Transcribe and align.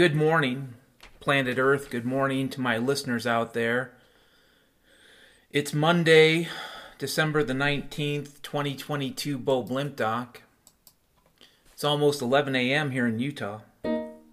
good 0.00 0.16
morning, 0.16 0.72
planet 1.20 1.58
Earth. 1.58 1.90
Good 1.90 2.06
morning 2.06 2.48
to 2.48 2.60
my 2.62 2.78
listeners 2.78 3.26
out 3.26 3.52
there. 3.52 3.92
It's 5.50 5.74
Monday, 5.74 6.48
December 6.96 7.42
the 7.44 7.52
19th, 7.52 8.40
2022, 8.40 9.36
Bo 9.36 9.62
Blimp 9.62 9.96
Doc. 9.96 10.40
It's 11.74 11.84
almost 11.84 12.22
11 12.22 12.56
a.m. 12.56 12.92
here 12.92 13.06
in 13.06 13.18
Utah. 13.18 13.60
And 13.84 14.24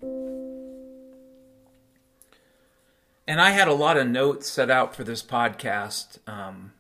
I 3.28 3.50
had 3.50 3.68
a 3.68 3.74
lot 3.74 3.98
of 3.98 4.08
notes 4.08 4.48
set 4.48 4.72
out 4.72 4.96
for 4.96 5.04
this 5.04 5.22
podcast. 5.22 6.20
Um, 6.30 6.72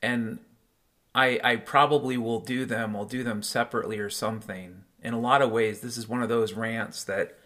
and 0.00 0.38
I, 1.14 1.38
I 1.44 1.56
probably 1.56 2.16
will 2.16 2.40
do 2.40 2.64
them. 2.64 2.96
I'll 2.96 3.04
do 3.04 3.22
them 3.22 3.42
separately 3.42 3.98
or 3.98 4.08
something. 4.08 4.84
In 5.02 5.14
a 5.14 5.20
lot 5.20 5.42
of 5.42 5.50
ways, 5.50 5.80
this 5.80 5.96
is 5.96 6.08
one 6.08 6.22
of 6.22 6.28
those 6.28 6.52
rants 6.52 7.04
that 7.04 7.38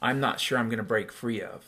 I'm 0.00 0.20
not 0.20 0.40
sure 0.40 0.58
I'm 0.58 0.68
going 0.68 0.78
to 0.78 0.82
break 0.82 1.10
free 1.10 1.40
of. 1.40 1.64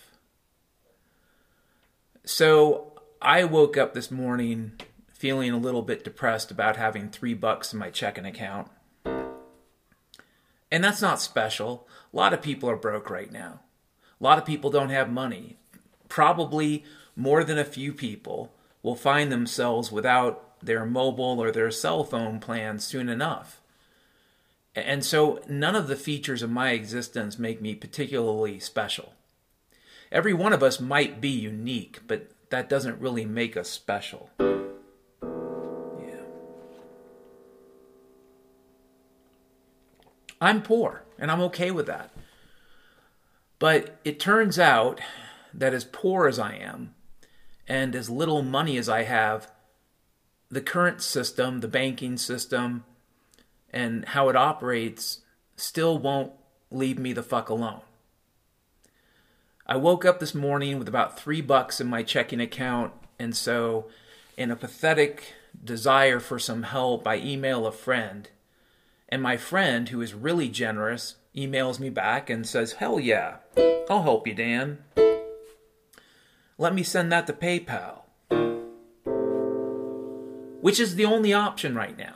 So 2.25 2.93
I 3.23 3.45
woke 3.45 3.77
up 3.77 3.95
this 3.95 4.11
morning 4.11 4.73
feeling 5.09 5.53
a 5.53 5.59
little 5.59 5.83
bit 5.83 6.05
depressed 6.05 6.51
about 6.51 6.77
having 6.77 7.09
three 7.09 7.35
bucks 7.35 7.73
in 7.73 7.79
my 7.79 7.91
checking 7.91 8.27
account. 8.27 8.71
And 10.71 10.85
that's 10.85 11.01
not 11.01 11.21
special. 11.21 11.89
A 12.13 12.17
lot 12.17 12.35
of 12.35 12.43
people 12.43 12.69
are 12.69 12.77
broke 12.77 13.09
right 13.09 13.33
now. 13.33 13.61
A 14.21 14.25
lot 14.25 14.39
of 14.39 14.45
people 14.45 14.71
don't 14.71 14.91
have 14.91 15.11
money. 15.11 15.57
Probably 16.09 16.85
more 17.15 17.45
than 17.45 17.59
a 17.59 17.65
few 17.65 17.93
people 17.93 18.53
will 18.83 18.97
find 18.97 19.33
themselves 19.33 19.91
without 19.91 20.61
their 20.61 20.85
mobile 20.85 21.41
or 21.41 21.51
their 21.51 21.71
cell 21.71 22.05
phone 22.05 22.41
plan 22.41 22.79
soon 22.79 23.09
enough. 23.09 23.61
And 24.77 25.03
so 25.03 25.41
none 25.49 25.75
of 25.75 25.89
the 25.89 25.97
features 25.97 26.43
of 26.43 26.51
my 26.51 26.73
existence 26.73 27.39
make 27.39 27.63
me 27.63 27.75
particularly 27.75 28.61
special. 28.61 29.15
Every 30.13 30.35
one 30.35 30.53
of 30.53 30.63
us 30.63 30.79
might 30.79 31.19
be 31.19 31.31
unique, 31.31 32.01
but 32.07 32.31
that 32.51 32.69
doesn't 32.69 33.01
really 33.01 33.25
make 33.25 33.57
us 33.57 33.71
special. 33.71 34.29
Yeah. 34.39 34.47
I'm 40.43 40.61
poor, 40.63 41.05
and 41.19 41.31
I'm 41.31 41.41
okay 41.41 41.71
with 41.71 41.87
that. 41.87 42.11
But 43.59 43.99
it 44.05 44.21
turns 44.21 44.59
out 44.59 45.01
that 45.55 45.73
as 45.73 45.85
poor 45.85 46.29
as 46.29 46.39
I 46.39 46.55
am, 46.55 46.95
and 47.67 47.97
as 47.97 48.11
little 48.11 48.43
money 48.43 48.77
as 48.77 48.91
I 48.91 49.05
have, 49.05 49.51
the 50.51 50.61
current 50.61 51.01
system, 51.01 51.61
the 51.61 51.69
banking 51.69 52.19
system, 52.19 52.85
and 53.73 54.05
how 54.07 54.29
it 54.29 54.37
operates 54.37 55.21
still 55.57 55.99
won't 55.99 56.33
leave 56.71 56.99
me 56.99 57.13
the 57.13 57.23
fuck 57.23 57.49
alone. 57.49 57.81
I 59.67 59.77
woke 59.77 60.05
up 60.05 60.21
this 60.21 60.35
morning 60.35 60.79
with 60.79 60.89
about 60.89 61.19
three 61.19 61.41
bucks 61.41 61.81
in 61.81 61.87
my 61.87 62.03
checking 62.03 62.41
account, 62.41 62.93
and 63.19 63.37
so, 63.37 63.87
in 64.37 64.51
a 64.51 64.57
pathetic 64.57 65.35
desire 65.65 66.21
for 66.21 66.39
some 66.39 66.65
help, 66.65 67.07
I 67.07 67.17
email 67.17 67.67
a 67.67 67.73
friend. 67.73 68.29
And 69.09 69.23
my 69.23 69.37
friend, 69.37 69.89
who 69.89 70.01
is 70.01 70.15
really 70.15 70.49
generous, 70.49 71.17
emails 71.35 71.81
me 71.81 71.91
back 71.91 72.31
and 72.31 72.47
says, 72.47 72.75
Hell 72.75 73.01
yeah, 73.01 73.37
I'll 73.89 74.03
help 74.03 74.27
you, 74.27 74.35
Dan. 74.35 74.79
Let 76.59 76.75
me 76.75 76.83
send 76.83 77.11
that 77.13 77.27
to 77.27 77.33
PayPal 77.33 78.03
which 80.67 80.81
is 80.81 80.97
the 80.97 81.05
only 81.05 81.33
option 81.33 81.77
right 81.77 81.97
now. 81.97 82.16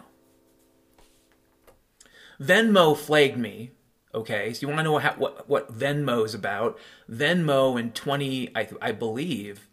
Venmo 2.41 2.97
flagged 2.97 3.37
me. 3.37 3.73
Okay, 4.15 4.53
so 4.53 4.63
you 4.63 4.69
want 4.69 4.79
to 4.79 4.85
know 4.85 4.93
what 4.99 5.49
what 5.49 5.73
Venmo 5.77 6.25
is 6.25 6.35
about? 6.35 6.79
Venmo 7.11 7.79
in 7.79 7.93
twenty, 7.93 8.51
I, 8.57 8.69
I 8.81 8.93
believe, 8.93 9.69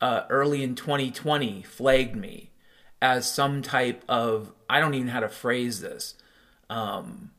uh, 0.00 0.22
early 0.30 0.62
in 0.62 0.74
2020, 0.74 1.62
flagged 1.62 2.16
me 2.16 2.50
as 3.02 3.30
some 3.30 3.60
type 3.60 4.02
of 4.08 4.52
I 4.70 4.80
don't 4.80 4.94
even 4.94 5.08
know 5.08 5.12
how 5.12 5.20
to 5.20 5.28
phrase 5.28 5.80
this. 5.80 6.14
Um, 6.70 7.32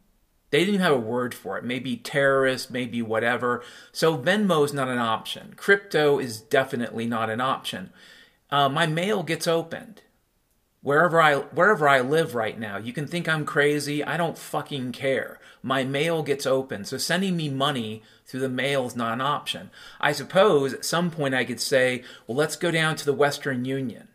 they 0.49 0.59
didn't 0.59 0.75
even 0.75 0.83
have 0.85 0.93
a 0.93 0.99
word 0.99 1.33
for 1.33 1.57
it. 1.57 1.63
Maybe 1.63 1.97
terrorist, 1.97 2.71
maybe 2.71 3.01
whatever. 3.01 3.63
So 3.91 4.17
Venmo 4.17 4.63
is 4.63 4.73
not 4.73 4.87
an 4.87 4.97
option. 4.97 5.53
Crypto 5.57 6.19
is 6.19 6.39
definitely 6.39 7.05
not 7.05 7.29
an 7.29 7.41
option. 7.41 7.91
Uh, 8.49 8.69
my 8.69 8.85
mail 8.85 9.23
gets 9.23 9.47
opened 9.47 10.03
wherever 10.87 11.21
I 11.21 11.35
wherever 11.35 11.85
I 11.85 11.99
live 11.99 12.33
right 12.33 12.57
now. 12.57 12.77
You 12.77 12.93
can 12.93 13.07
think 13.07 13.27
I'm 13.27 13.43
crazy. 13.43 14.05
I 14.05 14.15
don't 14.15 14.37
fucking 14.37 14.93
care. 14.93 15.37
My 15.61 15.83
mail 15.83 16.23
gets 16.23 16.45
open, 16.45 16.85
so 16.85 16.97
sending 16.97 17.35
me 17.35 17.49
money 17.49 18.03
through 18.25 18.39
the 18.39 18.47
mail 18.47 18.85
is 18.85 18.95
not 18.95 19.11
an 19.11 19.19
option. 19.19 19.69
I 19.99 20.13
suppose 20.13 20.73
at 20.73 20.85
some 20.85 21.11
point 21.11 21.35
I 21.35 21.43
could 21.43 21.59
say, 21.59 22.05
well, 22.25 22.37
let's 22.37 22.55
go 22.55 22.71
down 22.71 22.95
to 22.95 23.05
the 23.05 23.11
Western 23.11 23.65
Union. 23.65 24.07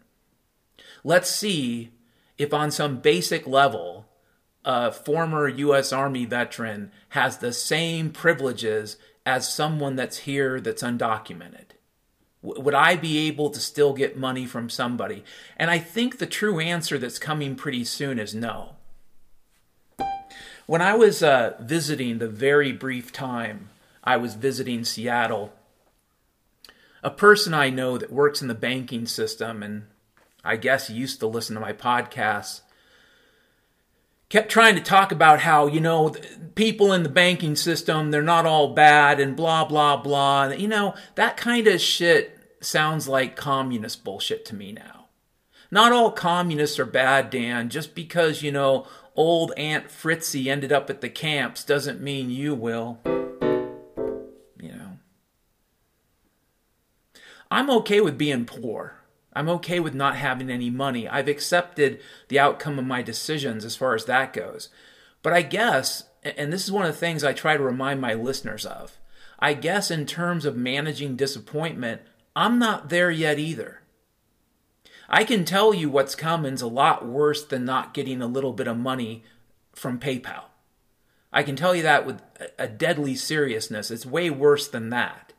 Let's 1.05 1.29
see 1.29 1.91
if 2.39 2.55
on 2.55 2.71
some 2.71 3.01
basic 3.01 3.47
level 3.47 4.07
a 4.65 4.93
former 4.93 5.49
U.S. 5.49 5.93
Army 5.93 6.25
veteran 6.25 6.91
has 7.11 7.37
the 7.37 7.53
same 7.53 8.09
privileges 8.09 8.97
as 9.27 9.47
someone 9.47 9.97
that's 9.97 10.19
here 10.19 10.59
that's 10.59 10.83
undocumented. 10.83 11.72
Would 12.43 12.75
I 12.75 12.97
be 12.97 13.29
able 13.29 13.51
to 13.51 13.61
still 13.61 13.93
get 13.93 14.17
money 14.17 14.47
from 14.47 14.69
somebody? 14.69 15.25
And 15.57 15.71
I 15.71 15.79
think 15.79 16.19
the 16.19 16.27
true 16.27 16.59
answer 16.59 16.99
that's 16.99 17.19
coming 17.19 17.55
pretty 17.55 17.85
soon 17.85 18.19
is 18.19 18.35
no. 18.35 18.75
When 20.67 20.83
I 20.83 20.95
was 20.95 21.23
uh, 21.23 21.55
visiting 21.61 22.19
the 22.19 22.29
very 22.29 22.73
brief 22.73 23.13
time 23.13 23.69
I 24.05 24.17
was 24.17 24.35
visiting 24.35 24.85
Seattle, 24.85 25.53
a 27.05 27.11
person 27.11 27.55
I 27.55 27.71
know 27.71 27.97
that 27.99 28.13
works 28.13 28.43
in 28.43 28.49
the 28.49 28.55
banking 28.55 29.07
system 29.07 29.63
and 29.63 29.85
I 30.45 30.57
guess 30.57 30.91
used 30.91 31.21
to 31.21 31.29
listen 31.29 31.55
to 31.55 31.61
my 31.61 31.73
podcasts 31.73 32.63
kept 34.33 34.51
trying 34.51 34.75
to 34.75 34.81
talk 34.81 35.13
about 35.13 35.41
how 35.41 35.67
you 35.67 35.79
know 35.79 36.17
people 36.55 36.91
in 36.95 37.03
the 37.03 37.09
banking 37.11 37.55
system 37.55 38.11
they're 38.11 38.23
not 38.23 38.47
all 38.47 38.73
bad 38.73 39.21
and 39.21 39.37
blah 39.37 39.63
blah 39.63 39.95
blah. 39.95 40.47
You 40.47 40.69
know 40.69 40.95
that 41.17 41.37
kind 41.37 41.67
of 41.67 41.83
shit 41.83 42.39
sounds 42.59 43.07
like 43.07 43.37
communist 43.37 44.05
bullshit 44.05 44.47
to 44.47 44.55
me 44.55 44.73
now. 44.73 45.09
Not 45.71 45.93
all 45.93 46.11
communists 46.11 46.79
are 46.79 46.87
bad 46.87 47.29
dan. 47.29 47.69
Just 47.69 47.95
because 47.95 48.43
you 48.43 48.51
know 48.51 48.87
old 49.15 49.53
aunt 49.59 49.91
fritzy 49.91 50.49
ended 50.49 50.73
up 50.73 50.89
at 50.89 51.03
the 51.03 51.11
camps 51.11 51.63
doesn't 51.63 52.01
mean 52.01 52.31
you 52.31 52.55
will. 52.55 53.01
You 53.05 54.73
know. 54.73 54.93
I'm 57.51 57.69
okay 57.69 58.01
with 58.01 58.17
being 58.17 58.47
poor 58.47 59.02
I'm 59.33 59.49
okay 59.49 59.81
with 59.81 59.95
not 59.95 60.17
having 60.17 60.51
any 60.51 60.71
money. 60.71 61.09
I've 61.09 61.29
accepted 61.29 62.01
the 62.29 62.39
outcome 62.39 62.79
of 62.79 62.87
my 62.87 63.03
decisions 63.03 63.65
as 63.65 63.77
far 63.77 63.95
as 63.95 64.05
that 64.05 64.33
goes. 64.33 64.69
But 65.23 65.33
I 65.33 65.43
guess, 65.43 66.05
and 66.23 66.53
this 66.53 66.65
is 66.65 66.73
one 66.73 66.85
of 66.85 66.93
the 66.93 66.99
things 66.99 67.25
I 67.25 67.33
try 67.33 67.57
to 67.57 67.63
remind 67.63 68.01
my 68.01 68.15
listeners 68.15 68.67
of, 68.67 68.99
I 69.39 69.55
guess 69.55 69.91
in 69.91 70.07
terms 70.07 70.45
of 70.45 70.57
managing 70.57 71.17
disappointment, 71.17 72.03
I'm 72.37 72.59
not 72.59 72.91
there 72.91 73.11
yet 73.11 73.39
either. 73.39 73.81
I 75.09 75.25
can 75.25 75.45
tell 75.45 75.75
you 75.75 75.91
what's 75.91 76.15
coming's 76.15 76.63
a 76.63 76.67
lot 76.67 77.07
worse 77.07 77.45
than 77.45 77.65
not 77.65 77.95
getting 77.95 78.23
a 78.23 78.27
little 78.27 78.53
bit 78.53 78.67
of 78.67 78.79
money 78.79 79.25
from 79.75 79.99
PayPal. 79.99 80.45
I 81.33 81.43
can 81.43 81.57
tell 81.57 81.75
you 81.75 81.83
that 81.83 82.07
with 82.07 82.21
a 82.59 82.69
deadly 82.69 83.15
seriousness. 83.15 83.91
It's 83.91 84.07
way 84.07 84.31
worse 84.31 84.69
than 84.69 84.91
that. 84.91 85.33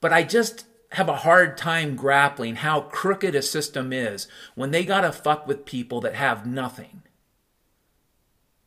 But 0.00 0.12
I 0.12 0.22
just 0.22 0.64
have 0.92 1.08
a 1.08 1.16
hard 1.16 1.56
time 1.56 1.94
grappling 1.94 2.56
how 2.56 2.82
crooked 2.82 3.34
a 3.34 3.42
system 3.42 3.92
is 3.92 4.26
when 4.54 4.70
they 4.70 4.84
gotta 4.84 5.12
fuck 5.12 5.46
with 5.46 5.64
people 5.64 6.00
that 6.00 6.14
have 6.14 6.46
nothing. 6.46 7.02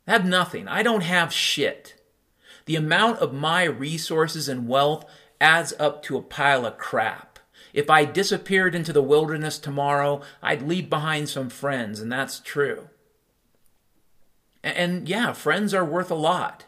Have 0.06 0.24
nothing. 0.24 0.68
I 0.68 0.82
don't 0.82 1.02
have 1.02 1.32
shit. 1.32 2.00
The 2.66 2.76
amount 2.76 3.18
of 3.18 3.34
my 3.34 3.64
resources 3.64 4.48
and 4.48 4.68
wealth 4.68 5.04
adds 5.40 5.74
up 5.78 6.02
to 6.04 6.16
a 6.16 6.22
pile 6.22 6.64
of 6.64 6.78
crap. 6.78 7.38
If 7.74 7.90
I 7.90 8.04
disappeared 8.04 8.74
into 8.74 8.92
the 8.92 9.02
wilderness 9.02 9.58
tomorrow, 9.58 10.22
I'd 10.42 10.62
leave 10.62 10.88
behind 10.88 11.28
some 11.28 11.50
friends, 11.50 12.00
and 12.00 12.10
that's 12.10 12.40
true. 12.40 12.88
And 14.62 15.08
yeah, 15.08 15.32
friends 15.32 15.74
are 15.74 15.84
worth 15.84 16.10
a 16.10 16.14
lot. 16.14 16.64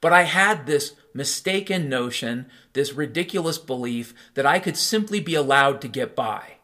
But 0.00 0.12
I 0.12 0.22
had 0.22 0.66
this 0.66 0.94
mistaken 1.16 1.88
notion, 1.88 2.46
this 2.74 2.92
ridiculous 2.92 3.58
belief 3.58 4.14
that 4.34 4.46
I 4.46 4.58
could 4.58 4.76
simply 4.76 5.20
be 5.20 5.34
allowed 5.34 5.80
to 5.80 5.88
get 5.88 6.14
by. 6.14 6.58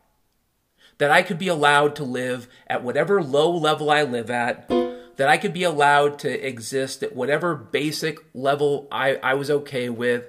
That 0.99 1.11
I 1.11 1.23
could 1.23 1.39
be 1.39 1.49
allowed 1.49 1.97
to 1.97 2.05
live 2.05 2.47
at 2.67 2.85
whatever 2.85 3.23
low 3.23 3.51
level 3.51 3.91
I 3.91 4.03
live 4.03 4.31
at 4.31 4.69
that 5.17 5.29
I 5.29 5.37
could 5.37 5.53
be 5.53 5.65
allowed 5.65 6.19
to 6.21 6.47
exist 6.47 7.03
at 7.03 7.15
whatever 7.15 7.55
basic 7.55 8.19
level 8.35 8.89
I, 8.91 9.17
I 9.17 9.35
was 9.35 9.51
okay 9.51 9.89
with, 9.89 10.29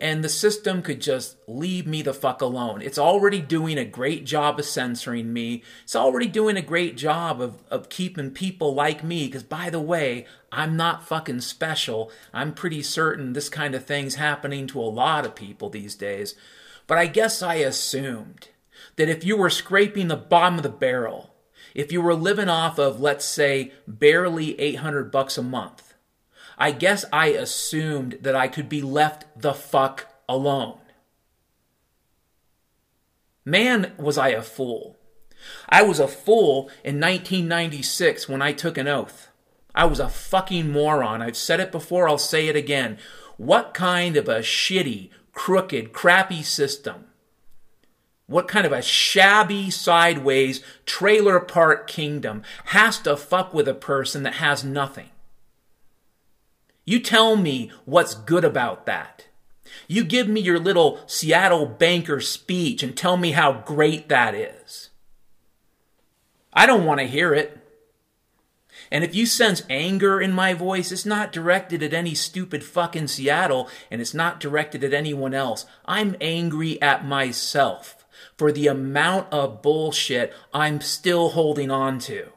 and 0.00 0.24
the 0.24 0.28
system 0.28 0.82
could 0.82 1.00
just 1.00 1.36
leave 1.46 1.86
me 1.86 2.02
the 2.02 2.12
fuck 2.12 2.42
alone. 2.42 2.82
It's 2.82 2.98
already 2.98 3.40
doing 3.40 3.78
a 3.78 3.84
great 3.84 4.26
job 4.26 4.58
of 4.58 4.64
censoring 4.64 5.32
me. 5.32 5.62
It's 5.84 5.94
already 5.94 6.26
doing 6.26 6.56
a 6.56 6.62
great 6.62 6.96
job 6.96 7.40
of, 7.40 7.62
of 7.70 7.88
keeping 7.88 8.32
people 8.32 8.74
like 8.74 9.04
me, 9.04 9.26
because 9.26 9.44
by 9.44 9.70
the 9.70 9.80
way, 9.80 10.26
I'm 10.50 10.76
not 10.76 11.06
fucking 11.06 11.42
special. 11.42 12.10
I'm 12.32 12.52
pretty 12.52 12.82
certain 12.82 13.32
this 13.32 13.48
kind 13.48 13.74
of 13.74 13.84
thing's 13.84 14.16
happening 14.16 14.66
to 14.68 14.80
a 14.80 14.82
lot 14.82 15.24
of 15.24 15.36
people 15.36 15.70
these 15.70 15.94
days. 15.94 16.34
But 16.88 16.98
I 16.98 17.06
guess 17.06 17.40
I 17.40 17.54
assumed 17.54 18.48
that 18.96 19.08
if 19.08 19.24
you 19.24 19.36
were 19.36 19.50
scraping 19.50 20.08
the 20.08 20.16
bottom 20.16 20.58
of 20.58 20.64
the 20.64 20.68
barrel, 20.68 21.31
if 21.74 21.92
you 21.92 22.00
were 22.00 22.14
living 22.14 22.48
off 22.48 22.78
of, 22.78 23.00
let's 23.00 23.24
say, 23.24 23.72
barely 23.86 24.58
800 24.60 25.10
bucks 25.10 25.38
a 25.38 25.42
month, 25.42 25.94
I 26.58 26.70
guess 26.70 27.04
I 27.12 27.28
assumed 27.28 28.18
that 28.20 28.36
I 28.36 28.48
could 28.48 28.68
be 28.68 28.82
left 28.82 29.24
the 29.40 29.54
fuck 29.54 30.06
alone. 30.28 30.78
Man, 33.44 33.92
was 33.98 34.16
I 34.16 34.28
a 34.28 34.42
fool. 34.42 34.98
I 35.68 35.82
was 35.82 35.98
a 35.98 36.06
fool 36.06 36.70
in 36.84 37.00
1996 37.00 38.28
when 38.28 38.40
I 38.40 38.52
took 38.52 38.78
an 38.78 38.86
oath. 38.86 39.28
I 39.74 39.86
was 39.86 39.98
a 39.98 40.08
fucking 40.08 40.70
moron. 40.70 41.22
I've 41.22 41.36
said 41.36 41.58
it 41.58 41.72
before, 41.72 42.08
I'll 42.08 42.18
say 42.18 42.48
it 42.48 42.56
again. 42.56 42.98
What 43.38 43.74
kind 43.74 44.16
of 44.16 44.28
a 44.28 44.40
shitty, 44.40 45.10
crooked, 45.32 45.92
crappy 45.92 46.42
system 46.42 47.06
what 48.26 48.48
kind 48.48 48.64
of 48.64 48.72
a 48.72 48.82
shabby, 48.82 49.70
sideways, 49.70 50.62
trailer 50.86 51.40
park 51.40 51.86
kingdom 51.86 52.42
has 52.66 52.98
to 53.00 53.16
fuck 53.16 53.52
with 53.52 53.68
a 53.68 53.74
person 53.74 54.22
that 54.22 54.34
has 54.34 54.64
nothing? 54.64 55.10
You 56.84 57.00
tell 57.00 57.36
me 57.36 57.70
what's 57.84 58.14
good 58.14 58.44
about 58.44 58.86
that. 58.86 59.26
You 59.86 60.04
give 60.04 60.28
me 60.28 60.40
your 60.40 60.58
little 60.58 61.00
Seattle 61.06 61.66
banker 61.66 62.20
speech 62.20 62.82
and 62.82 62.96
tell 62.96 63.16
me 63.16 63.32
how 63.32 63.52
great 63.52 64.08
that 64.08 64.34
is. 64.34 64.90
I 66.52 66.66
don't 66.66 66.84
want 66.84 67.00
to 67.00 67.06
hear 67.06 67.32
it. 67.34 67.58
And 68.90 69.04
if 69.04 69.14
you 69.14 69.24
sense 69.24 69.62
anger 69.70 70.20
in 70.20 70.32
my 70.32 70.52
voice, 70.52 70.92
it's 70.92 71.06
not 71.06 71.32
directed 71.32 71.82
at 71.82 71.94
any 71.94 72.14
stupid 72.14 72.62
fucking 72.62 73.08
Seattle 73.08 73.68
and 73.90 74.00
it's 74.00 74.12
not 74.12 74.40
directed 74.40 74.84
at 74.84 74.92
anyone 74.92 75.32
else. 75.32 75.64
I'm 75.86 76.16
angry 76.20 76.80
at 76.82 77.06
myself 77.06 78.01
for 78.42 78.50
the 78.50 78.66
amount 78.66 79.32
of 79.32 79.62
bullshit 79.62 80.34
I'm 80.52 80.80
still 80.80 81.28
holding 81.28 81.70
on 81.70 82.00
to. 82.00 82.30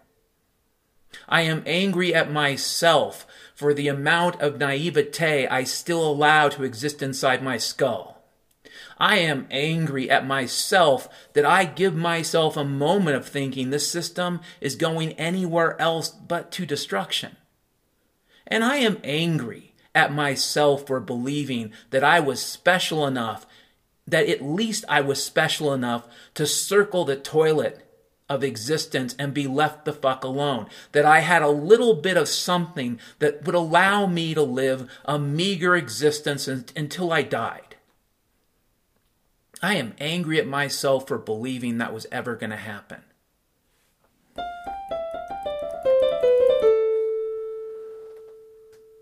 I 1.27 1.41
am 1.41 1.63
angry 1.65 2.13
at 2.13 2.31
myself 2.31 3.25
for 3.55 3.73
the 3.73 3.87
amount 3.87 4.39
of 4.39 4.59
naivete 4.59 5.47
I 5.47 5.63
still 5.63 6.07
allow 6.07 6.47
to 6.49 6.63
exist 6.63 7.01
inside 7.01 7.41
my 7.41 7.57
skull. 7.57 8.23
I 8.99 9.17
am 9.17 9.47
angry 9.49 10.07
at 10.07 10.27
myself 10.27 11.09
that 11.33 11.43
I 11.43 11.65
give 11.65 11.95
myself 11.95 12.55
a 12.55 12.63
moment 12.63 13.17
of 13.17 13.27
thinking 13.27 13.71
this 13.71 13.89
system 13.89 14.41
is 14.61 14.75
going 14.75 15.13
anywhere 15.13 15.75
else 15.81 16.09
but 16.09 16.51
to 16.51 16.67
destruction. 16.67 17.35
And 18.45 18.63
I 18.63 18.75
am 18.75 18.99
angry 19.03 19.73
at 19.95 20.13
myself 20.13 20.85
for 20.85 20.99
believing 20.99 21.73
that 21.89 22.03
I 22.03 22.19
was 22.19 22.39
special 22.39 23.07
enough 23.07 23.47
that 24.07 24.29
at 24.29 24.41
least 24.41 24.85
I 24.87 25.01
was 25.01 25.23
special 25.23 25.73
enough 25.73 26.07
to 26.35 26.45
circle 26.45 27.05
the 27.05 27.15
toilet 27.15 27.81
of 28.27 28.43
existence 28.43 29.15
and 29.19 29.33
be 29.33 29.47
left 29.47 29.85
the 29.85 29.93
fuck 29.93 30.23
alone. 30.23 30.67
That 30.91 31.05
I 31.05 31.19
had 31.19 31.41
a 31.41 31.49
little 31.49 31.95
bit 31.95 32.17
of 32.17 32.27
something 32.27 32.99
that 33.19 33.45
would 33.45 33.55
allow 33.55 34.05
me 34.05 34.33
to 34.33 34.43
live 34.43 34.89
a 35.05 35.19
meager 35.19 35.75
existence 35.75 36.47
until 36.47 37.11
I 37.11 37.21
died. 37.21 37.75
I 39.61 39.75
am 39.75 39.93
angry 39.99 40.39
at 40.39 40.47
myself 40.47 41.07
for 41.07 41.17
believing 41.17 41.77
that 41.77 41.93
was 41.93 42.07
ever 42.11 42.35
going 42.35 42.49
to 42.51 42.55
happen. 42.55 43.01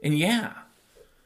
And 0.03 0.17
yeah, 0.17 0.53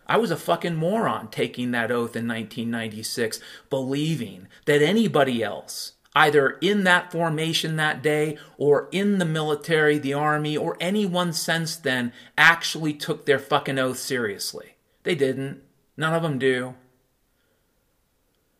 I 0.07 0.17
was 0.17 0.31
a 0.31 0.37
fucking 0.37 0.75
moron 0.75 1.27
taking 1.27 1.71
that 1.71 1.91
oath 1.91 2.15
in 2.15 2.27
1996, 2.27 3.39
believing 3.69 4.47
that 4.65 4.81
anybody 4.81 5.43
else, 5.43 5.93
either 6.15 6.51
in 6.61 6.85
that 6.85 7.11
formation 7.11 7.75
that 7.75 8.01
day 8.01 8.37
or 8.57 8.87
in 8.91 9.19
the 9.19 9.25
military, 9.25 9.97
the 9.97 10.13
army, 10.13 10.55
or 10.55 10.77
anyone 10.79 11.33
since 11.33 11.75
then, 11.75 12.13
actually 12.37 12.93
took 12.93 13.25
their 13.25 13.39
fucking 13.39 13.77
oath 13.77 13.99
seriously. 13.99 14.77
They 15.03 15.15
didn't. 15.15 15.61
None 15.97 16.13
of 16.13 16.23
them 16.23 16.39
do. 16.39 16.75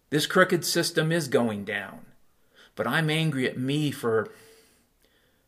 This 0.10 0.26
crooked 0.26 0.66
system 0.66 1.12
is 1.12 1.28
going 1.28 1.64
down. 1.66 2.06
But 2.76 2.88
I'm 2.88 3.10
angry 3.10 3.48
at 3.48 3.58
me 3.58 3.92
for 3.92 4.30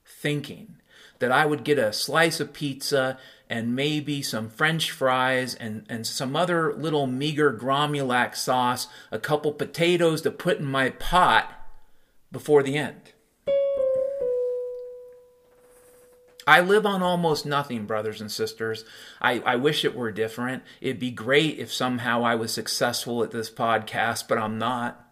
thinking 0.05 0.77
that 1.19 1.31
I 1.31 1.45
would 1.45 1.63
get 1.63 1.77
a 1.77 1.93
slice 1.93 2.39
of 2.39 2.53
pizza 2.53 3.17
and 3.49 3.75
maybe 3.75 4.21
some 4.21 4.49
french 4.49 4.91
fries 4.91 5.55
and, 5.55 5.85
and 5.89 6.05
some 6.05 6.35
other 6.35 6.73
little 6.73 7.07
meager 7.07 7.51
gromulac 7.51 8.35
sauce, 8.35 8.87
a 9.11 9.19
couple 9.19 9.51
potatoes 9.51 10.21
to 10.21 10.31
put 10.31 10.59
in 10.59 10.65
my 10.65 10.91
pot 10.91 11.67
before 12.31 12.61
the 12.61 12.77
end. 12.77 13.13
I 16.45 16.61
live 16.61 16.85
on 16.85 17.03
almost 17.03 17.45
nothing, 17.45 17.85
brothers 17.85 18.21
and 18.21 18.31
sisters. 18.31 18.83
I, 19.21 19.39
I 19.41 19.55
wish 19.55 19.85
it 19.85 19.95
were 19.95 20.11
different. 20.11 20.63
It'd 20.81 20.99
be 20.99 21.11
great 21.11 21.59
if 21.59 21.71
somehow 21.71 22.23
I 22.23 22.33
was 22.35 22.51
successful 22.51 23.23
at 23.23 23.29
this 23.29 23.51
podcast, 23.51 24.27
but 24.27 24.39
I'm 24.39 24.57
not. 24.57 25.08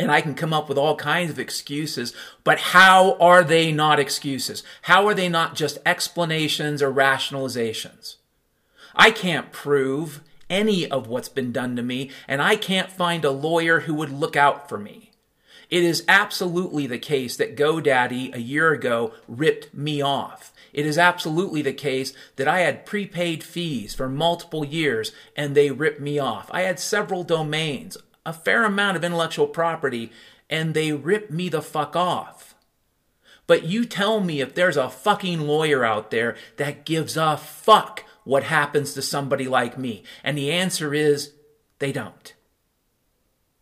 And 0.00 0.10
I 0.10 0.20
can 0.20 0.34
come 0.34 0.52
up 0.52 0.68
with 0.68 0.78
all 0.78 0.96
kinds 0.96 1.30
of 1.30 1.38
excuses, 1.38 2.14
but 2.42 2.58
how 2.58 3.18
are 3.18 3.44
they 3.44 3.70
not 3.70 4.00
excuses? 4.00 4.62
How 4.82 5.06
are 5.06 5.14
they 5.14 5.28
not 5.28 5.54
just 5.54 5.78
explanations 5.84 6.82
or 6.82 6.92
rationalizations? 6.92 8.16
I 8.94 9.10
can't 9.10 9.52
prove 9.52 10.22
any 10.48 10.90
of 10.90 11.06
what's 11.06 11.28
been 11.28 11.52
done 11.52 11.76
to 11.76 11.82
me, 11.82 12.10
and 12.26 12.40
I 12.40 12.56
can't 12.56 12.90
find 12.90 13.24
a 13.24 13.30
lawyer 13.30 13.80
who 13.80 13.94
would 13.94 14.10
look 14.10 14.36
out 14.36 14.68
for 14.68 14.78
me. 14.78 15.10
It 15.68 15.84
is 15.84 16.04
absolutely 16.08 16.86
the 16.86 16.98
case 16.98 17.36
that 17.36 17.56
GoDaddy 17.56 18.34
a 18.34 18.40
year 18.40 18.72
ago 18.72 19.12
ripped 19.28 19.72
me 19.72 20.02
off. 20.02 20.52
It 20.72 20.86
is 20.86 20.98
absolutely 20.98 21.62
the 21.62 21.72
case 21.72 22.12
that 22.36 22.48
I 22.48 22.60
had 22.60 22.86
prepaid 22.86 23.44
fees 23.44 23.94
for 23.94 24.08
multiple 24.08 24.64
years 24.64 25.12
and 25.36 25.54
they 25.54 25.70
ripped 25.70 26.00
me 26.00 26.18
off. 26.18 26.48
I 26.52 26.62
had 26.62 26.80
several 26.80 27.22
domains 27.22 27.96
a 28.24 28.32
fair 28.32 28.64
amount 28.64 28.96
of 28.96 29.04
intellectual 29.04 29.46
property 29.46 30.12
and 30.48 30.74
they 30.74 30.92
rip 30.92 31.30
me 31.30 31.48
the 31.48 31.62
fuck 31.62 31.96
off. 31.96 32.54
But 33.46 33.64
you 33.64 33.84
tell 33.84 34.20
me 34.20 34.40
if 34.40 34.54
there's 34.54 34.76
a 34.76 34.90
fucking 34.90 35.40
lawyer 35.40 35.84
out 35.84 36.10
there 36.10 36.36
that 36.56 36.84
gives 36.84 37.16
a 37.16 37.36
fuck 37.36 38.04
what 38.24 38.44
happens 38.44 38.94
to 38.94 39.02
somebody 39.02 39.48
like 39.48 39.78
me. 39.78 40.04
And 40.22 40.36
the 40.36 40.52
answer 40.52 40.94
is 40.94 41.32
they 41.78 41.92
don't. 41.92 42.34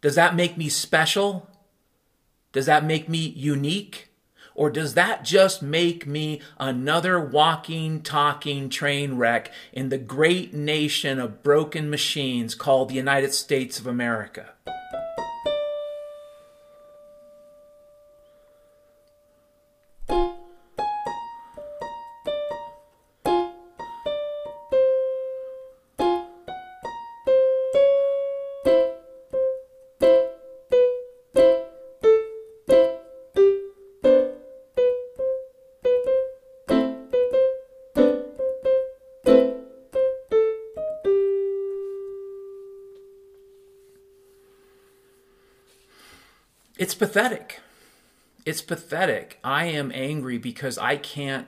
Does 0.01 0.15
that 0.15 0.37
make 0.37 0.57
me 0.57 0.69
special? 0.69 1.49
Does 2.53 2.67
that 2.67 2.85
make 2.85 3.09
me 3.09 3.19
unique? 3.19 4.08
Or 4.59 4.71
does 4.71 4.95
that 4.95 5.25
just 5.25 5.63
make 5.63 6.05
me 6.05 6.41
another 6.59 7.21
walking, 7.21 8.03
talking 8.03 8.69
train 8.69 9.17
wreck 9.17 9.53
in 9.73 9.89
the 9.89 9.99
great 9.99 10.53
nation 10.53 11.21
of 11.21 11.45
broken 11.45 11.89
machines 11.89 12.57
called 12.57 12.89
the 12.89 12.97
United 12.97 13.33
States 13.33 13.79
of 13.79 13.87
America? 13.87 14.55
Pathetic. 46.99 47.61
It's 48.45 48.61
pathetic. 48.61 49.39
I 49.45 49.67
am 49.67 49.93
angry 49.95 50.37
because 50.37 50.79
I 50.79 50.97
can't 50.97 51.47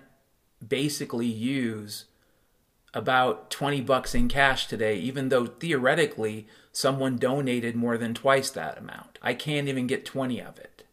basically 0.66 1.26
use 1.26 2.04
about 2.95 3.50
20 3.50 3.80
bucks 3.83 4.14
in 4.14 4.28
cash 4.28 4.66
today, 4.66 4.97
even 4.97 5.28
though 5.28 5.47
theoretically 5.47 6.47
someone 6.73 7.16
donated 7.16 7.75
more 7.75 7.99
than 7.99 8.14
twice 8.14 8.50
that 8.50 8.78
amount. 8.78 9.19
I 9.23 9.35
can't 9.35 9.69
even 9.69 9.87
get 9.87 10.04
20 10.04 10.40
of 10.40 10.59
it. 10.59 10.85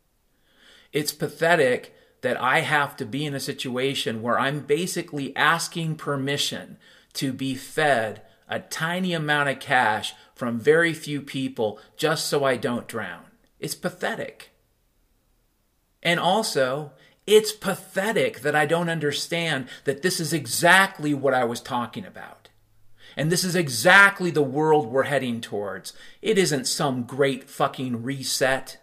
It's 0.92 1.12
pathetic 1.12 1.94
that 2.22 2.42
I 2.42 2.62
have 2.62 2.96
to 2.98 3.06
be 3.06 3.26
in 3.26 3.36
a 3.36 3.40
situation 3.40 4.22
where 4.22 4.40
I'm 4.40 4.62
basically 4.62 5.36
asking 5.36 5.96
permission 5.96 6.78
to 7.14 7.32
be 7.32 7.54
fed 7.56 8.22
a 8.50 8.60
tiny 8.60 9.14
amount 9.14 9.50
of 9.50 9.60
cash 9.60 10.16
from 10.34 10.60
very 10.60 10.94
few 10.94 11.22
people 11.22 11.80
just 11.96 12.28
so 12.28 12.44
I 12.44 12.58
don't 12.58 12.88
drown. 12.88 13.27
It's 13.60 13.76
pathetic. 13.76 14.52
And 16.04 16.20
also, 16.20 16.92
it's 17.26 17.52
pathetic 17.52 18.40
that 18.42 18.56
I 18.56 18.66
don't 18.66 18.90
understand 18.90 19.68
that 19.84 20.02
this 20.02 20.20
is 20.20 20.32
exactly 20.32 21.14
what 21.14 21.34
I 21.34 21.44
was 21.44 21.60
talking 21.60 22.06
about. 22.06 22.50
And 23.18 23.32
this 23.32 23.44
is 23.44 23.56
exactly 23.56 24.30
the 24.30 24.44
world 24.44 24.88
we're 24.88 25.04
heading 25.04 25.42
towards. 25.42 25.94
It 26.22 26.38
isn't 26.38 26.68
some 26.68 27.04
great 27.04 27.50
fucking 27.50 28.04
reset. 28.04 28.78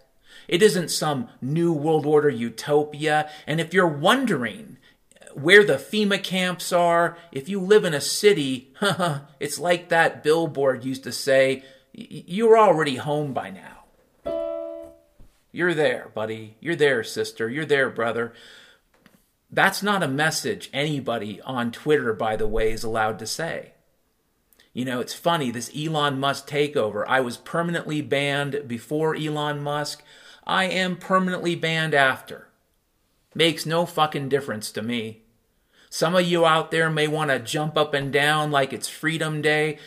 It 0.49 0.63
isn't 0.63 0.91
some 0.91 1.29
new 1.41 1.73
world 1.73 2.05
order 2.05 2.29
utopia. 2.29 3.31
And 3.47 3.61
if 3.61 3.73
you're 3.73 3.87
wondering 3.87 4.79
where 5.35 5.65
the 5.65 5.77
FEMA 5.77 6.23
camps 6.23 6.73
are, 6.73 7.17
if 7.33 7.49
you 7.49 7.61
live 7.61 7.85
in 7.85 7.95
a 7.95 8.01
city, 8.01 8.75
it's 9.41 9.59
like 9.59 9.89
that 9.89 10.23
billboard 10.23 10.85
used 10.85 11.05
to 11.05 11.13
say, 11.13 11.65
you're 11.93 12.59
already 12.59 12.97
home 12.97 13.33
by 13.33 13.51
now. 13.51 13.84
You're 15.55 15.73
there, 15.73 16.11
buddy. 16.17 16.57
You're 16.59 16.75
there, 16.75 17.05
sister. 17.05 17.49
You're 17.49 17.65
there, 17.65 17.89
brother. 17.89 18.33
That's 19.49 19.85
not 19.85 20.03
a 20.03 20.09
message 20.09 20.69
anybody 20.73 21.41
on 21.43 21.71
Twitter, 21.71 22.13
by 22.13 22.35
the 22.35 22.49
way, 22.49 22.73
is 22.73 22.83
allowed 22.83 23.21
to 23.21 23.27
say. 23.27 23.75
You 24.73 24.85
know, 24.85 24.99
it's 24.99 25.15
funny, 25.15 25.53
this 25.53 25.71
Elon 25.73 26.19
Musk 26.19 26.49
takeover. 26.49 27.05
I 27.07 27.21
was 27.21 27.37
permanently 27.37 28.03
banned 28.03 28.67
before 28.67 29.15
Elon 29.15 29.63
Musk. 29.63 30.03
I 30.45 30.65
am 30.65 30.97
permanently 30.97 31.55
banned 31.55 31.95
after. 31.95 32.49
Makes 33.33 33.65
no 33.65 33.87
fucking 33.87 34.29
difference 34.29 34.73
to 34.73 34.83
me. 34.83 35.23
Some 35.89 36.17
of 36.17 36.27
you 36.27 36.45
out 36.45 36.73
there 36.73 36.91
may 36.91 37.07
want 37.07 37.31
to 37.31 37.39
jump 37.39 37.79
up 37.79 37.95
and 37.95 38.13
down 38.13 38.51
like 38.51 38.73
it's 38.73 38.89
Freedom 38.89 39.41
Day. 39.41 39.79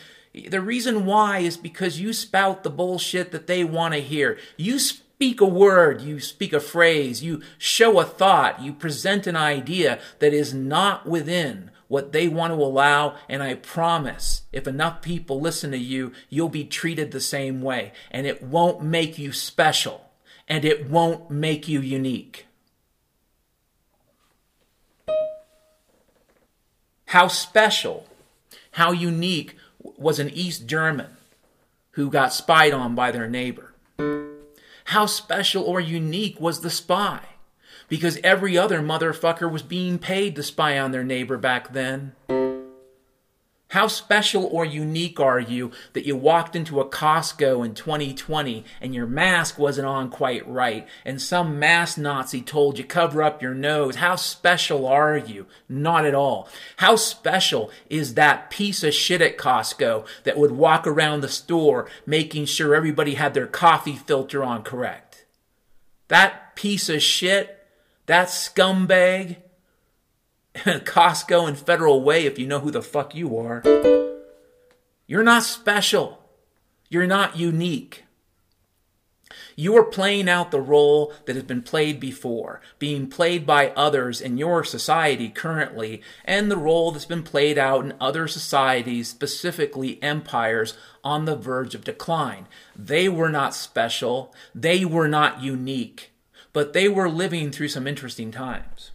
The 0.48 0.62
reason 0.62 1.04
why 1.04 1.40
is 1.40 1.58
because 1.58 2.00
you 2.00 2.14
spout 2.14 2.62
the 2.62 2.70
bullshit 2.70 3.32
that 3.32 3.46
they 3.46 3.64
want 3.64 3.92
to 3.92 4.00
hear. 4.00 4.38
You 4.56 4.78
speak 5.18 5.40
a 5.40 5.46
word, 5.46 6.00
you 6.00 6.20
speak 6.20 6.52
a 6.52 6.60
phrase, 6.60 7.24
you 7.24 7.42
show 7.58 7.98
a 7.98 8.04
thought, 8.04 8.62
you 8.62 8.72
present 8.72 9.26
an 9.26 9.34
idea 9.34 9.98
that 10.20 10.32
is 10.32 10.54
not 10.54 11.08
within 11.08 11.72
what 11.88 12.12
they 12.12 12.28
want 12.28 12.52
to 12.52 12.62
allow, 12.62 13.16
and 13.28 13.42
I 13.42 13.54
promise 13.54 14.42
if 14.52 14.68
enough 14.68 15.02
people 15.02 15.40
listen 15.40 15.72
to 15.72 15.76
you, 15.76 16.12
you'll 16.28 16.48
be 16.48 16.62
treated 16.62 17.10
the 17.10 17.20
same 17.20 17.62
way, 17.62 17.90
and 18.12 18.28
it 18.28 18.44
won't 18.44 18.80
make 18.80 19.18
you 19.18 19.32
special, 19.32 20.08
and 20.46 20.64
it 20.64 20.88
won't 20.88 21.32
make 21.32 21.66
you 21.66 21.80
unique. 21.80 22.46
How 27.06 27.26
special, 27.26 28.06
how 28.70 28.92
unique 28.92 29.56
was 29.80 30.20
an 30.20 30.30
East 30.30 30.68
German 30.68 31.08
who 31.92 32.08
got 32.08 32.32
spied 32.32 32.72
on 32.72 32.94
by 32.94 33.10
their 33.10 33.28
neighbor? 33.28 33.74
How 34.88 35.04
special 35.04 35.64
or 35.64 35.80
unique 35.80 36.40
was 36.40 36.62
the 36.62 36.70
spy? 36.70 37.20
Because 37.90 38.18
every 38.24 38.56
other 38.56 38.80
motherfucker 38.80 39.52
was 39.52 39.62
being 39.62 39.98
paid 39.98 40.34
to 40.36 40.42
spy 40.42 40.78
on 40.78 40.92
their 40.92 41.04
neighbor 41.04 41.36
back 41.36 41.74
then. 41.74 42.12
How 43.72 43.86
special 43.86 44.46
or 44.46 44.64
unique 44.64 45.20
are 45.20 45.38
you 45.38 45.72
that 45.92 46.06
you 46.06 46.16
walked 46.16 46.56
into 46.56 46.80
a 46.80 46.88
Costco 46.88 47.66
in 47.66 47.74
2020 47.74 48.64
and 48.80 48.94
your 48.94 49.06
mask 49.06 49.58
wasn't 49.58 49.86
on 49.86 50.08
quite 50.08 50.48
right 50.48 50.88
and 51.04 51.20
some 51.20 51.58
mask 51.58 51.98
Nazi 51.98 52.40
told 52.40 52.78
you 52.78 52.84
cover 52.84 53.22
up 53.22 53.42
your 53.42 53.52
nose? 53.52 53.96
How 53.96 54.16
special 54.16 54.86
are 54.86 55.18
you? 55.18 55.46
Not 55.68 56.06
at 56.06 56.14
all. 56.14 56.48
How 56.78 56.96
special 56.96 57.70
is 57.90 58.14
that 58.14 58.48
piece 58.48 58.82
of 58.82 58.94
shit 58.94 59.20
at 59.20 59.36
Costco 59.36 60.06
that 60.24 60.38
would 60.38 60.52
walk 60.52 60.86
around 60.86 61.20
the 61.20 61.28
store 61.28 61.90
making 62.06 62.46
sure 62.46 62.74
everybody 62.74 63.14
had 63.14 63.34
their 63.34 63.46
coffee 63.46 63.96
filter 63.96 64.42
on 64.42 64.62
correct? 64.62 65.26
That 66.08 66.56
piece 66.56 66.88
of 66.88 67.02
shit, 67.02 67.66
that 68.06 68.28
scumbag, 68.28 69.36
Costco 70.84 71.48
and 71.48 71.58
Federal 71.58 72.02
Way 72.02 72.26
if 72.26 72.38
you 72.38 72.46
know 72.46 72.60
who 72.60 72.70
the 72.70 72.82
fuck 72.82 73.14
you 73.14 73.36
are. 73.38 73.62
You're 75.06 75.22
not 75.22 75.42
special. 75.42 76.22
You're 76.88 77.06
not 77.06 77.36
unique. 77.36 78.04
You 79.56 79.76
are 79.76 79.84
playing 79.84 80.28
out 80.28 80.50
the 80.50 80.60
role 80.60 81.12
that 81.26 81.34
has 81.34 81.44
been 81.44 81.62
played 81.62 81.98
before, 81.98 82.60
being 82.78 83.08
played 83.08 83.44
by 83.44 83.70
others 83.70 84.20
in 84.20 84.38
your 84.38 84.62
society 84.62 85.28
currently, 85.30 86.00
and 86.24 86.48
the 86.48 86.56
role 86.56 86.92
that's 86.92 87.04
been 87.04 87.24
played 87.24 87.58
out 87.58 87.84
in 87.84 87.94
other 88.00 88.28
societies, 88.28 89.08
specifically 89.08 90.00
empires, 90.02 90.76
on 91.02 91.24
the 91.24 91.34
verge 91.34 91.74
of 91.74 91.84
decline. 91.84 92.46
They 92.76 93.08
were 93.08 93.30
not 93.30 93.54
special, 93.54 94.32
they 94.54 94.84
were 94.84 95.08
not 95.08 95.42
unique, 95.42 96.12
but 96.52 96.72
they 96.72 96.88
were 96.88 97.10
living 97.10 97.50
through 97.50 97.68
some 97.68 97.86
interesting 97.86 98.30
times. 98.30 98.92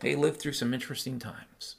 They 0.00 0.14
lived 0.14 0.40
through 0.40 0.54
some 0.54 0.74
interesting 0.74 1.18
times. 1.18 1.76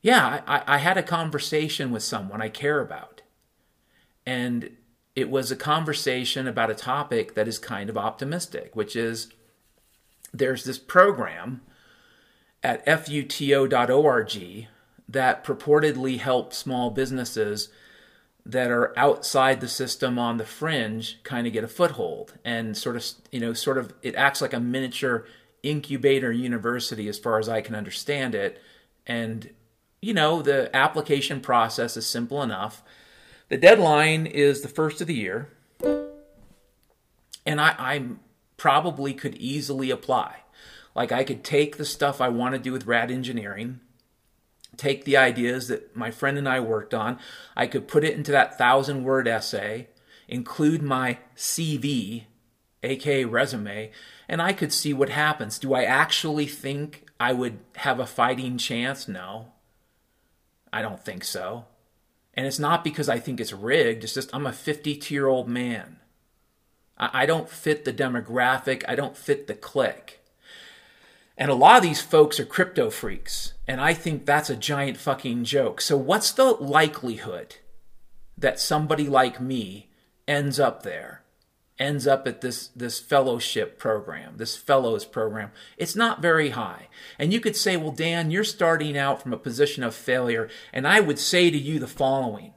Yeah, 0.00 0.42
I, 0.46 0.62
I 0.66 0.78
had 0.78 0.96
a 0.98 1.02
conversation 1.02 1.90
with 1.90 2.02
someone 2.02 2.42
I 2.42 2.48
care 2.48 2.80
about. 2.80 3.22
And 4.26 4.76
it 5.14 5.30
was 5.30 5.50
a 5.50 5.56
conversation 5.56 6.48
about 6.48 6.70
a 6.70 6.74
topic 6.74 7.34
that 7.34 7.46
is 7.46 7.58
kind 7.58 7.90
of 7.90 7.98
optimistic, 7.98 8.74
which 8.74 8.96
is 8.96 9.28
there's 10.32 10.64
this 10.64 10.78
program 10.78 11.60
at 12.62 12.84
futo.org 12.86 14.68
that 15.08 15.44
purportedly 15.44 16.18
helps 16.18 16.56
small 16.56 16.90
businesses 16.90 17.68
that 18.44 18.70
are 18.70 18.92
outside 18.98 19.60
the 19.60 19.68
system 19.68 20.18
on 20.18 20.36
the 20.36 20.44
fringe 20.44 21.22
kind 21.22 21.46
of 21.46 21.52
get 21.52 21.64
a 21.64 21.68
foothold. 21.68 22.34
And 22.44 22.76
sort 22.76 22.96
of 22.96 23.04
you 23.30 23.40
know 23.40 23.52
sort 23.52 23.78
of 23.78 23.92
it 24.02 24.14
acts 24.14 24.40
like 24.40 24.52
a 24.52 24.60
miniature 24.60 25.26
incubator 25.62 26.32
university 26.32 27.08
as 27.08 27.18
far 27.18 27.38
as 27.38 27.48
I 27.48 27.60
can 27.60 27.74
understand 27.74 28.34
it. 28.34 28.60
And 29.06 29.50
you 30.00 30.14
know 30.14 30.42
the 30.42 30.74
application 30.74 31.40
process 31.40 31.96
is 31.96 32.06
simple 32.06 32.42
enough. 32.42 32.82
The 33.48 33.58
deadline 33.58 34.26
is 34.26 34.62
the 34.62 34.68
first 34.68 35.00
of 35.00 35.06
the 35.06 35.14
year. 35.14 35.48
And 37.44 37.60
I 37.60 37.74
I 37.78 38.04
probably 38.56 39.14
could 39.14 39.36
easily 39.36 39.90
apply. 39.90 40.40
Like 40.94 41.12
I 41.12 41.24
could 41.24 41.42
take 41.42 41.76
the 41.76 41.84
stuff 41.84 42.20
I 42.20 42.28
want 42.28 42.54
to 42.54 42.58
do 42.58 42.72
with 42.72 42.86
rad 42.86 43.10
engineering 43.10 43.80
take 44.76 45.04
the 45.04 45.16
ideas 45.16 45.68
that 45.68 45.94
my 45.96 46.10
friend 46.10 46.38
and 46.38 46.48
I 46.48 46.60
worked 46.60 46.94
on. 46.94 47.18
I 47.56 47.66
could 47.66 47.88
put 47.88 48.04
it 48.04 48.16
into 48.16 48.32
that 48.32 48.58
thousand 48.58 49.04
word 49.04 49.28
essay, 49.28 49.88
include 50.28 50.82
my 50.82 51.18
CV, 51.36 52.24
aka 52.82 53.24
resume, 53.24 53.90
and 54.28 54.40
I 54.40 54.52
could 54.52 54.72
see 54.72 54.92
what 54.92 55.10
happens. 55.10 55.58
Do 55.58 55.74
I 55.74 55.84
actually 55.84 56.46
think 56.46 57.06
I 57.20 57.32
would 57.32 57.58
have 57.76 58.00
a 58.00 58.06
fighting 58.06 58.58
chance? 58.58 59.06
No. 59.06 59.52
I 60.72 60.80
don't 60.80 61.04
think 61.04 61.24
so. 61.24 61.66
And 62.34 62.46
it's 62.46 62.58
not 62.58 62.82
because 62.82 63.08
I 63.08 63.18
think 63.18 63.40
it's 63.40 63.52
rigged, 63.52 64.04
it's 64.04 64.14
just 64.14 64.34
I'm 64.34 64.46
a 64.46 64.52
52 64.52 65.12
year 65.12 65.26
old 65.26 65.48
man. 65.48 65.98
I 66.96 67.26
don't 67.26 67.48
fit 67.48 67.84
the 67.84 67.92
demographic, 67.92 68.84
I 68.86 68.94
don't 68.94 69.16
fit 69.16 69.48
the 69.48 69.54
clique. 69.54 70.20
And 71.36 71.50
a 71.50 71.54
lot 71.54 71.76
of 71.76 71.82
these 71.82 72.00
folks 72.00 72.38
are 72.38 72.44
crypto 72.44 72.90
freaks. 72.90 73.54
And 73.66 73.80
I 73.80 73.94
think 73.94 74.26
that's 74.26 74.50
a 74.50 74.56
giant 74.56 74.96
fucking 74.96 75.44
joke. 75.44 75.80
So, 75.80 75.96
what's 75.96 76.30
the 76.32 76.44
likelihood 76.44 77.56
that 78.36 78.60
somebody 78.60 79.08
like 79.08 79.40
me 79.40 79.88
ends 80.28 80.60
up 80.60 80.82
there, 80.82 81.22
ends 81.78 82.06
up 82.06 82.26
at 82.26 82.42
this, 82.42 82.68
this 82.68 83.00
fellowship 83.00 83.78
program, 83.78 84.36
this 84.36 84.56
fellows 84.56 85.04
program? 85.04 85.50
It's 85.78 85.96
not 85.96 86.20
very 86.20 86.50
high. 86.50 86.88
And 87.18 87.32
you 87.32 87.40
could 87.40 87.56
say, 87.56 87.76
well, 87.76 87.92
Dan, 87.92 88.30
you're 88.30 88.44
starting 88.44 88.96
out 88.96 89.22
from 89.22 89.32
a 89.32 89.38
position 89.38 89.82
of 89.82 89.94
failure. 89.94 90.48
And 90.72 90.86
I 90.86 91.00
would 91.00 91.18
say 91.18 91.50
to 91.50 91.58
you 91.58 91.78
the 91.78 91.88
following 91.88 92.52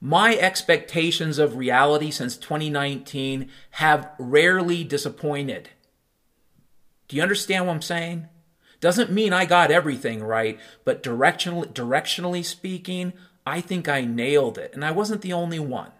my 0.00 0.36
expectations 0.36 1.38
of 1.38 1.56
reality 1.56 2.10
since 2.10 2.36
2019 2.36 3.48
have 3.72 4.10
rarely 4.18 4.84
disappointed. 4.84 5.70
Do 7.08 7.16
you 7.16 7.22
understand 7.22 7.66
what 7.66 7.74
I'm 7.74 7.82
saying? 7.82 8.28
Doesn't 8.80 9.12
mean 9.12 9.32
I 9.32 9.46
got 9.46 9.70
everything 9.70 10.22
right, 10.22 10.58
but 10.84 11.02
directionally, 11.02 11.72
directionally 11.72 12.44
speaking, 12.44 13.12
I 13.46 13.60
think 13.60 13.88
I 13.88 14.04
nailed 14.04 14.58
it, 14.58 14.72
and 14.74 14.84
I 14.84 14.90
wasn't 14.90 15.22
the 15.22 15.32
only 15.32 15.58
one. 15.58 15.92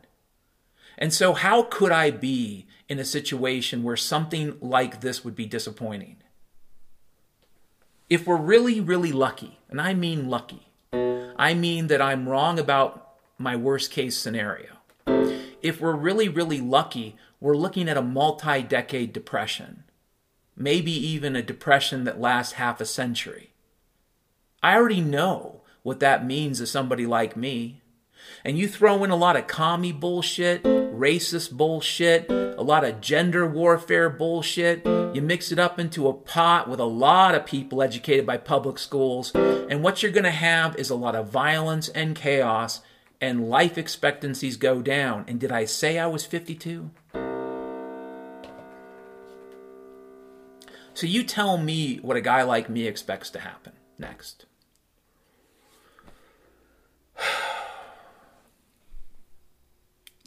And 0.98 1.12
so, 1.12 1.32
how 1.32 1.62
could 1.62 1.92
I 1.92 2.10
be 2.10 2.66
in 2.88 2.98
a 2.98 3.04
situation 3.04 3.82
where 3.82 3.96
something 3.96 4.56
like 4.60 5.00
this 5.00 5.24
would 5.24 5.34
be 5.34 5.46
disappointing? 5.46 6.16
If 8.08 8.26
we're 8.26 8.36
really, 8.36 8.80
really 8.80 9.12
lucky, 9.12 9.58
and 9.68 9.80
I 9.80 9.94
mean 9.94 10.28
lucky, 10.28 10.68
I 11.38 11.54
mean 11.54 11.88
that 11.88 12.00
I'm 12.00 12.28
wrong 12.28 12.58
about 12.58 13.14
my 13.38 13.56
worst 13.56 13.90
case 13.90 14.16
scenario. 14.16 14.76
If 15.62 15.80
we're 15.80 15.96
really, 15.96 16.28
really 16.28 16.60
lucky, 16.60 17.16
we're 17.40 17.56
looking 17.56 17.88
at 17.88 17.96
a 17.96 18.02
multi 18.02 18.62
decade 18.62 19.12
depression, 19.12 19.84
maybe 20.56 20.92
even 20.92 21.36
a 21.36 21.42
depression 21.42 22.04
that 22.04 22.20
lasts 22.20 22.54
half 22.54 22.80
a 22.80 22.86
century. 22.86 23.50
I 24.62 24.74
already 24.74 25.00
know 25.00 25.60
what 25.82 26.00
that 26.00 26.26
means 26.26 26.58
to 26.58 26.66
somebody 26.66 27.06
like 27.06 27.36
me. 27.36 27.82
And 28.44 28.58
you 28.58 28.66
throw 28.66 29.04
in 29.04 29.10
a 29.10 29.16
lot 29.16 29.36
of 29.36 29.46
commie 29.46 29.92
bullshit, 29.92 30.64
racist 30.64 31.52
bullshit, 31.52 32.28
a 32.30 32.62
lot 32.62 32.84
of 32.84 33.00
gender 33.00 33.46
warfare 33.46 34.10
bullshit. 34.10 34.84
You 34.86 35.22
mix 35.22 35.52
it 35.52 35.58
up 35.58 35.78
into 35.78 36.08
a 36.08 36.12
pot 36.12 36.68
with 36.68 36.80
a 36.80 36.84
lot 36.84 37.34
of 37.34 37.46
people 37.46 37.82
educated 37.82 38.26
by 38.26 38.38
public 38.38 38.78
schools. 38.78 39.32
And 39.34 39.82
what 39.82 40.02
you're 40.02 40.12
going 40.12 40.24
to 40.24 40.30
have 40.30 40.76
is 40.76 40.90
a 40.90 40.96
lot 40.96 41.14
of 41.14 41.28
violence 41.28 41.88
and 41.90 42.16
chaos, 42.16 42.80
and 43.20 43.48
life 43.48 43.78
expectancies 43.78 44.56
go 44.56 44.82
down. 44.82 45.24
And 45.28 45.38
did 45.38 45.52
I 45.52 45.64
say 45.64 45.98
I 45.98 46.06
was 46.06 46.26
52? 46.26 46.90
So 50.96 51.06
you 51.06 51.22
tell 51.24 51.58
me 51.58 51.98
what 51.98 52.16
a 52.16 52.22
guy 52.22 52.42
like 52.42 52.70
me 52.70 52.86
expects 52.86 53.28
to 53.30 53.38
happen 53.38 53.74
next. 53.98 54.46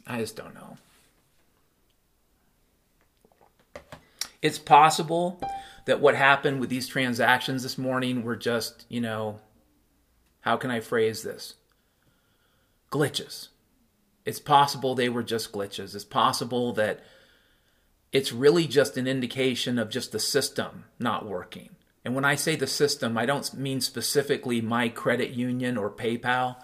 I 0.06 0.20
just 0.20 0.36
don't 0.36 0.54
know. 0.54 0.78
It's 4.44 4.60
possible 4.60 5.42
that 5.86 6.02
what 6.02 6.14
happened 6.14 6.60
with 6.60 6.70
these 6.70 6.88
transactions 6.88 7.64
this 7.64 7.80
morning 7.80 8.24
were 8.24 8.36
just, 8.36 8.86
you 8.90 9.02
know, 9.02 9.40
how 10.42 10.56
can 10.56 10.70
I 10.70 10.82
phrase 10.82 11.24
this? 11.24 11.56
Glitches. 12.92 13.48
It's 14.24 14.40
possible 14.40 14.94
they 14.94 15.10
were 15.10 15.24
just 15.24 15.52
glitches. 15.52 15.96
It's 15.96 16.06
possible 16.06 16.74
that 16.74 17.00
it's 18.12 18.34
really 18.34 18.68
just 18.68 18.98
an 18.98 19.08
indication 19.08 19.78
of 19.78 19.90
just 19.90 20.12
the 20.12 20.20
system 20.20 20.86
not 20.98 21.26
working. 21.26 21.70
And 22.04 22.16
when 22.16 22.26
I 22.26 22.36
say 22.36 22.56
the 22.56 22.68
system, 22.68 23.18
I 23.18 23.26
don't 23.26 23.54
mean 23.54 23.82
specifically 23.82 24.62
my 24.62 24.90
credit 24.90 25.32
union 25.32 25.78
or 25.78 25.90
PayPal. 25.90 26.56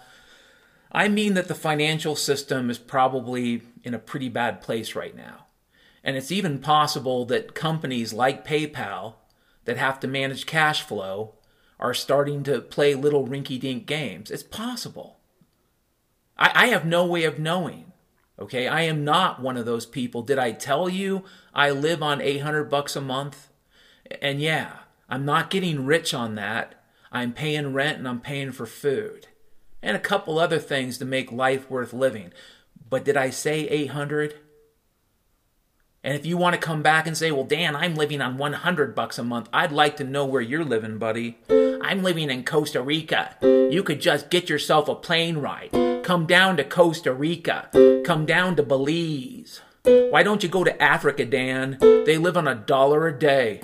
I 0.90 1.08
mean 1.08 1.34
that 1.34 1.48
the 1.48 1.54
financial 1.54 2.16
system 2.16 2.70
is 2.70 2.78
probably 2.78 3.62
in 3.84 3.94
a 3.94 3.98
pretty 3.98 4.28
bad 4.28 4.60
place 4.60 4.94
right 4.94 5.14
now. 5.14 5.46
And 6.02 6.16
it's 6.16 6.32
even 6.32 6.60
possible 6.60 7.24
that 7.26 7.54
companies 7.54 8.12
like 8.12 8.46
PayPal 8.46 9.14
that 9.64 9.76
have 9.76 10.00
to 10.00 10.08
manage 10.08 10.46
cash 10.46 10.82
flow 10.82 11.34
are 11.78 11.94
starting 11.94 12.42
to 12.44 12.60
play 12.60 12.94
little 12.94 13.26
rinky 13.26 13.60
dink 13.60 13.86
games. 13.86 14.30
It's 14.30 14.42
possible. 14.42 15.18
I, 16.38 16.52
I, 16.54 16.66
have 16.68 16.86
no 16.86 17.04
way 17.04 17.24
of 17.24 17.38
knowing. 17.38 17.85
Okay, 18.38 18.68
I 18.68 18.82
am 18.82 19.04
not 19.04 19.40
one 19.40 19.56
of 19.56 19.64
those 19.64 19.86
people. 19.86 20.22
Did 20.22 20.38
I 20.38 20.52
tell 20.52 20.88
you 20.88 21.24
I 21.54 21.70
live 21.70 22.02
on 22.02 22.20
800 22.20 22.64
bucks 22.64 22.94
a 22.94 23.00
month? 23.00 23.48
And 24.20 24.40
yeah, 24.40 24.80
I'm 25.08 25.24
not 25.24 25.50
getting 25.50 25.86
rich 25.86 26.12
on 26.12 26.34
that. 26.34 26.82
I'm 27.10 27.32
paying 27.32 27.72
rent 27.72 27.98
and 27.98 28.06
I'm 28.06 28.20
paying 28.20 28.52
for 28.52 28.66
food 28.66 29.28
and 29.82 29.96
a 29.96 30.00
couple 30.00 30.38
other 30.38 30.58
things 30.58 30.98
to 30.98 31.04
make 31.04 31.30
life 31.32 31.70
worth 31.70 31.92
living. 31.92 32.32
But 32.88 33.04
did 33.04 33.16
I 33.16 33.30
say 33.30 33.60
800? 33.68 34.34
And 36.04 36.14
if 36.14 36.26
you 36.26 36.36
want 36.36 36.54
to 36.54 36.60
come 36.60 36.82
back 36.82 37.06
and 37.06 37.16
say, 37.16 37.32
"Well, 37.32 37.44
Dan, 37.44 37.74
I'm 37.74 37.94
living 37.94 38.20
on 38.20 38.36
100 38.36 38.94
bucks 38.94 39.18
a 39.18 39.24
month." 39.24 39.48
I'd 39.52 39.72
like 39.72 39.96
to 39.96 40.04
know 40.04 40.24
where 40.24 40.42
you're 40.42 40.64
living, 40.64 40.98
buddy. 40.98 41.38
I'm 41.48 42.02
living 42.02 42.30
in 42.30 42.44
Costa 42.44 42.82
Rica. 42.82 43.36
You 43.42 43.82
could 43.82 44.00
just 44.00 44.30
get 44.30 44.48
yourself 44.48 44.88
a 44.88 44.94
plane 44.94 45.38
ride. 45.38 45.95
Come 46.06 46.24
down 46.24 46.56
to 46.58 46.62
Costa 46.62 47.12
Rica. 47.12 47.68
Come 48.04 48.26
down 48.26 48.54
to 48.54 48.62
Belize. 48.62 49.60
Why 49.82 50.22
don't 50.22 50.40
you 50.40 50.48
go 50.48 50.62
to 50.62 50.80
Africa, 50.80 51.24
Dan? 51.24 51.78
They 51.80 52.16
live 52.16 52.36
on 52.36 52.46
a 52.46 52.54
dollar 52.54 53.08
a 53.08 53.18
day. 53.18 53.58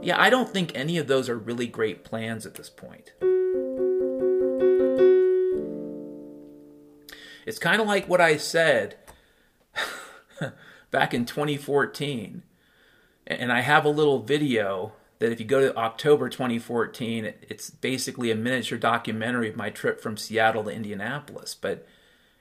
Yeah, 0.00 0.18
I 0.18 0.30
don't 0.30 0.48
think 0.48 0.72
any 0.74 0.96
of 0.96 1.08
those 1.08 1.28
are 1.28 1.36
really 1.36 1.66
great 1.66 2.04
plans 2.04 2.46
at 2.46 2.54
this 2.54 2.70
point. 2.70 3.12
It's 7.44 7.58
kind 7.58 7.82
of 7.82 7.86
like 7.86 8.08
what 8.08 8.22
I 8.22 8.38
said 8.38 8.96
back 10.90 11.12
in 11.12 11.26
2014. 11.26 12.44
And 13.26 13.52
I 13.52 13.60
have 13.60 13.84
a 13.84 13.90
little 13.90 14.20
video 14.22 14.94
that 15.20 15.32
if 15.32 15.38
you 15.38 15.46
go 15.46 15.60
to 15.60 15.76
October 15.76 16.28
2014, 16.28 17.32
it's 17.48 17.70
basically 17.70 18.30
a 18.30 18.34
miniature 18.34 18.78
documentary 18.78 19.48
of 19.48 19.56
my 19.56 19.70
trip 19.70 20.00
from 20.00 20.16
Seattle 20.16 20.64
to 20.64 20.70
Indianapolis. 20.70 21.54
But 21.54 21.86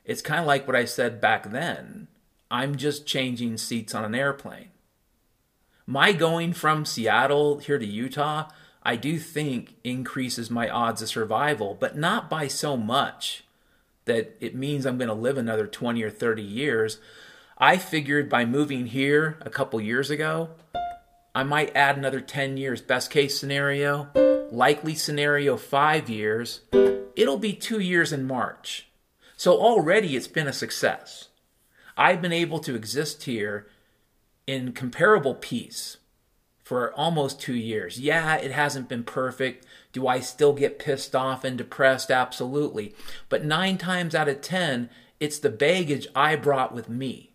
it's 0.04 0.22
kind 0.22 0.40
of 0.40 0.48
like 0.48 0.66
what 0.66 0.76
I 0.76 0.86
said 0.86 1.22
back 1.22 1.52
then. 1.52 2.08
I'm 2.50 2.76
just 2.76 3.06
changing 3.06 3.58
seats 3.58 3.94
on 3.94 4.04
an 4.04 4.16
airplane 4.16 4.70
my 5.90 6.12
going 6.12 6.54
from 6.54 6.86
Seattle 6.86 7.58
here 7.58 7.80
to 7.80 7.86
Utah, 7.86 8.48
I 8.84 8.96
do 8.96 9.18
think 9.18 9.74
increases 9.84 10.52
my 10.52 10.70
odds 10.70 11.02
of 11.02 11.10
survival, 11.10 11.76
but 11.80 11.98
not 11.98 12.30
by 12.30 12.48
so 12.48 12.78
much 12.78 13.44
that 14.06 14.38
it 14.40 14.54
means 14.54 14.86
I'm 14.86 15.00
going 15.00 15.08
to 15.08 15.16
live 15.16 15.36
another 15.36 15.66
20 15.66 16.04
or 16.04 16.12
30 16.12 16.44
years. 16.44 17.00
I 17.58 17.78
figured 17.78 18.30
by 18.30 18.46
moving 18.46 18.86
here 18.86 19.40
a 19.42 19.50
couple 19.50 19.82
years 19.82 20.12
ago, 20.12 20.52
I 21.40 21.44
might 21.44 21.74
add 21.74 21.96
another 21.96 22.20
10 22.20 22.58
years. 22.58 22.82
Best 22.82 23.10
case 23.10 23.40
scenario, 23.40 24.10
likely 24.52 24.94
scenario, 24.94 25.56
five 25.56 26.10
years. 26.10 26.60
It'll 27.16 27.38
be 27.38 27.54
two 27.54 27.80
years 27.80 28.12
in 28.12 28.28
March. 28.28 28.90
So 29.38 29.54
already 29.54 30.18
it's 30.18 30.28
been 30.28 30.50
a 30.50 30.52
success. 30.54 31.30
I've 31.96 32.22
been 32.22 32.34
able 32.34 32.60
to 32.60 32.76
exist 32.76 33.24
here 33.24 33.68
in 34.48 34.74
comparable 34.74 35.34
peace 35.34 35.96
for 36.62 36.94
almost 36.96 37.40
two 37.40 37.56
years. 37.56 38.02
Yeah, 38.02 38.36
it 38.36 38.52
hasn't 38.52 38.90
been 38.90 39.06
perfect. 39.06 39.66
Do 39.94 40.10
I 40.10 40.20
still 40.20 40.52
get 40.52 40.78
pissed 40.78 41.16
off 41.16 41.46
and 41.46 41.58
depressed? 41.58 42.12
Absolutely. 42.12 42.94
But 43.30 43.46
nine 43.46 43.78
times 43.78 44.14
out 44.14 44.28
of 44.28 44.42
ten, 44.42 44.90
it's 45.22 45.40
the 45.40 45.50
baggage 45.50 46.06
I 46.14 46.36
brought 46.36 46.74
with 46.74 46.90
me. 46.90 47.32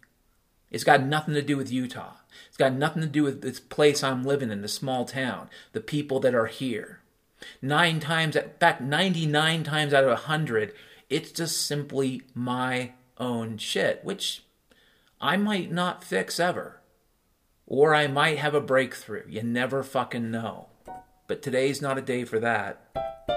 It's 0.71 0.85
got 0.85 1.03
nothing 1.03 1.33
to 1.33 1.41
do 1.41 1.57
with 1.57 1.73
Utah. 1.73 2.17
It's 2.55 2.59
got 2.61 2.75
nothing 2.75 3.03
to 3.03 3.09
do 3.09 3.25
with 3.25 3.43
this 3.43 3.59
place 3.59 4.05
I'm 4.05 4.23
living 4.23 4.53
in, 4.53 4.63
the 4.63 4.69
small 4.69 5.05
town, 5.05 5.51
the 5.73 5.81
people 5.81 6.21
that 6.21 6.37
are 6.37 6.47
here. 6.47 7.01
Nine 7.61 7.99
times, 7.99 8.37
in 8.37 8.49
fact, 8.61 8.81
99 8.81 9.65
times 9.65 9.93
out 9.93 10.05
of 10.05 10.11
100, 10.11 10.73
it's 11.11 11.33
just 11.33 11.67
simply 11.67 12.23
my 12.33 12.93
own 13.19 13.59
shit, 13.59 14.05
which 14.05 14.45
I 15.21 15.37
might 15.37 15.73
not 15.73 16.05
fix 16.05 16.39
ever. 16.39 16.81
Or 17.67 17.93
I 17.93 18.07
might 18.07 18.39
have 18.39 18.55
a 18.55 18.61
breakthrough. 18.61 19.25
You 19.29 19.43
never 19.43 19.83
fucking 19.83 20.31
know. 20.31 20.69
But 21.27 21.43
today's 21.43 21.83
not 21.83 21.99
a 21.99 22.03
day 22.03 22.25
for 22.25 22.39
that. 22.39 23.34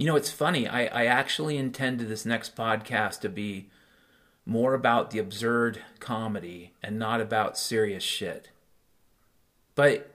You 0.00 0.06
know, 0.06 0.16
it's 0.16 0.30
funny. 0.30 0.66
I, 0.66 0.86
I 0.86 1.04
actually 1.04 1.58
intended 1.58 2.08
this 2.08 2.24
next 2.24 2.56
podcast 2.56 3.20
to 3.20 3.28
be 3.28 3.68
more 4.46 4.72
about 4.72 5.10
the 5.10 5.18
absurd 5.18 5.82
comedy 5.98 6.72
and 6.82 6.98
not 6.98 7.20
about 7.20 7.58
serious 7.58 8.02
shit. 8.02 8.48
But, 9.74 10.10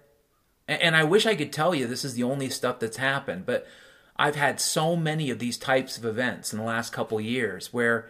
and 0.67 0.95
I 0.95 1.03
wish 1.03 1.27
I 1.27 1.35
could 1.35 1.53
tell 1.53 1.75
you 1.75 1.85
this 1.85 2.03
is 2.03 2.15
the 2.15 2.23
only 2.23 2.49
stuff 2.49 2.79
that's 2.79 2.97
happened, 2.97 3.45
but 3.45 3.67
I've 4.17 4.35
had 4.35 4.59
so 4.59 4.95
many 4.95 5.29
of 5.29 5.37
these 5.37 5.55
types 5.55 5.99
of 5.99 6.05
events 6.05 6.51
in 6.51 6.57
the 6.57 6.65
last 6.65 6.91
couple 6.91 7.21
years 7.21 7.71
where 7.71 8.09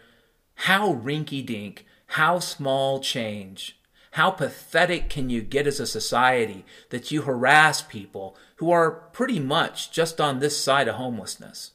how 0.56 0.94
rinky 0.94 1.46
dink, 1.46 1.86
how 2.08 2.40
small 2.40 3.02
change, 3.02 3.78
How 4.16 4.32
pathetic 4.32 5.10
can 5.10 5.30
you 5.30 5.42
get 5.42 5.68
as 5.68 5.82
a 5.82 5.86
society 5.86 6.64
that 6.90 7.12
you 7.12 7.24
harass 7.24 7.82
people 7.82 8.38
who 8.56 8.72
are 8.72 8.90
pretty 8.90 9.42
much 9.42 9.92
just 9.92 10.22
on 10.22 10.40
this 10.40 10.58
side 10.58 10.88
of 10.88 10.96
homelessness? 10.96 11.72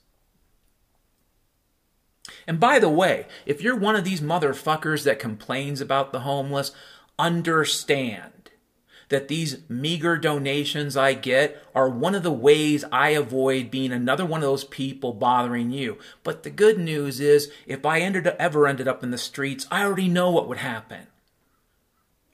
And 2.47 2.59
by 2.59 2.79
the 2.79 2.89
way, 2.89 3.27
if 3.45 3.61
you're 3.61 3.77
one 3.77 3.95
of 3.95 4.05
these 4.05 4.23
motherfuckers 4.23 5.05
that 5.05 5.19
complains 5.19 5.83
about 5.83 6.13
the 6.13 6.21
homeless, 6.21 6.73
understand 7.19 8.51
that 9.11 9.29
these 9.29 9.59
meager 9.69 10.17
donations 10.17 10.97
I 10.97 11.13
get 11.13 11.63
are 11.75 11.91
one 11.91 12.15
of 12.15 12.23
the 12.23 12.33
ways 12.33 12.87
I 12.91 13.11
avoid 13.11 13.71
being 13.71 13.93
another 13.93 14.25
one 14.25 14.41
of 14.41 14.49
those 14.49 14.65
people 14.65 15.13
bothering 15.13 15.73
you. 15.73 15.99
But 16.25 16.45
the 16.45 16.51
good 16.51 16.79
news 16.79 17.21
is, 17.21 17.53
if 17.67 17.85
I 17.85 18.01
ended 18.01 18.27
up, 18.27 18.37
ever 18.39 18.67
ended 18.67 18.89
up 18.89 19.05
in 19.05 19.11
the 19.11 19.19
streets, 19.19 19.67
I 19.71 19.83
already 19.83 20.09
know 20.09 20.31
what 20.31 20.49
would 20.49 20.57
happen. 20.57 21.09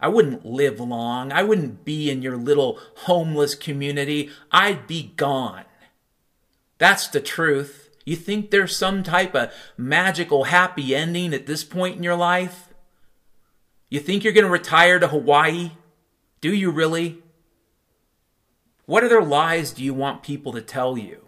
I 0.06 0.08
wouldn't 0.08 0.46
live 0.46 0.78
long. 0.78 1.32
I 1.32 1.42
wouldn't 1.42 1.84
be 1.84 2.12
in 2.12 2.22
your 2.22 2.36
little 2.36 2.78
homeless 2.98 3.56
community. 3.56 4.30
I'd 4.52 4.86
be 4.86 5.14
gone. 5.16 5.64
That's 6.78 7.08
the 7.08 7.20
truth. 7.20 7.90
You 8.04 8.14
think 8.14 8.52
there's 8.52 8.76
some 8.76 9.02
type 9.02 9.34
of 9.34 9.50
magical 9.76 10.44
happy 10.44 10.94
ending 10.94 11.34
at 11.34 11.46
this 11.46 11.64
point 11.64 11.96
in 11.96 12.04
your 12.04 12.14
life? 12.14 12.68
You 13.90 13.98
think 13.98 14.22
you're 14.22 14.32
going 14.32 14.46
to 14.46 14.50
retire 14.50 15.00
to 15.00 15.08
Hawaii? 15.08 15.72
Do 16.40 16.54
you 16.54 16.70
really? 16.70 17.18
What 18.84 19.02
other 19.02 19.22
lies 19.22 19.72
do 19.72 19.82
you 19.82 19.92
want 19.92 20.22
people 20.22 20.52
to 20.52 20.62
tell 20.62 20.96
you? 20.96 21.25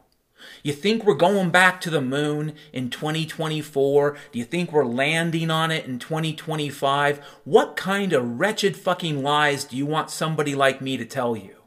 You 0.62 0.72
think 0.72 1.04
we're 1.04 1.14
going 1.14 1.50
back 1.50 1.80
to 1.82 1.90
the 1.90 2.00
moon 2.00 2.54
in 2.72 2.90
2024? 2.90 4.16
Do 4.32 4.38
you 4.38 4.44
think 4.44 4.72
we're 4.72 4.84
landing 4.84 5.50
on 5.50 5.70
it 5.70 5.86
in 5.86 5.98
2025? 5.98 7.18
What 7.44 7.76
kind 7.76 8.12
of 8.12 8.38
wretched 8.38 8.76
fucking 8.76 9.22
lies 9.22 9.64
do 9.64 9.76
you 9.76 9.86
want 9.86 10.10
somebody 10.10 10.54
like 10.54 10.80
me 10.80 10.96
to 10.96 11.04
tell 11.04 11.36
you? 11.36 11.57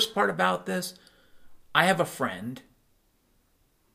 Worst 0.00 0.14
part 0.14 0.30
about 0.30 0.64
this, 0.64 0.94
I 1.74 1.84
have 1.84 2.00
a 2.00 2.06
friend 2.06 2.62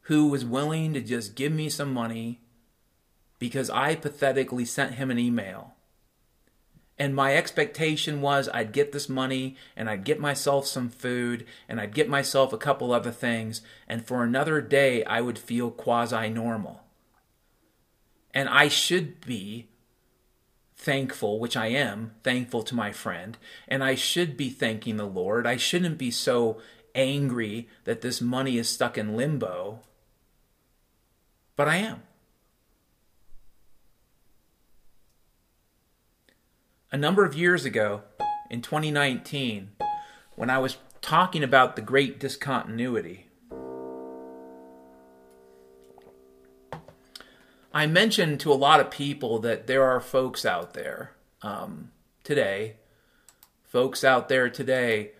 who 0.01 0.27
was 0.27 0.45
willing 0.45 0.93
to 0.93 1.01
just 1.01 1.33
give 1.33 1.51
me 1.51 1.67
some 1.67 1.91
money 1.91 2.41
because 3.39 3.71
I 3.71 3.95
pathetically 3.95 4.65
sent 4.65 4.93
him 4.95 5.09
an 5.09 5.17
email. 5.17 5.73
And 6.99 7.15
my 7.15 7.35
expectation 7.35 8.21
was 8.21 8.47
I'd 8.53 8.71
get 8.71 8.91
this 8.91 9.09
money 9.09 9.55
and 9.75 9.89
I'd 9.89 10.03
get 10.03 10.19
myself 10.19 10.67
some 10.67 10.89
food 10.89 11.43
and 11.67 11.81
I'd 11.81 11.95
get 11.95 12.07
myself 12.07 12.53
a 12.53 12.59
couple 12.59 12.93
other 12.93 13.09
things, 13.09 13.61
and 13.87 14.05
for 14.05 14.23
another 14.23 14.61
day 14.61 15.03
I 15.05 15.21
would 15.21 15.39
feel 15.39 15.71
quasi 15.71 16.29
normal. 16.29 16.83
And 18.31 18.47
I 18.47 18.67
should 18.67 19.25
be 19.25 19.69
thankful, 20.75 21.39
which 21.39 21.57
I 21.57 21.67
am 21.67 22.11
thankful 22.23 22.61
to 22.63 22.75
my 22.75 22.91
friend, 22.91 23.37
and 23.67 23.83
I 23.83 23.95
should 23.95 24.37
be 24.37 24.49
thanking 24.49 24.97
the 24.97 25.05
Lord. 25.05 25.47
I 25.47 25.57
shouldn't 25.57 25.97
be 25.97 26.11
so 26.11 26.61
angry 26.93 27.67
that 27.85 28.01
this 28.01 28.21
money 28.21 28.57
is 28.57 28.69
stuck 28.69 28.97
in 28.97 29.15
limbo, 29.15 29.81
but 31.55 31.67
I 31.67 31.77
am. 31.77 32.03
A 36.91 36.97
number 36.97 37.25
of 37.25 37.35
years 37.35 37.65
ago, 37.65 38.03
in 38.49 38.61
2019, 38.61 39.71
when 40.35 40.49
I 40.49 40.59
was 40.59 40.77
talking 41.01 41.43
about 41.43 41.75
the 41.75 41.81
great 41.81 42.19
discontinuity, 42.19 43.24
I 47.75 47.87
mentioned 47.87 48.39
to 48.39 48.53
a 48.53 48.55
lot 48.55 48.79
of 48.79 48.89
people 48.89 49.37
that 49.39 49.67
there 49.67 49.83
are 49.83 49.99
folks 49.99 50.45
out 50.45 50.75
there 50.75 51.11
um, 51.41 51.91
today, 52.23 52.77
folks 53.65 54.01
out 54.01 54.29
there 54.29 54.49
today 54.49 55.11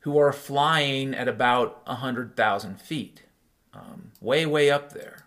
who 0.00 0.16
are 0.16 0.32
flying 0.32 1.12
at 1.14 1.28
about 1.28 1.86
100,000 1.86 2.80
feet, 2.80 3.24
um, 3.74 4.12
way, 4.22 4.46
way 4.46 4.70
up 4.70 4.94
there. 4.94 5.23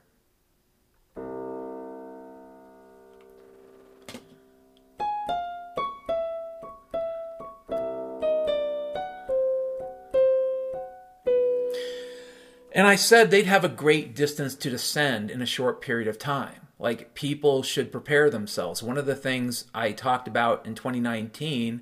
And 12.78 12.86
I 12.86 12.96
said 12.96 13.32
they'd 13.32 13.48
have 13.48 13.64
a 13.64 13.70
great 13.70 14.14
distance 14.16 14.54
to 14.54 14.70
descend 14.70 15.32
in 15.32 15.42
a 15.42 15.48
short 15.48 15.82
period 15.82 16.08
of 16.08 16.20
time. 16.20 16.68
Like 16.78 17.16
people 17.16 17.64
should 17.64 17.92
prepare 17.92 18.30
themselves. 18.30 18.84
One 18.84 19.00
of 19.00 19.08
the 19.08 19.16
things 19.16 19.66
I 19.74 19.92
talked 19.92 20.28
about 20.28 20.64
in 20.64 20.76
2019 20.76 21.82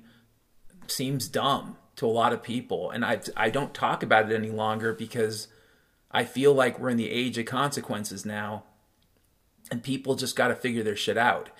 seems 0.86 1.28
dumb 1.28 1.76
to 1.96 2.06
a 2.06 2.08
lot 2.08 2.32
of 2.32 2.42
people, 2.42 2.90
and 2.90 3.04
I 3.04 3.20
I 3.36 3.50
don't 3.50 3.74
talk 3.74 4.02
about 4.02 4.30
it 4.30 4.34
any 4.34 4.48
longer 4.48 4.94
because 4.94 5.48
I 6.10 6.24
feel 6.24 6.54
like 6.54 6.78
we're 6.78 6.88
in 6.88 6.96
the 6.96 7.10
age 7.10 7.36
of 7.36 7.44
consequences 7.44 8.24
now, 8.24 8.64
and 9.70 9.82
people 9.82 10.14
just 10.14 10.34
got 10.34 10.48
to 10.48 10.54
figure 10.54 10.82
their 10.82 10.96
shit 10.96 11.18
out. 11.18 11.50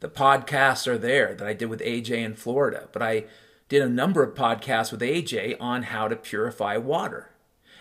The 0.00 0.08
podcasts 0.08 0.88
are 0.88 0.98
there 0.98 1.36
that 1.36 1.46
I 1.46 1.52
did 1.52 1.66
with 1.66 1.80
AJ 1.82 2.10
in 2.18 2.34
Florida, 2.34 2.88
but 2.90 3.00
I 3.00 3.26
did 3.68 3.80
a 3.80 3.88
number 3.88 4.24
of 4.24 4.34
podcasts 4.34 4.90
with 4.90 5.02
AJ 5.02 5.56
on 5.60 5.84
how 5.84 6.08
to 6.08 6.16
purify 6.16 6.76
water, 6.78 7.30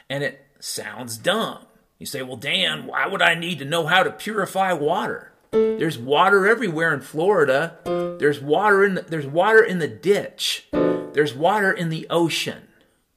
and 0.08 0.24
it 0.24 0.46
sounds 0.64 1.18
dumb. 1.18 1.66
You 2.00 2.06
say, 2.06 2.22
well, 2.22 2.38
Dan, 2.38 2.88
why 2.88 3.08
would 3.08 3.22
I 3.22 3.36
need 3.36 3.60
to 3.60 3.66
know 3.66 3.86
how 3.86 4.04
to 4.04 4.12
purify 4.12 4.74
water? 4.74 5.32
There's 5.52 5.98
water 5.98 6.48
everywhere 6.48 6.94
in 6.94 7.02
Florida. 7.02 7.78
There's 8.20 8.40
water 8.40 8.86
in 8.86 8.96
the, 8.96 9.02
there's 9.02 9.28
water 9.28 9.62
in 9.62 9.80
the 9.80 9.88
ditch. 9.88 10.68
There's 10.72 11.34
water 11.34 11.72
in 11.72 11.90
the 11.90 12.08
ocean. 12.10 12.68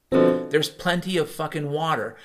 There's 0.09 0.69
plenty 0.69 1.17
of 1.17 1.31
fucking 1.31 1.71
water. 1.71 2.17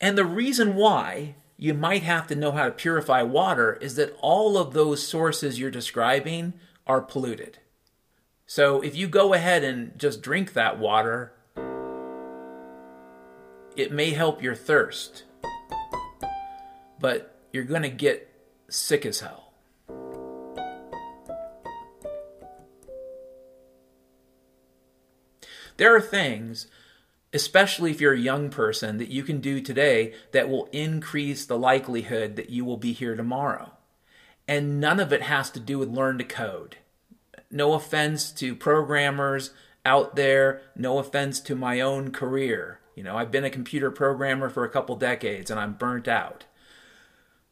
And 0.00 0.18
the 0.18 0.24
reason 0.24 0.74
why 0.74 1.36
you 1.56 1.72
might 1.72 2.02
have 2.02 2.26
to 2.26 2.34
know 2.34 2.52
how 2.52 2.64
to 2.64 2.72
purify 2.72 3.22
water 3.22 3.74
is 3.74 3.94
that 3.94 4.16
all 4.20 4.58
of 4.58 4.72
those 4.72 5.06
sources 5.06 5.58
you're 5.58 5.70
describing 5.70 6.54
are 6.86 7.00
polluted. 7.00 7.58
So 8.46 8.80
if 8.82 8.96
you 8.96 9.06
go 9.08 9.32
ahead 9.32 9.64
and 9.64 9.98
just 9.98 10.20
drink 10.20 10.52
that 10.52 10.78
water, 10.78 11.32
it 13.76 13.92
may 13.92 14.10
help 14.10 14.42
your 14.42 14.54
thirst, 14.54 15.24
but 17.00 17.36
you're 17.52 17.64
going 17.64 17.82
to 17.82 17.90
get 17.90 18.30
sick 18.68 19.04
as 19.04 19.20
hell. 19.20 19.52
There 25.76 25.94
are 25.94 26.00
things, 26.00 26.68
especially 27.32 27.90
if 27.90 28.00
you're 28.00 28.12
a 28.12 28.18
young 28.18 28.48
person, 28.48 28.98
that 28.98 29.10
you 29.10 29.24
can 29.24 29.40
do 29.40 29.60
today 29.60 30.14
that 30.30 30.48
will 30.48 30.68
increase 30.72 31.44
the 31.44 31.58
likelihood 31.58 32.36
that 32.36 32.50
you 32.50 32.64
will 32.64 32.76
be 32.76 32.92
here 32.92 33.16
tomorrow. 33.16 33.72
And 34.46 34.78
none 34.78 35.00
of 35.00 35.12
it 35.12 35.22
has 35.22 35.50
to 35.50 35.60
do 35.60 35.78
with 35.78 35.88
learn 35.88 36.18
to 36.18 36.24
code. 36.24 36.76
No 37.50 37.72
offense 37.72 38.30
to 38.32 38.54
programmers 38.54 39.50
out 39.84 40.14
there, 40.14 40.62
no 40.76 40.98
offense 40.98 41.40
to 41.40 41.56
my 41.56 41.80
own 41.80 42.12
career 42.12 42.78
You 42.94 43.02
know, 43.02 43.16
I've 43.16 43.30
been 43.30 43.44
a 43.44 43.50
computer 43.50 43.90
programmer 43.90 44.48
for 44.48 44.64
a 44.64 44.70
couple 44.70 44.96
decades 44.96 45.50
and 45.50 45.58
I'm 45.58 45.74
burnt 45.74 46.08
out. 46.08 46.44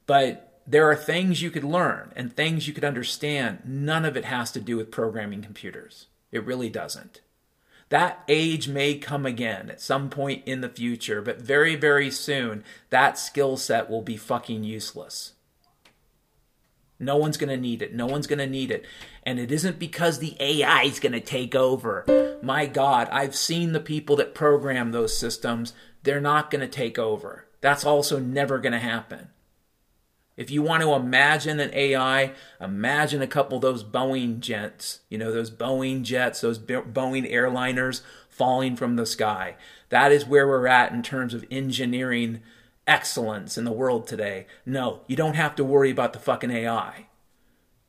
But 0.06 0.60
there 0.66 0.88
are 0.90 0.96
things 0.96 1.42
you 1.42 1.50
could 1.50 1.64
learn 1.64 2.12
and 2.14 2.32
things 2.32 2.68
you 2.68 2.74
could 2.74 2.84
understand. 2.84 3.60
None 3.64 4.04
of 4.04 4.16
it 4.16 4.24
has 4.24 4.52
to 4.52 4.60
do 4.60 4.76
with 4.76 4.90
programming 4.90 5.42
computers. 5.42 6.06
It 6.30 6.44
really 6.44 6.70
doesn't. 6.70 7.20
That 7.88 8.24
age 8.26 8.68
may 8.68 8.94
come 8.94 9.26
again 9.26 9.68
at 9.68 9.80
some 9.80 10.08
point 10.08 10.44
in 10.46 10.62
the 10.62 10.68
future, 10.70 11.20
but 11.20 11.42
very, 11.42 11.76
very 11.76 12.10
soon, 12.10 12.64
that 12.88 13.18
skill 13.18 13.58
set 13.58 13.90
will 13.90 14.00
be 14.00 14.16
fucking 14.16 14.64
useless. 14.64 15.32
No 17.02 17.16
one's 17.16 17.36
going 17.36 17.50
to 17.50 17.56
need 17.56 17.82
it. 17.82 17.92
No 17.92 18.06
one's 18.06 18.26
going 18.26 18.38
to 18.38 18.46
need 18.46 18.70
it. 18.70 18.84
And 19.24 19.38
it 19.38 19.50
isn't 19.50 19.78
because 19.78 20.18
the 20.18 20.36
AI 20.40 20.84
is 20.84 21.00
going 21.00 21.12
to 21.12 21.20
take 21.20 21.54
over. 21.54 22.38
My 22.42 22.66
God, 22.66 23.08
I've 23.10 23.36
seen 23.36 23.72
the 23.72 23.80
people 23.80 24.16
that 24.16 24.34
program 24.34 24.92
those 24.92 25.16
systems. 25.16 25.74
They're 26.04 26.20
not 26.20 26.50
going 26.50 26.60
to 26.60 26.68
take 26.68 26.98
over. 26.98 27.46
That's 27.60 27.84
also 27.84 28.18
never 28.18 28.58
going 28.58 28.72
to 28.72 28.78
happen. 28.78 29.28
If 30.36 30.50
you 30.50 30.62
want 30.62 30.82
to 30.82 30.94
imagine 30.94 31.60
an 31.60 31.70
AI, 31.74 32.32
imagine 32.60 33.20
a 33.20 33.26
couple 33.26 33.56
of 33.56 33.62
those 33.62 33.84
Boeing 33.84 34.40
jets, 34.40 35.00
you 35.10 35.18
know, 35.18 35.30
those 35.30 35.50
Boeing 35.50 36.02
jets, 36.02 36.40
those 36.40 36.58
Boeing 36.58 37.30
airliners 37.30 38.00
falling 38.28 38.76
from 38.76 38.96
the 38.96 39.04
sky. 39.04 39.56
That 39.90 40.10
is 40.10 40.24
where 40.24 40.48
we're 40.48 40.66
at 40.66 40.92
in 40.92 41.02
terms 41.02 41.34
of 41.34 41.44
engineering 41.50 42.40
excellence 42.86 43.56
in 43.56 43.64
the 43.64 43.72
world 43.72 44.06
today. 44.06 44.46
No, 44.66 45.00
you 45.06 45.16
don't 45.16 45.34
have 45.34 45.54
to 45.56 45.64
worry 45.64 45.90
about 45.90 46.12
the 46.12 46.18
fucking 46.18 46.50
AI. 46.50 47.06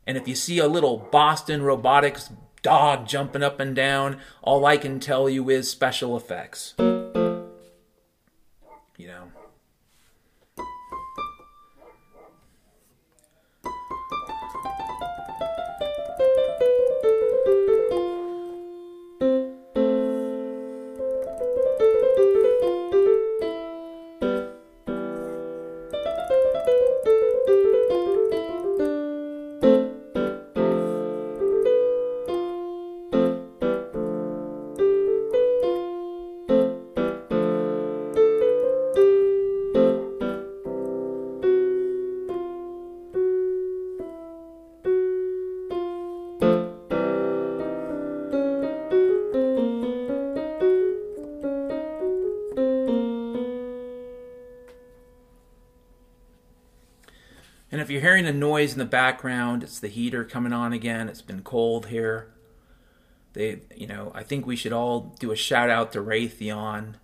And 0.05 0.17
if 0.17 0.27
you 0.27 0.35
see 0.35 0.59
a 0.59 0.67
little 0.67 0.97
Boston 1.11 1.63
robotics 1.63 2.29
dog 2.61 3.07
jumping 3.07 3.43
up 3.43 3.59
and 3.59 3.75
down, 3.75 4.19
all 4.41 4.65
I 4.65 4.77
can 4.77 4.99
tell 4.99 5.29
you 5.29 5.49
is 5.49 5.69
special 5.69 6.15
effects. 6.17 6.75
You 8.97 9.07
know. 9.07 9.32
You're 57.93 58.01
hearing 58.01 58.25
a 58.25 58.33
noise 58.33 58.73
in 58.73 58.79
the 58.79 58.85
background, 58.85 59.61
it's 59.61 59.79
the 59.79 59.87
heater 59.87 60.23
coming 60.23 60.51
on 60.51 60.73
again. 60.73 61.07
It's 61.07 61.21
been 61.21 61.43
cold 61.43 61.85
here. 61.85 62.33
They, 63.33 63.59
you 63.75 63.85
know, 63.85 64.11
I 64.15 64.23
think 64.23 64.47
we 64.47 64.55
should 64.55 64.73
all 64.73 65.15
do 65.19 65.31
a 65.31 65.35
shout 65.35 65.69
out 65.69 65.91
to 65.93 65.99
Raytheon, 66.01 66.95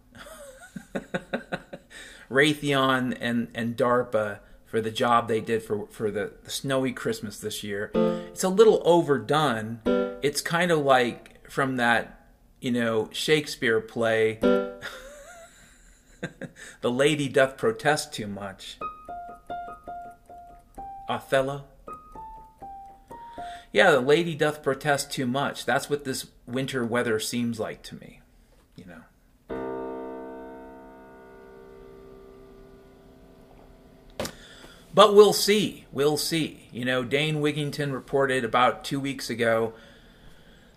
Raytheon 2.31 3.15
and 3.21 3.49
and 3.53 3.77
DARPA 3.77 4.39
for 4.65 4.81
the 4.81 4.89
job 4.89 5.27
they 5.27 5.41
did 5.41 5.61
for 5.61 5.85
for 5.91 6.09
the, 6.09 6.33
the 6.43 6.49
snowy 6.49 6.91
Christmas 6.91 7.39
this 7.39 7.63
year. 7.63 7.91
It's 7.93 8.43
a 8.43 8.49
little 8.49 8.81
overdone. 8.83 9.81
It's 10.23 10.41
kind 10.41 10.71
of 10.71 10.79
like 10.79 11.47
from 11.51 11.75
that, 11.75 12.29
you 12.61 12.71
know, 12.71 13.09
Shakespeare 13.11 13.79
play. 13.79 14.39
the 16.81 16.91
lady 16.91 17.29
doth 17.29 17.57
protest 17.57 18.11
too 18.11 18.25
much. 18.25 18.79
Othello? 21.09 21.63
Yeah, 23.71 23.91
the 23.91 23.99
lady 23.99 24.35
doth 24.35 24.63
protest 24.63 25.11
too 25.11 25.27
much. 25.27 25.65
That's 25.65 25.89
what 25.89 26.03
this 26.03 26.27
winter 26.47 26.85
weather 26.85 27.19
seems 27.19 27.59
like 27.59 27.83
to 27.83 27.95
me, 27.95 28.21
you 28.75 28.85
know. 28.85 29.01
But 34.93 35.13
we'll 35.13 35.33
see. 35.33 35.85
We'll 35.91 36.17
see. 36.17 36.67
You 36.71 36.83
know, 36.83 37.03
Dane 37.03 37.41
Wigington 37.41 37.93
reported 37.93 38.43
about 38.43 38.83
two 38.83 38.99
weeks 38.99 39.29
ago 39.29 39.73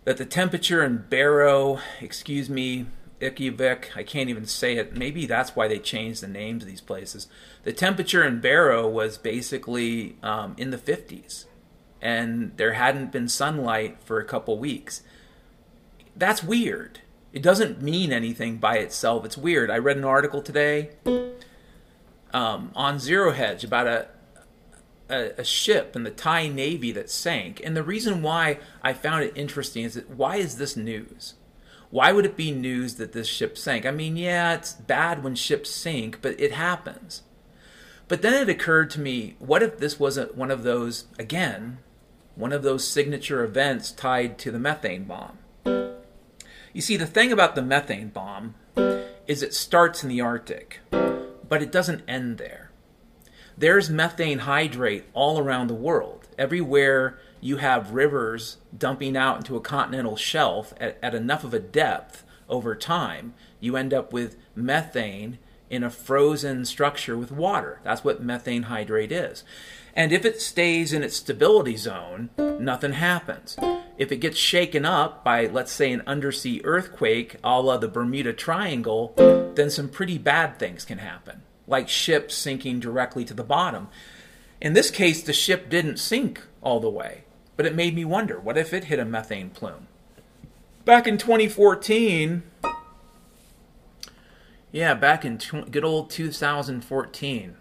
that 0.05 0.19
the 0.19 0.27
temperature 0.27 0.85
in 0.85 1.05
Barrow, 1.09 1.81
excuse 2.01 2.51
me, 2.51 2.87
Reykjavik. 3.23 3.93
I 3.97 4.03
can't 4.03 4.29
even 4.29 4.47
say 4.47 4.77
it. 4.77 4.97
Maybe 4.97 5.27
that's 5.27 5.55
why 5.55 5.69
they 5.69 5.79
changed 5.79 6.23
the 6.23 6.29
names 6.29 6.63
of 6.63 6.69
these 6.69 6.81
places. 6.81 7.29
The 7.63 7.73
temperature 7.73 8.25
in 8.25 8.41
Barrow 8.41 8.89
was 8.89 9.17
basically 9.17 10.17
um, 10.23 10.55
in 10.59 10.71
the 10.71 10.79
50s, 10.79 11.47
and 12.01 12.53
there 12.57 12.73
hadn't 12.73 13.13
been 13.13 13.29
sunlight 13.29 13.99
for 14.05 14.19
a 14.19 14.25
couple 14.25 14.59
weeks. 14.59 15.03
That's 16.17 16.43
weird. 16.43 17.01
It 17.33 17.43
doesn't 17.43 17.81
mean 17.81 18.13
anything 18.13 18.59
by 18.59 18.77
itself. 18.79 19.25
It's 19.25 19.39
weird. 19.39 19.71
I 19.71 19.79
read 19.79 19.97
an 19.97 20.05
article 20.05 20.43
today 20.43 20.91
um, 22.35 22.73
on 22.75 22.99
Zero 22.99 23.33
Hedge 23.33 23.65
about 23.65 23.87
a, 23.87 24.09
a, 25.09 25.41
a 25.41 25.45
ship 25.45 25.97
in 25.97 26.03
the 26.03 26.11
Thai 26.11 26.49
Navy 26.49 26.93
that 26.93 27.09
sank, 27.09 27.61
and 27.65 27.75
the 27.77 27.83
reason 27.83 28.21
why 28.21 28.59
I 28.83 28.93
found 28.93 29.25
it 29.25 29.33
interesting 29.35 29.85
is 29.85 29.95
that 29.95 30.11
why 30.11 30.37
is 30.37 30.57
this 30.57 30.77
news? 30.77 31.35
Why 31.93 32.11
would 32.11 32.25
it 32.25 32.39
be 32.39 32.51
news 32.51 32.95
that 32.95 33.13
this 33.13 33.29
ship 33.29 33.59
sank? 33.59 33.85
I 33.85 33.91
mean, 33.91 34.17
yeah, 34.17 34.55
it's 34.55 34.73
bad 34.73 35.23
when 35.23 35.35
ships 35.35 35.71
sink, 35.71 36.23
but 36.23 36.41
it 36.41 36.53
happens. 36.53 37.23
But 38.09 38.23
then 38.23 38.33
it 38.33 38.49
occurred 38.49 38.89
to 38.91 39.01
me 39.01 39.37
what 39.39 39.63
if 39.63 39.77
this 39.77 40.01
wasn't 40.01 40.35
one 40.35 40.51
of 40.51 40.63
those, 40.63 41.05
again, 41.19 41.81
one 42.35 42.51
of 42.51 42.63
those 42.63 42.89
signature 42.89 43.45
events 43.45 43.93
tied 43.93 44.39
to 44.39 44.51
the 44.51 44.59
methane 44.59 45.05
bomb? 45.05 45.37
You 46.73 46.81
see, 46.81 46.97
the 46.97 47.05
thing 47.05 47.31
about 47.31 47.55
the 47.55 47.63
methane 47.63 48.09
bomb 48.09 48.55
is 49.27 49.43
it 49.43 49.53
starts 49.53 50.03
in 50.03 50.09
the 50.09 50.23
Arctic, 50.23 50.81
but 50.91 51.63
it 51.63 51.71
doesn't 51.71 52.05
end 52.09 52.39
there. 52.39 52.72
There's 53.63 53.89
methane 53.89 54.41
hydrate 54.41 55.05
all 55.15 55.39
around 55.39 55.69
the 55.69 55.75
world. 55.75 56.27
Everywhere 56.37 57.21
you 57.41 57.59
have 57.59 57.93
rivers 57.93 58.57
dumping 58.77 59.17
out 59.17 59.37
into 59.37 59.55
a 59.55 59.61
continental 59.61 60.17
shelf 60.17 60.75
at, 60.81 60.99
at 61.01 61.15
enough 61.15 61.45
of 61.45 61.55
a 61.55 61.61
depth 61.61 62.25
over 62.49 62.75
time, 62.75 63.35
you 63.61 63.77
end 63.77 63.95
up 63.95 64.13
with 64.13 64.37
methane 64.57 65.39
in 65.71 65.85
a 65.85 65.91
frozen 65.91 66.65
structure 66.65 67.17
with 67.17 67.31
water. 67.31 67.79
That's 67.85 68.03
what 68.03 68.21
methane 68.21 68.65
hydrate 68.65 69.13
is. 69.13 69.45
And 69.95 70.11
if 70.11 70.25
it 70.25 70.43
stays 70.43 70.93
in 70.93 71.05
its 71.05 71.19
stability 71.19 71.77
zone, 71.77 72.31
nothing 72.37 72.95
happens. 72.95 73.57
If 73.97 74.11
it 74.11 74.17
gets 74.17 74.39
shaken 74.39 74.85
up 74.85 75.23
by, 75.23 75.47
let's 75.47 75.71
say, 75.71 75.93
an 75.93 76.03
undersea 76.05 76.63
earthquake 76.65 77.37
a 77.45 77.61
la 77.61 77.77
the 77.77 77.87
Bermuda 77.87 78.33
Triangle, 78.33 79.15
then 79.55 79.71
some 79.71 79.89
pretty 79.89 80.19
bad 80.19 80.59
things 80.59 80.85
can 80.85 80.99
happen, 80.99 81.43
like 81.73 81.89
ships 81.89 82.37
sinking 82.37 82.79
directly 82.79 83.25
to 83.25 83.35
the 83.35 83.43
bottom. 83.43 83.89
In 84.61 84.75
this 84.75 84.93
case, 84.93 85.23
the 85.23 85.33
ship 85.33 85.69
didn't 85.69 85.97
sink 85.97 86.41
all 86.63 86.79
the 86.79 86.89
way. 86.89 87.25
But 87.57 87.67
it 87.67 87.75
made 87.75 87.95
me 87.95 88.05
wonder 88.05 88.39
what 88.39 88.57
if 88.57 88.73
it 88.73 88.85
hit 88.85 88.99
a 88.99 89.05
methane 89.05 89.51
plume? 89.51 89.89
Back 90.85 91.07
in 91.07 91.19
2014, 91.19 92.43
yeah, 94.73 94.95
back 94.95 95.25
in 95.25 95.39
good 95.71 95.85
old 95.85 96.11
2014, 96.11 97.57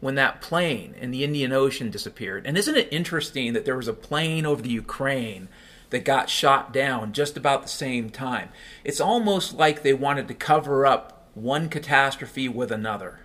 when 0.00 0.14
that 0.14 0.40
plane 0.40 0.94
in 1.00 1.10
the 1.10 1.24
Indian 1.24 1.52
Ocean 1.52 1.90
disappeared. 1.90 2.46
And 2.46 2.56
isn't 2.56 2.76
it 2.76 2.88
interesting 2.92 3.52
that 3.52 3.64
there 3.64 3.76
was 3.76 3.88
a 3.88 3.92
plane 3.92 4.46
over 4.46 4.62
the 4.62 4.70
Ukraine 4.70 5.48
that 5.90 6.04
got 6.04 6.30
shot 6.30 6.72
down 6.72 7.12
just 7.12 7.36
about 7.36 7.62
the 7.62 7.68
same 7.68 8.10
time? 8.10 8.50
It's 8.84 9.00
almost 9.00 9.54
like 9.54 9.82
they 9.82 9.94
wanted 9.94 10.28
to 10.28 10.34
cover 10.34 10.86
up 10.86 11.15
one 11.36 11.68
catastrophe 11.68 12.48
with 12.48 12.72
another. 12.72 13.20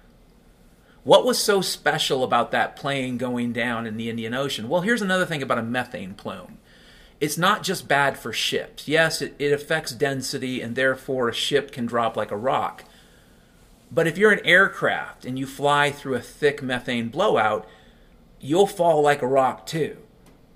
What 1.04 1.26
was 1.26 1.40
so 1.40 1.62
special 1.62 2.26
about 2.26 2.52
that 2.52 2.76
plane 2.76 3.18
going 3.18 3.54
down 3.54 3.88
in 3.88 3.96
the 3.96 4.10
Indian 4.10 4.34
Ocean? 4.34 4.68
Well, 4.68 4.82
here's 4.82 5.02
another 5.02 5.26
thing 5.26 5.42
about 5.42 5.58
a 5.58 5.64
methane 5.64 6.14
plume. 6.14 6.58
It's 7.22 7.38
not 7.38 7.64
just 7.64 7.88
bad 7.88 8.20
for 8.20 8.34
ships. 8.34 8.88
Yes, 8.88 9.22
it, 9.22 9.34
it 9.40 9.54
affects 9.54 9.94
density, 9.94 10.62
and 10.62 10.76
therefore 10.76 11.30
a 11.30 11.34
ship 11.34 11.72
can 11.72 11.86
drop 11.86 12.18
like 12.18 12.32
a 12.32 12.38
rock. 12.38 12.84
But 13.90 14.08
if 14.08 14.18
you're 14.18 14.32
an 14.32 14.46
aircraft 14.46 15.24
and 15.24 15.40
you 15.40 15.46
fly 15.46 15.90
through 15.90 16.16
a 16.16 16.22
thick 16.22 16.62
methane 16.62 17.08
blowout, 17.08 17.66
you'll 18.42 18.68
fall 18.68 19.02
like 19.02 19.22
a 19.22 19.28
rock 19.28 19.66
too. 19.66 19.98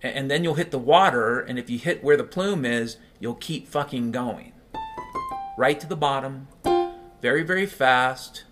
And 0.03 0.29
then 0.29 0.43
you'll 0.43 0.55
hit 0.55 0.71
the 0.71 0.77
water, 0.77 1.39
and 1.39 1.57
if 1.57 1.69
you 1.69 1.79
hit 1.79 2.03
where 2.03 2.17
the 2.17 2.23
plume 2.25 2.65
is, 2.65 2.97
you'll 3.19 3.33
keep 3.35 3.69
fucking 3.69 4.11
going. 4.11 4.51
Right 5.57 5.79
to 5.79 5.87
the 5.87 5.95
bottom, 5.95 6.49
very, 7.25 7.41
very 7.41 7.65
fast, 7.65 8.43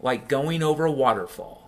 like 0.00 0.28
going 0.28 0.64
over 0.64 0.84
a 0.84 0.90
waterfall. 0.90 1.63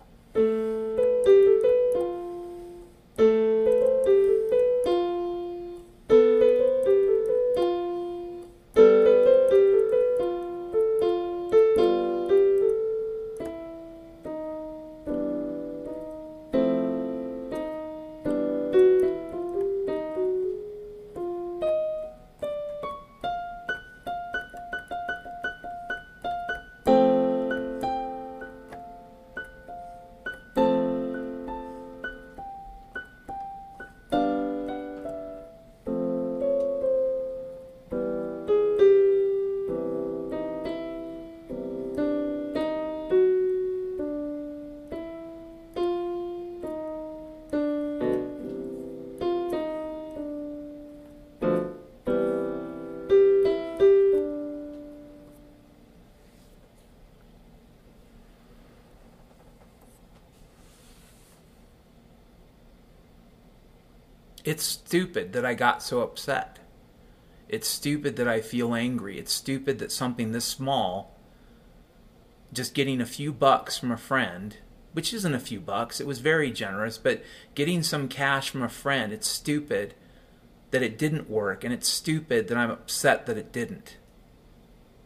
It's 64.47 64.63
stupid 64.63 65.33
that 65.33 65.45
I 65.45 65.55
got 65.55 65.83
so 65.83 65.99
upset. 65.99 66.59
It's 67.49 67.67
stupid 67.67 68.15
that 68.15 68.29
I 68.29 68.39
feel 68.39 68.73
angry. 68.73 69.19
It's 69.19 69.33
stupid 69.33 69.77
that 69.79 69.91
something 69.91 70.31
this 70.31 70.45
small, 70.45 71.19
just 72.53 72.73
getting 72.73 73.01
a 73.01 73.05
few 73.05 73.33
bucks 73.33 73.77
from 73.77 73.91
a 73.91 73.97
friend, 73.97 74.55
which 74.93 75.13
isn't 75.13 75.33
a 75.33 75.39
few 75.41 75.59
bucks, 75.59 75.99
it 75.99 76.07
was 76.07 76.19
very 76.19 76.49
generous, 76.49 76.97
but 76.97 77.21
getting 77.55 77.83
some 77.83 78.07
cash 78.07 78.49
from 78.49 78.61
a 78.63 78.69
friend, 78.69 79.11
it's 79.11 79.27
stupid 79.27 79.95
that 80.71 80.81
it 80.81 80.97
didn't 80.97 81.29
work, 81.29 81.65
and 81.65 81.73
it's 81.73 81.89
stupid 81.89 82.47
that 82.47 82.57
I'm 82.57 82.71
upset 82.71 83.25
that 83.25 83.37
it 83.37 83.51
didn't. 83.51 83.97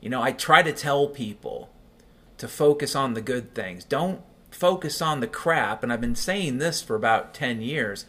You 0.01 0.09
know, 0.11 0.21
I 0.21 0.33
try 0.33 0.61
to 0.61 0.71
tell 0.71 1.07
people 1.07 1.71
to 2.37 2.47
focus 2.47 2.95
on 2.95 3.15
the 3.15 3.21
good 3.21 3.55
things. 3.55 3.85
Don't 3.85 4.21
focus 4.51 5.01
on 5.01 5.19
the 5.19 5.25
crap, 5.25 5.81
and 5.81 5.91
I've 5.91 5.99
been 5.99 6.13
saying 6.13 6.59
this 6.59 6.83
for 6.83 6.95
about 6.95 7.33
10 7.33 7.63
years 7.63 8.05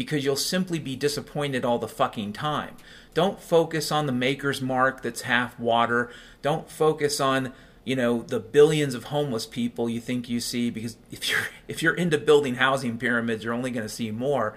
because 0.00 0.24
you'll 0.24 0.34
simply 0.34 0.78
be 0.78 0.96
disappointed 0.96 1.62
all 1.62 1.78
the 1.78 1.86
fucking 1.86 2.32
time. 2.32 2.74
Don't 3.12 3.38
focus 3.38 3.92
on 3.92 4.06
the 4.06 4.12
maker's 4.12 4.62
mark 4.62 5.02
that's 5.02 5.20
half 5.20 5.60
water. 5.60 6.10
Don't 6.40 6.70
focus 6.70 7.20
on, 7.20 7.52
you 7.84 7.94
know, 7.94 8.22
the 8.22 8.40
billions 8.40 8.94
of 8.94 9.04
homeless 9.04 9.44
people 9.44 9.90
you 9.90 10.00
think 10.00 10.26
you 10.26 10.40
see 10.40 10.70
because 10.70 10.96
if 11.10 11.28
you're 11.28 11.48
if 11.68 11.82
you're 11.82 11.92
into 11.92 12.16
building 12.16 12.54
housing 12.54 12.96
pyramids, 12.96 13.44
you're 13.44 13.52
only 13.52 13.70
going 13.70 13.84
to 13.84 13.92
see 13.92 14.10
more. 14.10 14.56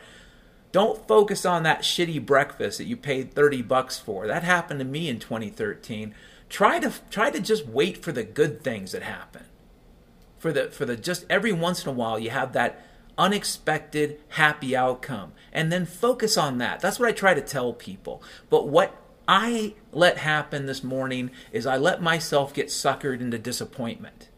Don't 0.72 1.06
focus 1.10 1.46
on 1.46 1.64
that 1.64 1.82
shitty 1.82 2.26
breakfast 2.26 2.78
that 2.78 2.86
you 2.86 2.96
paid 2.96 3.34
30 3.34 3.64
bucks 3.64 4.00
for. 4.00 4.26
That 4.28 4.44
happened 4.44 4.80
to 4.80 4.86
me 4.86 5.10
in 5.10 5.20
2013. 5.20 6.16
Try 6.48 6.80
to 6.80 6.94
try 7.10 7.32
to 7.32 7.42
just 7.42 7.68
wait 7.68 8.02
for 8.02 8.14
the 8.14 8.24
good 8.24 8.64
things 8.64 8.94
that 8.94 9.04
happen. 9.04 9.44
For 10.38 10.54
the 10.54 10.72
for 10.72 10.86
the 10.86 10.96
just 10.96 11.26
every 11.30 11.52
once 11.52 11.84
in 11.84 11.90
a 11.90 11.94
while 11.94 12.18
you 12.18 12.30
have 12.30 12.54
that 12.54 12.82
unexpected 13.18 14.20
happy 14.30 14.76
outcome 14.76 15.34
and 15.52 15.72
then 15.72 15.86
focus 15.86 16.38
on 16.38 16.58
that. 16.58 16.80
That's 16.80 17.00
what 17.00 17.10
I 17.10 17.12
try 17.12 17.34
to 17.34 17.42
tell 17.42 17.74
people. 17.74 18.24
But 18.50 18.68
what 18.68 18.96
I 19.28 19.76
let 19.92 20.18
happen 20.18 20.66
this 20.66 20.84
morning 20.84 21.32
is 21.52 21.66
I 21.66 21.78
let 21.78 22.02
myself 22.02 22.54
get 22.54 22.68
suckered 22.68 23.22
into 23.22 23.38
disappointment. 23.38 24.30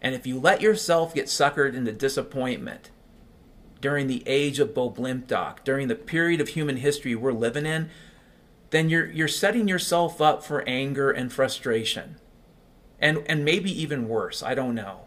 And 0.00 0.14
if 0.14 0.26
you 0.26 0.38
let 0.38 0.60
yourself 0.60 1.14
get 1.14 1.26
suckered 1.26 1.74
into 1.74 1.92
disappointment 1.92 2.90
during 3.80 4.06
the 4.08 4.22
age 4.26 4.58
of 4.58 4.74
Bo 4.74 4.90
Blimpdock, 4.90 5.64
during 5.64 5.88
the 5.88 5.94
period 5.94 6.40
of 6.40 6.48
human 6.48 6.78
history 6.78 7.14
we're 7.14 7.32
living 7.32 7.66
in, 7.66 7.88
then 8.70 8.88
you're 8.88 9.06
you're 9.06 9.28
setting 9.28 9.68
yourself 9.68 10.20
up 10.20 10.42
for 10.44 10.66
anger 10.66 11.10
and 11.10 11.32
frustration. 11.32 12.16
And 12.98 13.22
and 13.26 13.44
maybe 13.44 13.70
even 13.80 14.08
worse, 14.08 14.42
I 14.42 14.54
don't 14.54 14.74
know. 14.74 15.02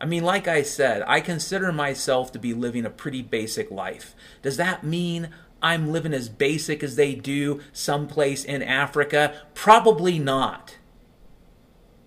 I 0.00 0.06
mean, 0.06 0.22
like 0.22 0.46
I 0.46 0.62
said, 0.62 1.02
I 1.06 1.20
consider 1.20 1.72
myself 1.72 2.30
to 2.32 2.38
be 2.38 2.54
living 2.54 2.84
a 2.84 2.90
pretty 2.90 3.22
basic 3.22 3.70
life. 3.70 4.14
Does 4.42 4.56
that 4.56 4.84
mean 4.84 5.30
I'm 5.60 5.90
living 5.90 6.14
as 6.14 6.28
basic 6.28 6.84
as 6.84 6.94
they 6.94 7.14
do 7.14 7.60
someplace 7.72 8.44
in 8.44 8.62
Africa? 8.62 9.34
Probably 9.54 10.18
not. 10.18 10.76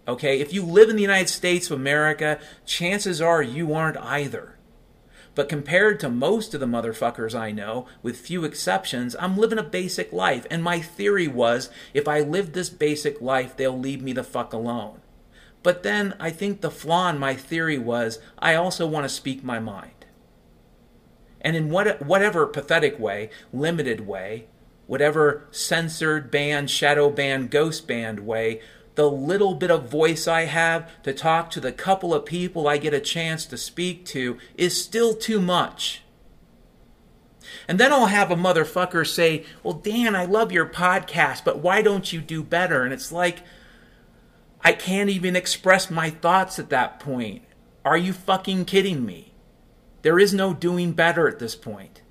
Okay, 0.07 0.39
if 0.39 0.53
you 0.53 0.63
live 0.63 0.89
in 0.89 0.95
the 0.95 1.01
United 1.01 1.29
States 1.29 1.69
of 1.69 1.79
America, 1.79 2.39
chances 2.65 3.21
are 3.21 3.41
you 3.41 3.73
aren't 3.73 3.97
either. 3.97 4.57
But 5.35 5.49
compared 5.49 5.99
to 5.99 6.09
most 6.09 6.53
of 6.53 6.59
the 6.59 6.65
motherfuckers 6.65 7.37
I 7.37 7.51
know, 7.51 7.87
with 8.01 8.17
few 8.17 8.43
exceptions, 8.43 9.15
I'm 9.19 9.37
living 9.37 9.59
a 9.59 9.63
basic 9.63 10.11
life. 10.11 10.45
And 10.49 10.63
my 10.63 10.79
theory 10.79 11.27
was 11.27 11.69
if 11.93 12.07
I 12.07 12.21
live 12.21 12.53
this 12.53 12.69
basic 12.69 13.21
life, 13.21 13.55
they'll 13.55 13.77
leave 13.77 14.01
me 14.01 14.11
the 14.13 14.23
fuck 14.23 14.53
alone. 14.53 14.99
But 15.63 15.83
then 15.83 16.15
I 16.19 16.31
think 16.31 16.61
the 16.61 16.71
flaw 16.71 17.09
in 17.09 17.19
my 17.19 17.35
theory 17.35 17.77
was 17.77 18.19
I 18.39 18.55
also 18.55 18.87
want 18.87 19.05
to 19.05 19.09
speak 19.09 19.43
my 19.43 19.59
mind. 19.59 20.05
And 21.39 21.55
in 21.55 21.69
what, 21.69 22.01
whatever 22.05 22.45
pathetic 22.47 22.99
way, 22.99 23.29
limited 23.51 24.05
way, 24.07 24.47
whatever 24.87 25.47
censored, 25.51 26.29
banned, 26.31 26.69
shadow 26.69 27.09
banned, 27.09 27.51
ghost 27.51 27.87
banned 27.87 28.21
way, 28.21 28.61
the 28.95 29.09
little 29.09 29.55
bit 29.55 29.71
of 29.71 29.89
voice 29.89 30.27
I 30.27 30.41
have 30.45 30.89
to 31.03 31.13
talk 31.13 31.49
to 31.51 31.59
the 31.59 31.71
couple 31.71 32.13
of 32.13 32.25
people 32.25 32.67
I 32.67 32.77
get 32.77 32.93
a 32.93 32.99
chance 32.99 33.45
to 33.45 33.57
speak 33.57 34.05
to 34.07 34.37
is 34.55 34.83
still 34.83 35.15
too 35.15 35.39
much. 35.39 36.03
And 37.67 37.79
then 37.79 37.93
I'll 37.93 38.07
have 38.07 38.31
a 38.31 38.35
motherfucker 38.35 39.07
say, 39.07 39.45
Well, 39.63 39.75
Dan, 39.75 40.15
I 40.15 40.25
love 40.25 40.51
your 40.51 40.65
podcast, 40.65 41.43
but 41.43 41.59
why 41.59 41.81
don't 41.81 42.11
you 42.11 42.21
do 42.21 42.43
better? 42.43 42.83
And 42.83 42.93
it's 42.93 43.11
like, 43.11 43.43
I 44.63 44.73
can't 44.73 45.09
even 45.09 45.35
express 45.35 45.89
my 45.89 46.09
thoughts 46.09 46.59
at 46.59 46.69
that 46.69 46.99
point. 46.99 47.43
Are 47.83 47.97
you 47.97 48.13
fucking 48.13 48.65
kidding 48.65 49.05
me? 49.05 49.33
There 50.03 50.19
is 50.19 50.33
no 50.33 50.53
doing 50.53 50.93
better 50.93 51.27
at 51.27 51.39
this 51.39 51.55
point. 51.55 52.01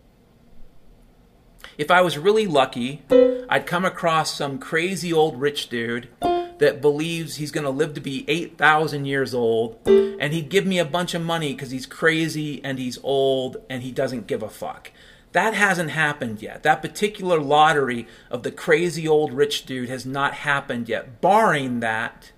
If 1.78 1.90
I 1.90 2.02
was 2.02 2.18
really 2.18 2.46
lucky, 2.46 3.02
I'd 3.48 3.66
come 3.66 3.84
across 3.84 4.34
some 4.34 4.58
crazy 4.58 5.12
old 5.12 5.40
rich 5.40 5.68
dude 5.68 6.08
that 6.20 6.82
believes 6.82 7.36
he's 7.36 7.52
going 7.52 7.64
to 7.64 7.70
live 7.70 7.94
to 7.94 8.00
be 8.00 8.24
8,000 8.28 9.06
years 9.06 9.34
old, 9.34 9.78
and 9.86 10.32
he'd 10.32 10.50
give 10.50 10.66
me 10.66 10.78
a 10.78 10.84
bunch 10.84 11.14
of 11.14 11.22
money 11.22 11.52
because 11.52 11.70
he's 11.70 11.86
crazy 11.86 12.62
and 12.62 12.78
he's 12.78 12.98
old 13.02 13.56
and 13.70 13.82
he 13.82 13.92
doesn't 13.92 14.26
give 14.26 14.42
a 14.42 14.50
fuck. 14.50 14.90
That 15.32 15.54
hasn't 15.54 15.90
happened 15.90 16.42
yet. 16.42 16.64
That 16.64 16.82
particular 16.82 17.40
lottery 17.40 18.06
of 18.30 18.42
the 18.42 18.50
crazy 18.50 19.06
old 19.06 19.32
rich 19.32 19.64
dude 19.64 19.88
has 19.88 20.04
not 20.04 20.34
happened 20.34 20.88
yet. 20.88 21.20
Barring 21.20 21.80
that, 21.80 22.32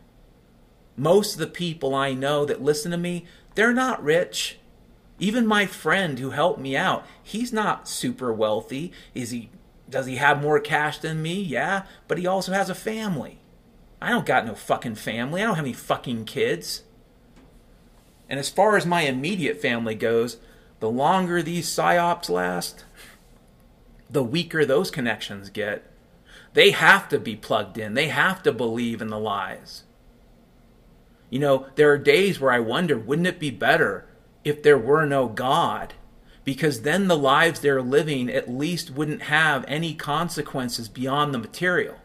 most 0.96 1.34
of 1.34 1.38
the 1.38 1.46
people 1.46 1.94
I 1.94 2.14
know 2.14 2.44
that 2.44 2.62
listen 2.62 2.90
to 2.90 2.98
me, 2.98 3.26
they're 3.54 3.72
not 3.72 4.02
rich. 4.02 4.58
Even 5.18 5.46
my 5.46 5.66
friend 5.66 6.18
who 6.18 6.30
helped 6.30 6.60
me 6.60 6.76
out, 6.76 7.06
he's 7.22 7.52
not 7.52 7.88
super 7.88 8.32
wealthy. 8.32 8.92
Is 9.14 9.30
he 9.30 9.50
does 9.88 10.06
he 10.06 10.16
have 10.16 10.40
more 10.40 10.58
cash 10.58 10.98
than 10.98 11.22
me? 11.22 11.40
Yeah, 11.40 11.84
but 12.08 12.18
he 12.18 12.26
also 12.26 12.52
has 12.52 12.70
a 12.70 12.74
family. 12.74 13.38
I 14.00 14.08
don't 14.08 14.26
got 14.26 14.46
no 14.46 14.54
fucking 14.54 14.94
family. 14.96 15.42
I 15.42 15.44
don't 15.44 15.56
have 15.56 15.64
any 15.64 15.74
fucking 15.74 16.24
kids. 16.24 16.82
And 18.28 18.40
as 18.40 18.48
far 18.48 18.76
as 18.76 18.86
my 18.86 19.02
immediate 19.02 19.60
family 19.60 19.94
goes, 19.94 20.38
the 20.80 20.90
longer 20.90 21.42
these 21.42 21.68
psyops 21.68 22.30
last, 22.30 22.84
the 24.10 24.24
weaker 24.24 24.64
those 24.64 24.90
connections 24.90 25.50
get. 25.50 25.84
They 26.54 26.70
have 26.72 27.08
to 27.10 27.18
be 27.18 27.36
plugged 27.36 27.78
in. 27.78 27.94
They 27.94 28.08
have 28.08 28.42
to 28.42 28.52
believe 28.52 29.00
in 29.00 29.08
the 29.08 29.18
lies. 29.18 29.84
You 31.32 31.38
know, 31.38 31.66
there 31.76 31.90
are 31.90 31.96
days 31.96 32.38
where 32.38 32.52
I 32.52 32.58
wonder 32.58 32.98
wouldn't 32.98 33.26
it 33.26 33.40
be 33.40 33.48
better 33.48 34.04
if 34.44 34.62
there 34.62 34.76
were 34.76 35.06
no 35.06 35.28
God? 35.28 35.94
Because 36.44 36.82
then 36.82 37.08
the 37.08 37.16
lives 37.16 37.60
they're 37.60 37.80
living 37.80 38.28
at 38.28 38.50
least 38.50 38.90
wouldn't 38.90 39.22
have 39.22 39.64
any 39.66 39.94
consequences 39.94 40.90
beyond 40.90 41.32
the 41.32 41.38
material. 41.38 41.96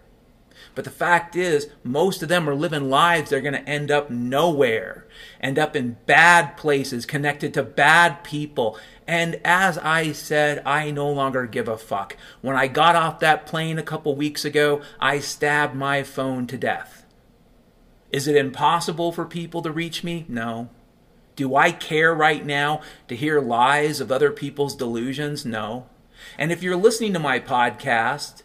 But 0.75 0.85
the 0.85 0.91
fact 0.91 1.35
is, 1.35 1.67
most 1.83 2.23
of 2.23 2.29
them 2.29 2.49
are 2.49 2.55
living 2.55 2.89
lives 2.89 3.29
they're 3.29 3.41
going 3.41 3.53
to 3.53 3.69
end 3.69 3.91
up 3.91 4.09
nowhere, 4.09 5.05
end 5.41 5.59
up 5.59 5.75
in 5.75 5.97
bad 6.05 6.55
places, 6.55 7.05
connected 7.05 7.53
to 7.55 7.63
bad 7.63 8.23
people. 8.23 8.79
And 9.05 9.41
as 9.43 9.77
I 9.77 10.13
said, 10.13 10.63
I 10.65 10.89
no 10.91 11.11
longer 11.11 11.47
give 11.47 11.67
a 11.67 11.77
fuck. 11.77 12.15
When 12.39 12.55
I 12.55 12.67
got 12.67 12.95
off 12.95 13.19
that 13.19 13.45
plane 13.45 13.77
a 13.77 13.83
couple 13.83 14.15
weeks 14.15 14.45
ago, 14.45 14.81
I 15.01 15.19
stabbed 15.19 15.75
my 15.75 16.01
phone 16.03 16.47
to 16.47 16.57
death. 16.57 16.96
Is 18.11 18.27
it 18.27 18.35
impossible 18.35 19.11
for 19.11 19.25
people 19.25 19.61
to 19.61 19.71
reach 19.71 20.03
me? 20.03 20.25
No. 20.27 20.69
Do 21.35 21.55
I 21.55 21.71
care 21.71 22.13
right 22.13 22.45
now 22.45 22.81
to 23.07 23.15
hear 23.15 23.39
lies 23.39 23.99
of 23.99 24.11
other 24.11 24.31
people's 24.31 24.75
delusions? 24.75 25.45
No. 25.45 25.87
And 26.37 26.51
if 26.51 26.63
you're 26.63 26.75
listening 26.75 27.13
to 27.13 27.19
my 27.19 27.39
podcast 27.39 28.43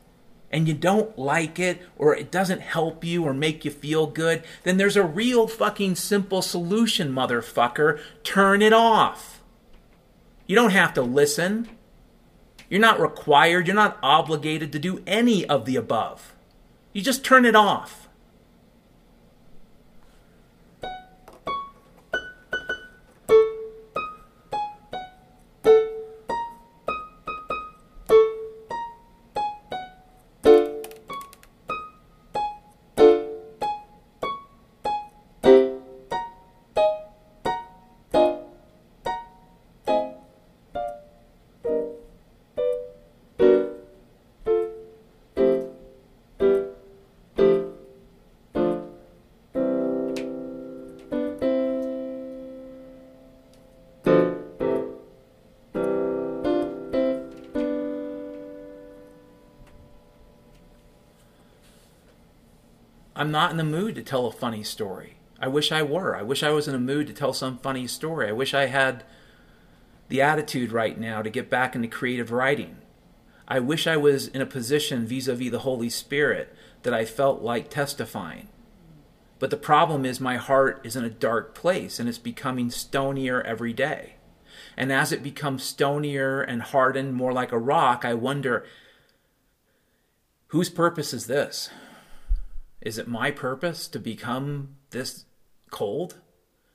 and 0.51 0.69
you 0.69 0.75
don't 0.75 1.19
like 1.19 1.59
it 1.59 1.81
or 1.97 2.15
it 2.15 2.31
doesn't 2.31 2.61
help 2.61 3.05
you 3.05 3.25
or 3.25 3.33
make 3.33 3.65
you 3.65 3.71
feel 3.71 4.07
good, 4.07 4.45
then 4.65 4.77
there's 4.77 4.97
a 4.97 5.05
real 5.05 5.47
fucking 5.49 5.95
simple 5.95 6.43
solution, 6.43 7.13
motherfucker. 7.13 8.01
Turn 8.23 8.61
it 8.61 8.73
off. 8.75 9.43
You 10.47 10.55
don't 10.57 10.71
have 10.71 10.93
to 10.95 11.03
listen. 11.03 11.69
You're 12.69 12.81
not 12.81 13.01
required, 13.01 13.67
you're 13.67 13.77
not 13.77 13.99
obligated 14.03 14.73
to 14.73 14.79
do 14.79 15.03
any 15.07 15.47
of 15.47 15.67
the 15.67 15.77
above. 15.77 16.35
You 16.93 17.01
just 17.01 17.25
turn 17.25 17.45
it 17.45 17.57
off. 17.57 18.02
I'm 63.23 63.31
not 63.31 63.53
in 63.53 63.57
the 63.57 63.63
mood 63.63 63.95
to 63.95 64.03
tell 64.03 64.27
a 64.27 64.33
funny 64.33 64.65
story. 64.65 65.15
I 65.39 65.47
wish 65.47 65.71
I 65.71 65.85
were. 65.85 66.17
I 66.17 66.23
wish 66.23 66.43
I 66.43 66.51
was 66.51 66.67
in 66.67 66.75
a 66.75 66.81
mood 66.81 67.07
to 67.07 67.13
tell 67.13 67.33
some 67.33 67.57
funny 67.57 67.87
story. 67.87 68.29
I 68.29 68.33
wish 68.33 68.53
I 68.53 68.67
had 68.67 69.05
the 70.09 70.21
attitude 70.21 70.73
right 70.73 70.99
now 70.99 71.23
to 71.23 71.31
get 71.31 71.49
back 71.49 71.77
into 71.77 71.87
creative 71.87 72.33
writing. 72.33 72.79
I 73.47 73.61
wish 73.61 73.87
I 73.87 73.97
was 73.97 74.27
in 74.27 74.43
a 74.43 74.45
position 74.45 75.07
vis 75.07 75.29
a 75.29 75.37
vis 75.37 75.53
the 75.53 75.61
Holy 75.61 75.89
Spirit 75.89 76.53
that 76.83 76.93
I 76.93 77.05
felt 77.05 77.43
like 77.43 77.71
testifying. 77.71 78.49
But 79.39 79.51
the 79.51 79.57
problem 79.57 80.05
is, 80.05 80.19
my 80.19 80.37
heart 80.37 80.81
is 80.83 80.97
in 80.97 81.05
a 81.05 81.09
dark 81.09 81.55
place 81.55 82.01
and 82.01 82.09
it's 82.09 82.19
becoming 82.19 82.71
stonier 82.71 83.41
every 83.45 83.73
day. 83.73 84.15
And 84.77 84.93
as 84.93 85.13
it 85.13 85.23
becomes 85.23 85.63
stonier 85.63 86.43
and 86.43 86.61
hardened 86.61 87.15
more 87.15 87.33
like 87.33 87.53
a 87.53 87.57
rock, 87.57 88.05
I 88.05 88.15
wonder 88.15 88.67
whose 90.49 90.71
purpose 90.71 91.15
is 91.15 91.29
this? 91.29 91.71
Is 92.83 92.99
it 92.99 93.09
my 93.09 93.31
purpose 93.31 93.89
to 93.89 93.99
become 93.99 94.77
this 94.91 95.25
cold? 95.71 96.17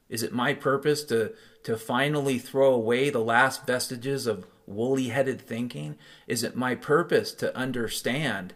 Is 0.10 0.24
it 0.24 0.34
my 0.34 0.54
purpose 0.54 1.04
to, 1.06 1.34
to 1.64 1.78
finally 1.78 2.40
throw 2.40 2.74
away 2.74 3.10
the 3.10 3.20
last 3.20 3.68
vestiges 3.68 4.26
of 4.26 4.48
woolly 4.66 5.10
headed 5.10 5.42
thinking? 5.42 5.98
Is 6.26 6.44
it 6.44 6.56
my 6.56 6.76
purpose 6.76 7.34
to 7.34 7.56
understand 7.56 8.54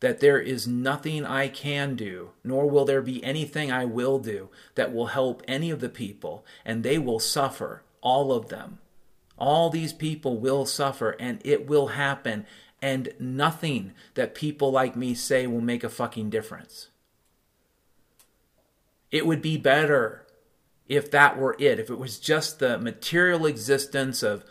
that 0.00 0.18
there 0.18 0.40
is 0.40 0.66
nothing 0.66 1.24
I 1.24 1.46
can 1.46 1.94
do, 1.94 2.30
nor 2.42 2.68
will 2.68 2.84
there 2.84 3.02
be 3.02 3.22
anything 3.22 3.70
I 3.70 3.84
will 3.84 4.18
do 4.18 4.48
that 4.74 4.92
will 4.92 5.06
help 5.06 5.44
any 5.46 5.70
of 5.70 5.78
the 5.78 5.88
people, 5.88 6.44
and 6.64 6.82
they 6.82 6.98
will 6.98 7.20
suffer, 7.20 7.84
all 8.00 8.32
of 8.32 8.48
them. 8.48 8.80
All 9.38 9.70
these 9.70 9.92
people 9.92 10.38
will 10.38 10.66
suffer, 10.66 11.10
and 11.20 11.40
it 11.44 11.68
will 11.68 11.88
happen, 11.88 12.46
and 12.82 13.14
nothing 13.18 13.92
that 14.14 14.34
people 14.34 14.72
like 14.72 14.96
me 14.96 15.14
say 15.14 15.46
will 15.46 15.60
make 15.60 15.84
a 15.84 15.88
fucking 15.88 16.28
difference. 16.28 16.88
It 19.12 19.24
would 19.24 19.40
be 19.40 19.56
better 19.56 20.26
if 20.88 21.10
that 21.12 21.38
were 21.38 21.56
it, 21.58 21.78
if 21.78 21.88
it 21.88 21.98
was 21.98 22.18
just 22.18 22.58
the 22.58 22.78
material 22.78 23.46
existence 23.46 24.22
of 24.22 24.44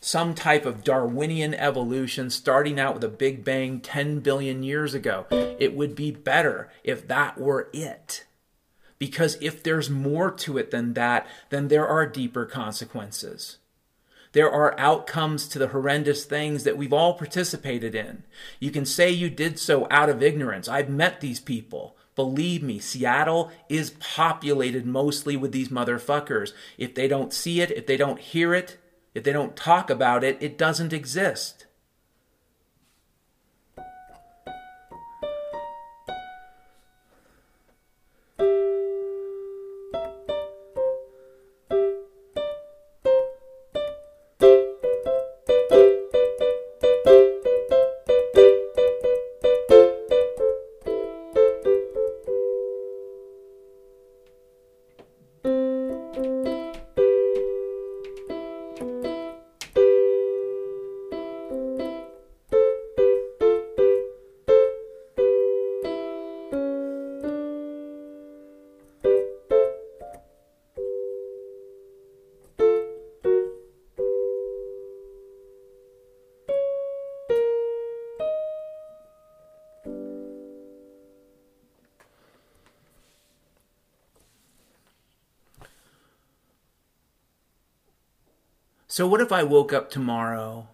some 0.00 0.34
type 0.34 0.66
of 0.66 0.84
Darwinian 0.84 1.54
evolution 1.54 2.30
starting 2.30 2.80
out 2.80 2.94
with 2.94 3.04
a 3.04 3.08
Big 3.08 3.44
Bang 3.44 3.80
10 3.80 4.20
billion 4.20 4.62
years 4.62 4.94
ago. 4.94 5.26
It 5.30 5.74
would 5.74 5.94
be 5.94 6.10
better 6.10 6.70
if 6.82 7.06
that 7.08 7.38
were 7.38 7.68
it. 7.72 8.24
Because 8.98 9.38
if 9.40 9.62
there's 9.62 9.90
more 9.90 10.30
to 10.30 10.58
it 10.58 10.70
than 10.70 10.94
that, 10.94 11.26
then 11.50 11.68
there 11.68 11.86
are 11.86 12.06
deeper 12.06 12.44
consequences. 12.44 13.58
There 14.34 14.50
are 14.50 14.78
outcomes 14.80 15.46
to 15.48 15.60
the 15.60 15.68
horrendous 15.68 16.24
things 16.24 16.64
that 16.64 16.76
we've 16.76 16.92
all 16.92 17.14
participated 17.14 17.94
in. 17.94 18.24
You 18.58 18.72
can 18.72 18.84
say 18.84 19.08
you 19.08 19.30
did 19.30 19.60
so 19.60 19.86
out 19.92 20.10
of 20.10 20.24
ignorance. 20.24 20.68
I've 20.68 20.88
met 20.88 21.20
these 21.20 21.38
people. 21.38 21.96
Believe 22.16 22.60
me, 22.60 22.80
Seattle 22.80 23.52
is 23.68 23.90
populated 24.00 24.86
mostly 24.86 25.36
with 25.36 25.52
these 25.52 25.68
motherfuckers. 25.68 26.52
If 26.76 26.96
they 26.96 27.06
don't 27.06 27.32
see 27.32 27.60
it, 27.60 27.70
if 27.70 27.86
they 27.86 27.96
don't 27.96 28.18
hear 28.18 28.52
it, 28.54 28.76
if 29.14 29.22
they 29.22 29.32
don't 29.32 29.54
talk 29.54 29.88
about 29.88 30.24
it, 30.24 30.36
it 30.40 30.58
doesn't 30.58 30.92
exist. 30.92 31.66
So, 88.96 89.08
what 89.08 89.20
if 89.20 89.32
I 89.32 89.42
woke 89.42 89.72
up 89.72 89.90
tomorrow 89.90 90.68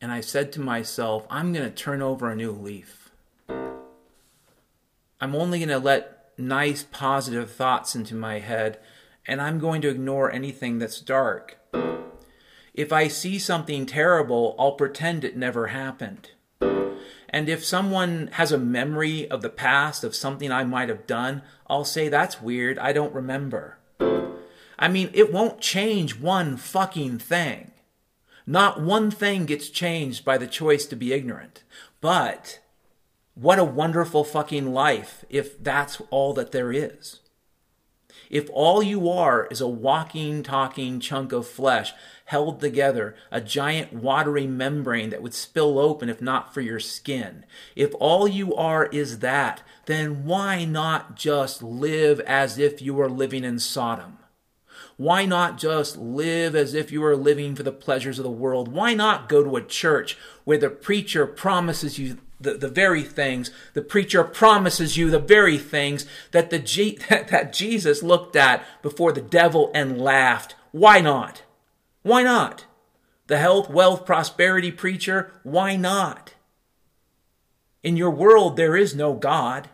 and 0.00 0.12
I 0.12 0.20
said 0.20 0.52
to 0.52 0.60
myself, 0.60 1.26
I'm 1.28 1.52
going 1.52 1.68
to 1.68 1.74
turn 1.74 2.00
over 2.00 2.30
a 2.30 2.36
new 2.36 2.52
leaf? 2.52 3.10
I'm 3.48 5.34
only 5.34 5.58
going 5.58 5.68
to 5.70 5.80
let 5.80 6.38
nice, 6.38 6.84
positive 6.84 7.50
thoughts 7.50 7.96
into 7.96 8.14
my 8.14 8.38
head, 8.38 8.78
and 9.26 9.42
I'm 9.42 9.58
going 9.58 9.82
to 9.82 9.88
ignore 9.88 10.30
anything 10.30 10.78
that's 10.78 11.00
dark. 11.00 11.58
If 12.74 12.92
I 12.92 13.08
see 13.08 13.40
something 13.40 13.86
terrible, 13.86 14.54
I'll 14.56 14.76
pretend 14.76 15.24
it 15.24 15.36
never 15.36 15.66
happened. 15.66 16.30
And 16.60 17.48
if 17.48 17.64
someone 17.64 18.28
has 18.34 18.52
a 18.52 18.58
memory 18.58 19.28
of 19.28 19.42
the 19.42 19.50
past 19.50 20.04
of 20.04 20.14
something 20.14 20.52
I 20.52 20.62
might 20.62 20.90
have 20.90 21.08
done, 21.08 21.42
I'll 21.66 21.84
say, 21.84 22.08
That's 22.08 22.40
weird, 22.40 22.78
I 22.78 22.92
don't 22.92 23.12
remember. 23.12 23.77
I 24.78 24.88
mean, 24.88 25.10
it 25.12 25.32
won't 25.32 25.60
change 25.60 26.18
one 26.18 26.56
fucking 26.56 27.18
thing. 27.18 27.72
Not 28.46 28.80
one 28.80 29.10
thing 29.10 29.44
gets 29.44 29.68
changed 29.68 30.24
by 30.24 30.38
the 30.38 30.46
choice 30.46 30.86
to 30.86 30.96
be 30.96 31.12
ignorant. 31.12 31.64
But 32.00 32.60
what 33.34 33.58
a 33.58 33.64
wonderful 33.64 34.24
fucking 34.24 34.72
life 34.72 35.24
if 35.28 35.62
that's 35.62 36.00
all 36.10 36.32
that 36.34 36.52
there 36.52 36.72
is. 36.72 37.20
If 38.30 38.50
all 38.52 38.82
you 38.82 39.08
are 39.08 39.46
is 39.46 39.60
a 39.60 39.68
walking, 39.68 40.42
talking 40.42 41.00
chunk 41.00 41.32
of 41.32 41.46
flesh 41.46 41.94
held 42.26 42.60
together, 42.60 43.16
a 43.30 43.40
giant 43.40 43.92
watery 43.92 44.46
membrane 44.46 45.10
that 45.10 45.22
would 45.22 45.34
spill 45.34 45.78
open 45.78 46.08
if 46.08 46.20
not 46.20 46.52
for 46.52 46.60
your 46.60 46.80
skin, 46.80 47.46
if 47.74 47.94
all 47.98 48.28
you 48.28 48.54
are 48.54 48.86
is 48.86 49.20
that, 49.20 49.62
then 49.86 50.24
why 50.24 50.64
not 50.64 51.16
just 51.16 51.62
live 51.62 52.20
as 52.20 52.58
if 52.58 52.82
you 52.82 52.92
were 52.92 53.08
living 53.08 53.44
in 53.44 53.58
Sodom? 53.58 54.18
Why 54.98 55.26
not 55.26 55.58
just 55.58 55.96
live 55.96 56.56
as 56.56 56.74
if 56.74 56.90
you 56.90 57.00
were 57.00 57.16
living 57.16 57.54
for 57.54 57.62
the 57.62 57.70
pleasures 57.70 58.18
of 58.18 58.24
the 58.24 58.30
world? 58.30 58.66
Why 58.66 58.94
not 58.94 59.28
go 59.28 59.44
to 59.44 59.54
a 59.54 59.64
church 59.64 60.18
where 60.42 60.58
the 60.58 60.68
preacher 60.68 61.24
promises 61.24 62.00
you 62.00 62.18
the, 62.40 62.54
the 62.54 62.68
very 62.68 63.02
things, 63.02 63.50
the 63.74 63.82
preacher 63.82 64.22
promises 64.22 64.96
you 64.96 65.10
the 65.10 65.18
very 65.18 65.58
things 65.58 66.06
that, 66.30 66.50
the 66.50 66.58
G, 66.58 66.98
that, 67.08 67.28
that 67.28 67.52
Jesus 67.52 68.02
looked 68.02 68.36
at 68.36 68.64
before 68.82 69.12
the 69.12 69.20
devil 69.20 69.70
and 69.74 70.00
laughed. 70.00 70.54
Why 70.72 71.00
not? 71.00 71.42
Why 72.02 72.22
not? 72.22 72.66
The 73.28 73.38
health, 73.38 73.70
wealth, 73.70 74.04
prosperity 74.06 74.72
preacher, 74.72 75.32
why 75.42 75.76
not? 75.76 76.34
In 77.82 77.96
your 77.96 78.10
world, 78.10 78.56
there 78.56 78.76
is 78.76 78.94
no 78.96 79.14
God. 79.14 79.68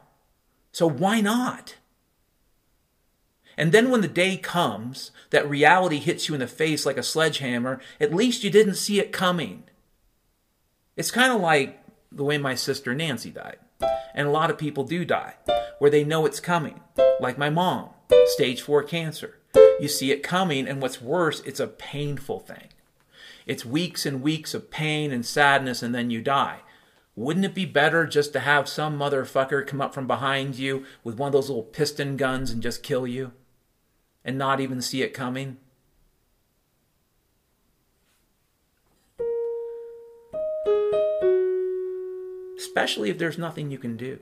So 0.72 0.88
why 0.88 1.20
not? 1.20 1.76
And 3.56 3.72
then 3.72 3.90
when 3.90 4.00
the 4.00 4.08
day 4.08 4.36
comes 4.36 5.10
that 5.30 5.48
reality 5.48 5.98
hits 5.98 6.28
you 6.28 6.34
in 6.34 6.40
the 6.40 6.46
face 6.46 6.84
like 6.84 6.96
a 6.96 7.02
sledgehammer, 7.02 7.80
at 8.00 8.14
least 8.14 8.44
you 8.44 8.50
didn't 8.50 8.74
see 8.74 8.98
it 8.98 9.12
coming. 9.12 9.64
It's 10.96 11.10
kind 11.10 11.32
of 11.32 11.40
like 11.40 11.80
the 12.10 12.24
way 12.24 12.38
my 12.38 12.54
sister 12.54 12.94
Nancy 12.94 13.30
died. 13.30 13.58
And 14.14 14.28
a 14.28 14.32
lot 14.32 14.50
of 14.50 14.58
people 14.58 14.84
do 14.84 15.04
die, 15.04 15.34
where 15.78 15.90
they 15.90 16.04
know 16.04 16.24
it's 16.24 16.38
coming, 16.40 16.80
like 17.20 17.36
my 17.36 17.50
mom, 17.50 17.90
stage 18.26 18.62
4 18.62 18.84
cancer. 18.84 19.38
You 19.80 19.88
see 19.88 20.12
it 20.12 20.22
coming, 20.22 20.68
and 20.68 20.80
what's 20.80 21.02
worse, 21.02 21.40
it's 21.40 21.58
a 21.58 21.66
painful 21.66 22.40
thing. 22.40 22.68
It's 23.44 23.64
weeks 23.64 24.06
and 24.06 24.22
weeks 24.22 24.54
of 24.54 24.70
pain 24.70 25.10
and 25.10 25.26
sadness, 25.26 25.82
and 25.82 25.94
then 25.94 26.10
you 26.10 26.22
die. 26.22 26.60
Wouldn't 27.16 27.44
it 27.44 27.54
be 27.54 27.66
better 27.66 28.06
just 28.06 28.32
to 28.32 28.40
have 28.40 28.68
some 28.68 28.98
motherfucker 28.98 29.66
come 29.66 29.80
up 29.80 29.94
from 29.94 30.06
behind 30.06 30.56
you 30.56 30.84
with 31.02 31.16
one 31.16 31.28
of 31.28 31.32
those 31.32 31.48
little 31.48 31.62
piston 31.62 32.16
guns 32.16 32.50
and 32.50 32.62
just 32.62 32.82
kill 32.82 33.06
you? 33.06 33.32
And 34.24 34.38
not 34.38 34.60
even 34.60 34.80
see 34.80 35.02
it 35.02 35.12
coming? 35.12 35.58
especially 42.74 43.08
if 43.08 43.18
there's 43.18 43.38
nothing 43.38 43.70
you 43.70 43.78
can 43.78 43.96
do. 43.96 44.18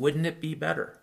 Wouldn't 0.00 0.24
it 0.24 0.40
be 0.40 0.54
better? 0.54 0.98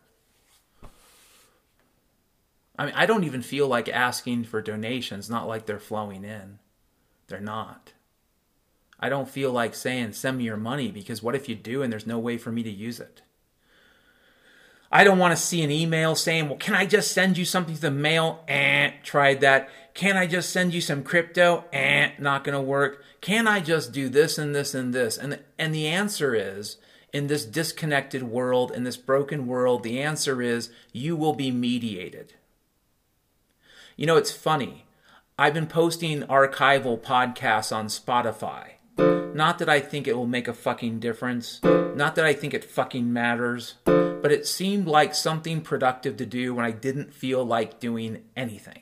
I 2.79 2.85
mean, 2.85 2.95
I 2.95 3.05
don't 3.05 3.25
even 3.25 3.43
feel 3.43 3.67
like 3.67 3.87
asking 3.87 4.45
for 4.45 4.59
donations, 4.59 5.29
not 5.29 5.47
like 5.47 5.67
they're 5.67 5.77
flowing 5.77 6.23
in. 6.23 6.57
They're 7.27 7.39
not. 7.39 7.93
I 8.99 9.09
don't 9.09 9.29
feel 9.29 9.51
like 9.51 9.75
saying, 9.75 10.13
send 10.13 10.39
me 10.39 10.45
your 10.45 10.57
money, 10.57 10.89
because 10.89 11.21
what 11.21 11.35
if 11.35 11.47
you 11.47 11.53
do 11.53 11.83
and 11.83 11.93
there's 11.93 12.07
no 12.07 12.17
way 12.17 12.39
for 12.39 12.51
me 12.51 12.63
to 12.63 12.71
use 12.71 12.99
it? 12.99 13.21
I 14.91 15.03
don't 15.03 15.19
want 15.19 15.37
to 15.37 15.43
see 15.43 15.61
an 15.61 15.69
email 15.69 16.15
saying, 16.15 16.49
well, 16.49 16.57
can 16.57 16.73
I 16.73 16.87
just 16.87 17.11
send 17.11 17.37
you 17.37 17.45
something 17.45 17.75
to 17.75 17.81
the 17.81 17.91
mail? 17.91 18.43
Eh, 18.47 18.93
tried 19.03 19.41
that. 19.41 19.69
Can 19.93 20.17
I 20.17 20.25
just 20.25 20.49
send 20.49 20.73
you 20.73 20.81
some 20.81 21.03
crypto? 21.03 21.65
Eh, 21.71 22.13
not 22.17 22.43
going 22.43 22.57
to 22.57 22.61
work. 22.61 23.03
Can 23.21 23.47
I 23.47 23.59
just 23.59 23.91
do 23.91 24.09
this 24.09 24.39
and 24.39 24.55
this 24.55 24.73
and 24.73 24.91
this? 24.91 25.19
And, 25.19 25.43
and 25.59 25.71
the 25.71 25.85
answer 25.85 26.33
is, 26.33 26.77
in 27.13 27.27
this 27.27 27.45
disconnected 27.45 28.23
world, 28.23 28.71
in 28.71 28.83
this 28.83 28.97
broken 28.97 29.47
world, 29.47 29.83
the 29.83 30.01
answer 30.01 30.41
is 30.41 30.69
you 30.91 31.15
will 31.15 31.33
be 31.33 31.51
mediated. 31.51 32.33
You 33.95 34.05
know, 34.05 34.17
it's 34.17 34.31
funny. 34.31 34.85
I've 35.39 35.53
been 35.53 35.67
posting 35.67 36.23
archival 36.23 36.99
podcasts 36.99 37.75
on 37.75 37.87
Spotify. 37.87 38.71
Not 39.33 39.59
that 39.59 39.69
I 39.69 39.79
think 39.79 40.07
it 40.07 40.17
will 40.17 40.25
make 40.27 40.47
a 40.47 40.53
fucking 40.53 40.99
difference, 40.99 41.61
not 41.63 42.15
that 42.15 42.25
I 42.25 42.33
think 42.33 42.53
it 42.53 42.63
fucking 42.63 43.11
matters, 43.13 43.75
but 43.85 44.31
it 44.31 44.47
seemed 44.47 44.87
like 44.87 45.13
something 45.13 45.61
productive 45.61 46.17
to 46.17 46.25
do 46.25 46.55
when 46.55 46.65
I 46.65 46.71
didn't 46.71 47.13
feel 47.13 47.45
like 47.45 47.79
doing 47.79 48.23
anything. 48.35 48.81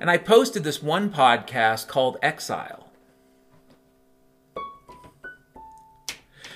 And 0.00 0.10
I 0.10 0.18
posted 0.18 0.64
this 0.64 0.82
one 0.82 1.10
podcast 1.10 1.88
called 1.88 2.16
Exile. 2.22 2.81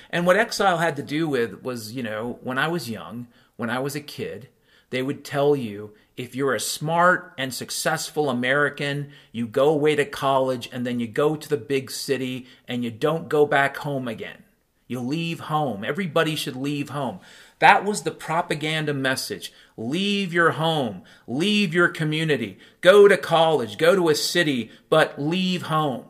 And 0.09 0.25
what 0.25 0.37
exile 0.37 0.77
had 0.77 0.95
to 0.95 1.03
do 1.03 1.27
with 1.27 1.63
was, 1.63 1.93
you 1.93 2.03
know, 2.03 2.39
when 2.41 2.57
I 2.57 2.67
was 2.67 2.89
young, 2.89 3.27
when 3.55 3.69
I 3.69 3.79
was 3.79 3.95
a 3.95 4.01
kid, 4.01 4.49
they 4.89 5.01
would 5.01 5.25
tell 5.25 5.55
you 5.55 5.93
if 6.15 6.35
you're 6.35 6.55
a 6.55 6.59
smart 6.59 7.33
and 7.37 7.53
successful 7.53 8.29
American, 8.29 9.11
you 9.31 9.47
go 9.47 9.69
away 9.69 9.95
to 9.95 10.05
college 10.05 10.69
and 10.71 10.85
then 10.85 10.99
you 10.99 11.07
go 11.07 11.35
to 11.35 11.49
the 11.49 11.57
big 11.57 11.91
city 11.91 12.47
and 12.67 12.83
you 12.83 12.91
don't 12.91 13.29
go 13.29 13.45
back 13.45 13.77
home 13.77 14.07
again. 14.07 14.43
You 14.87 15.01
leave 15.01 15.41
home. 15.41 15.83
Everybody 15.83 16.35
should 16.35 16.55
leave 16.55 16.89
home. 16.89 17.19
That 17.59 17.83
was 17.83 18.03
the 18.03 18.11
propaganda 18.11 18.93
message. 18.93 19.51
Leave 19.75 20.33
your 20.33 20.51
home, 20.51 21.03
leave 21.27 21.73
your 21.73 21.89
community, 21.89 22.57
go 22.81 23.07
to 23.07 23.17
college, 23.17 23.77
go 23.77 23.95
to 23.95 24.09
a 24.09 24.15
city, 24.15 24.71
but 24.89 25.21
leave 25.21 25.63
home. 25.63 26.05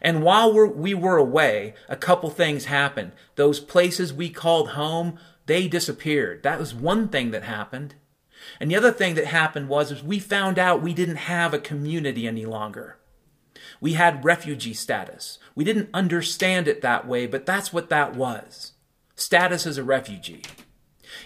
And 0.00 0.22
while 0.22 0.52
we're, 0.52 0.66
we 0.66 0.94
were 0.94 1.16
away, 1.16 1.74
a 1.88 1.96
couple 1.96 2.30
things 2.30 2.66
happened. 2.66 3.12
Those 3.36 3.60
places 3.60 4.12
we 4.12 4.30
called 4.30 4.70
home, 4.70 5.18
they 5.46 5.68
disappeared. 5.68 6.42
That 6.42 6.58
was 6.58 6.74
one 6.74 7.08
thing 7.08 7.30
that 7.30 7.44
happened. 7.44 7.94
And 8.60 8.70
the 8.70 8.76
other 8.76 8.92
thing 8.92 9.14
that 9.14 9.26
happened 9.26 9.68
was 9.68 9.90
is 9.90 10.02
we 10.02 10.18
found 10.18 10.58
out 10.58 10.82
we 10.82 10.94
didn't 10.94 11.16
have 11.16 11.54
a 11.54 11.58
community 11.58 12.26
any 12.26 12.46
longer. 12.46 12.98
We 13.80 13.94
had 13.94 14.24
refugee 14.24 14.74
status. 14.74 15.38
We 15.54 15.64
didn't 15.64 15.90
understand 15.92 16.68
it 16.68 16.82
that 16.82 17.06
way, 17.06 17.26
but 17.26 17.46
that's 17.46 17.72
what 17.72 17.88
that 17.90 18.14
was. 18.14 18.72
Status 19.14 19.66
as 19.66 19.78
a 19.78 19.84
refugee. 19.84 20.42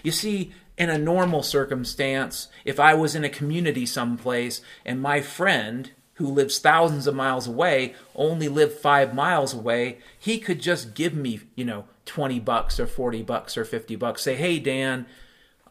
You 0.03 0.11
see, 0.11 0.53
in 0.77 0.89
a 0.89 0.97
normal 0.97 1.43
circumstance, 1.43 2.47
if 2.65 2.79
I 2.79 2.93
was 2.93 3.15
in 3.15 3.23
a 3.23 3.29
community 3.29 3.85
someplace 3.85 4.61
and 4.85 5.01
my 5.01 5.21
friend 5.21 5.91
who 6.21 6.27
lives 6.27 6.59
thousands 6.59 7.07
of 7.07 7.15
miles 7.15 7.47
away 7.47 7.93
only 8.15 8.47
live 8.47 8.79
five 8.79 9.13
miles 9.13 9.53
away, 9.53 9.97
he 10.17 10.39
could 10.39 10.61
just 10.61 10.93
give 10.93 11.13
me, 11.13 11.41
you 11.55 11.65
know, 11.65 11.85
20 12.05 12.39
bucks 12.39 12.79
or 12.79 12.87
40 12.87 13.21
bucks 13.23 13.57
or 13.57 13.65
50 13.65 13.95
bucks. 13.95 14.21
Say, 14.21 14.35
hey, 14.35 14.59
Dan, 14.59 15.05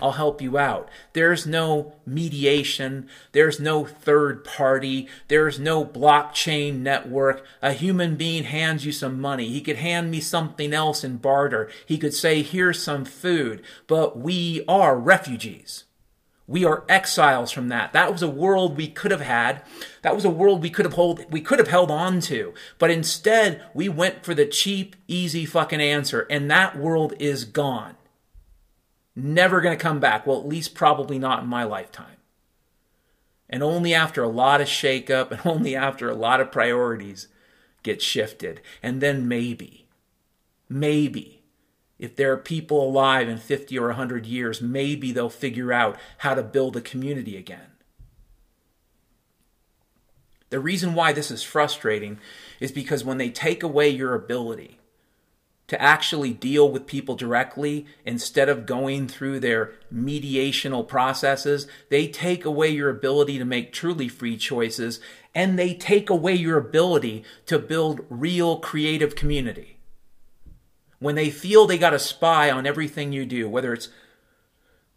I'll 0.01 0.13
help 0.13 0.41
you 0.41 0.57
out. 0.59 0.89
There's 1.13 1.47
no 1.47 1.95
mediation. 2.07 3.09
There's 3.33 3.61
no 3.61 3.85
third 3.85 4.45
party. 4.45 5.09
There's 5.29 5.59
no 5.59 5.85
blockchain 5.85 6.79
network. 6.79 7.45
A 7.61 7.73
human 7.73 8.17
being 8.17 8.45
hands 8.45 8.87
you 8.87 8.93
some 8.93 9.21
money. 9.21 9.49
He 9.49 9.61
could 9.61 9.77
hand 9.77 10.11
me 10.11 10.21
something 10.21 10.73
else 10.73 11.05
in 11.05 11.19
barter. 11.19 11.71
He 11.87 11.99
could 11.99 12.15
say, 12.15 12.43
here's 12.43 12.83
some 12.83 13.05
food. 13.05 13.63
But 13.87 14.19
we 14.19 14.65
are 14.67 14.97
refugees. 14.97 15.85
We 16.51 16.65
are 16.65 16.83
exiles 16.89 17.53
from 17.53 17.69
that. 17.69 17.93
That 17.93 18.11
was 18.11 18.23
a 18.23 18.29
world 18.29 18.77
we 18.77 18.89
could 18.89 19.13
have 19.13 19.21
had. 19.21 19.63
That 20.03 20.17
was 20.17 20.25
a 20.25 20.31
world 20.31 20.65
we 20.65 20.71
could 20.71 20.85
have 20.85 20.95
hold 20.95 21.25
we 21.31 21.41
could 21.41 21.61
have 21.61 21.69
held 21.69 21.93
on 21.93 22.19
to. 22.23 22.53
But 22.77 22.91
instead, 22.91 23.65
we 23.73 23.89
went 23.89 24.25
for 24.25 24.35
the 24.35 24.47
cheap, 24.47 24.97
easy 25.07 25.47
fucking 25.47 25.81
answer, 25.81 26.27
and 26.29 26.51
that 26.51 26.77
world 26.77 27.15
is 27.21 27.45
gone. 27.45 27.95
Never 29.15 29.61
going 29.61 29.79
to 29.79 29.83
come 29.83 30.01
back. 30.01 30.27
Well, 30.27 30.41
at 30.41 30.49
least 30.49 30.75
probably 30.75 31.21
not 31.21 31.45
in 31.45 31.49
my 31.49 31.63
lifetime. 31.63 32.17
And 33.49 33.63
only 33.63 33.95
after 33.95 34.25
a 34.25 34.29
lot 34.29 34.61
of 34.61 34.67
shakeup 34.67 35.31
and 35.31 35.41
only 35.45 35.77
after 35.77 36.11
a 36.11 36.17
lot 36.17 36.41
of 36.41 36.51
priorities 36.51 37.29
get 37.85 38.03
shifted. 38.03 38.61
And 38.83 39.01
then 39.01 39.29
maybe, 39.29 39.87
maybe 40.69 41.40
if 42.01 42.17
there 42.17 42.33
are 42.33 42.39
people 42.39 42.83
alive 42.83 43.29
in 43.29 43.37
50 43.37 43.79
or 43.79 43.89
100 43.89 44.25
years, 44.25 44.63
maybe 44.63 45.13
they'll 45.13 45.29
figure 45.29 45.71
out 45.71 45.99
how 46.19 46.35
to 46.35 46.43
build 46.43 46.75
a 46.75 46.81
community 46.81 47.37
again. 47.37 47.73
The 50.49 50.59
reason 50.59 50.95
why 50.95 51.13
this 51.13 51.31
is 51.31 51.43
frustrating 51.43 52.19
is 52.59 52.73
because 52.73 53.05
when 53.05 53.19
they 53.19 53.29
take 53.29 53.63
away 53.63 53.91
your 53.91 54.15
ability 54.15 54.79
to 55.69 55.81
actually 55.81 56.33
deal 56.33 56.69
with 56.69 56.87
people 56.87 57.17
directly 57.17 57.87
instead 58.07 58.49
of 58.49 58.67
going 58.67 59.07
through 59.07 59.39
their 59.39 59.75
mediational 59.95 60.89
processes, 60.89 61.69
they 61.91 62.09
take 62.09 62.47
away 62.47 62.71
your 62.71 62.89
ability 62.89 63.39
to 63.39 63.45
make 63.45 63.75
truly 63.75 64.09
free 64.09 64.39
choices 64.39 65.01
and 65.35 65.59
they 65.59 65.75
take 65.75 66.09
away 66.09 66.35
your 66.35 66.57
ability 66.57 67.23
to 67.45 67.59
build 67.59 68.01
real 68.09 68.59
creative 68.59 69.15
community 69.15 69.80
when 71.01 71.17
they 71.17 71.31
feel 71.31 71.67
they 71.67 71.79
got 71.79 71.95
a 71.95 71.99
spy 71.99 72.51
on 72.51 72.67
everything 72.67 73.13
you 73.13 73.27
do, 73.27 73.49
whether 73.49 73.73
it's 73.73 73.89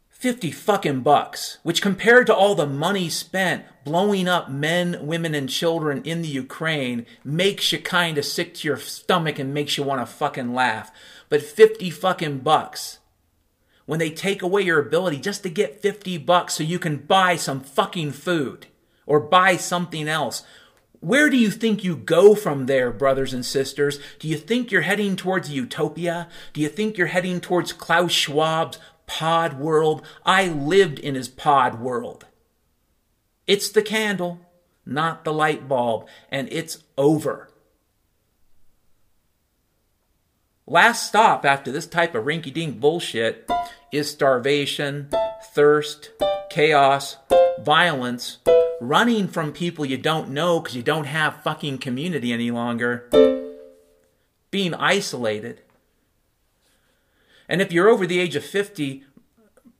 50 0.09 0.51
fucking 0.51 1.01
bucks, 1.01 1.57
which 1.63 1.81
compared 1.81 2.27
to 2.27 2.35
all 2.35 2.55
the 2.55 2.67
money 2.67 3.09
spent 3.09 3.65
blowing 3.83 4.27
up 4.27 4.49
men, 4.49 5.05
women, 5.05 5.33
and 5.33 5.49
children 5.49 6.01
in 6.03 6.21
the 6.21 6.27
Ukraine 6.27 7.05
makes 7.23 7.71
you 7.71 7.79
kind 7.79 8.17
of 8.17 8.25
sick 8.25 8.53
to 8.53 8.67
your 8.67 8.77
stomach 8.77 9.39
and 9.39 9.53
makes 9.53 9.77
you 9.77 9.83
want 9.83 9.99
to 10.01 10.05
fucking 10.05 10.53
laugh. 10.53 10.91
But 11.27 11.41
50 11.41 11.89
fucking 11.89 12.39
bucks. 12.39 12.99
When 13.85 13.99
they 13.99 14.11
take 14.11 14.41
away 14.41 14.61
your 14.61 14.79
ability 14.79 15.17
just 15.19 15.43
to 15.43 15.49
get 15.49 15.81
50 15.81 16.17
bucks 16.19 16.53
so 16.53 16.63
you 16.63 16.79
can 16.79 16.97
buy 16.97 17.35
some 17.35 17.59
fucking 17.59 18.11
food 18.11 18.67
or 19.05 19.19
buy 19.19 19.57
something 19.57 20.07
else 20.07 20.43
where 21.03 21.29
do 21.29 21.35
you 21.35 21.51
think 21.51 21.83
you 21.83 21.97
go 21.97 22.33
from 22.33 22.65
there, 22.65 22.89
brothers 22.89 23.33
and 23.33 23.45
sisters? 23.45 23.99
Do 24.19 24.29
you 24.29 24.37
think 24.37 24.71
you're 24.71 24.83
heading 24.83 25.17
towards 25.17 25.51
utopia? 25.51 26.29
Do 26.53 26.61
you 26.61 26.69
think 26.69 26.97
you're 26.97 27.07
heading 27.07 27.41
towards 27.41 27.73
Klaus 27.73 28.13
Schwab's 28.13 28.79
pod 29.05 29.59
world? 29.59 30.01
I 30.25 30.47
lived 30.47 30.99
in 30.99 31.15
his 31.15 31.27
pod 31.27 31.81
world. 31.81 32.25
It's 33.45 33.67
the 33.67 33.81
candle, 33.81 34.39
not 34.85 35.25
the 35.25 35.33
light 35.33 35.67
bulb, 35.67 36.07
and 36.29 36.47
it's 36.53 36.85
over. 36.97 37.49
Last 40.65 41.05
stop 41.05 41.43
after 41.43 41.69
this 41.69 41.85
type 41.85 42.15
of 42.15 42.23
rinky 42.23 42.53
dink 42.53 42.79
bullshit 42.79 43.51
is 43.91 44.09
starvation, 44.09 45.09
thirst, 45.53 46.11
chaos, 46.49 47.17
violence, 47.61 48.39
running 48.81 49.27
from 49.27 49.51
people 49.51 49.85
you 49.85 49.97
don't 49.97 50.29
know 50.29 50.59
because 50.59 50.75
you 50.75 50.83
don't 50.83 51.05
have 51.05 51.43
fucking 51.43 51.77
community 51.77 52.33
any 52.33 52.51
longer, 52.51 53.09
being 54.51 54.73
isolated. 54.73 55.61
And 57.47 57.61
if 57.61 57.71
you're 57.71 57.89
over 57.89 58.07
the 58.07 58.19
age 58.19 58.35
of 58.35 58.43
50, 58.43 59.03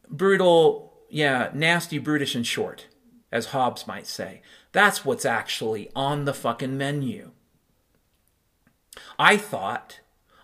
brutal, 0.10 0.94
yeah, 1.10 1.50
nasty, 1.54 1.98
brutish, 1.98 2.36
and 2.36 2.46
short, 2.46 2.88
as 3.32 3.48
Hobbes 3.48 3.88
might 3.88 4.08
say. 4.08 4.42
That's 4.72 5.06
what's 5.06 5.26
actually 5.26 5.90
on 5.96 6.26
the 6.26 6.34
fucking 6.34 6.78
menu. 6.78 7.32
I 9.18 9.38
thought 9.38 10.00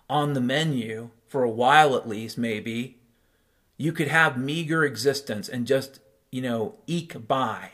on 0.08 0.32
the 0.32 0.40
menu, 0.40 1.10
for 1.28 1.42
a 1.42 1.50
while 1.50 1.96
at 1.96 2.08
least, 2.08 2.38
maybe, 2.38 2.98
you 3.76 3.92
could 3.92 4.08
have 4.08 4.36
meager 4.36 4.84
existence 4.84 5.48
and 5.48 5.66
just, 5.66 6.00
you 6.30 6.42
know, 6.42 6.76
eke 6.86 7.26
by. 7.26 7.70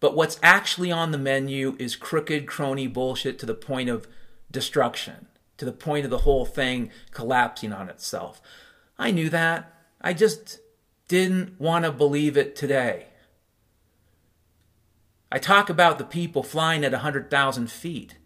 But 0.00 0.14
what's 0.14 0.38
actually 0.42 0.92
on 0.92 1.10
the 1.10 1.18
menu 1.18 1.76
is 1.78 1.96
crooked 1.96 2.46
crony 2.46 2.86
bullshit 2.86 3.38
to 3.38 3.46
the 3.46 3.54
point 3.54 3.88
of 3.88 4.06
destruction, 4.50 5.26
to 5.56 5.64
the 5.64 5.72
point 5.72 6.04
of 6.04 6.10
the 6.10 6.18
whole 6.18 6.44
thing 6.44 6.90
collapsing 7.10 7.72
on 7.72 7.88
itself. 7.88 8.40
I 8.98 9.10
knew 9.10 9.28
that. 9.30 9.72
I 10.00 10.12
just 10.12 10.60
didn't 11.08 11.60
want 11.60 11.84
to 11.84 11.92
believe 11.92 12.36
it 12.36 12.56
today. 12.56 13.06
I 15.30 15.38
talk 15.38 15.68
about 15.68 15.98
the 15.98 16.04
people 16.04 16.42
flying 16.42 16.84
at 16.84 16.92
100,000 16.92 17.70
feet 17.70 18.16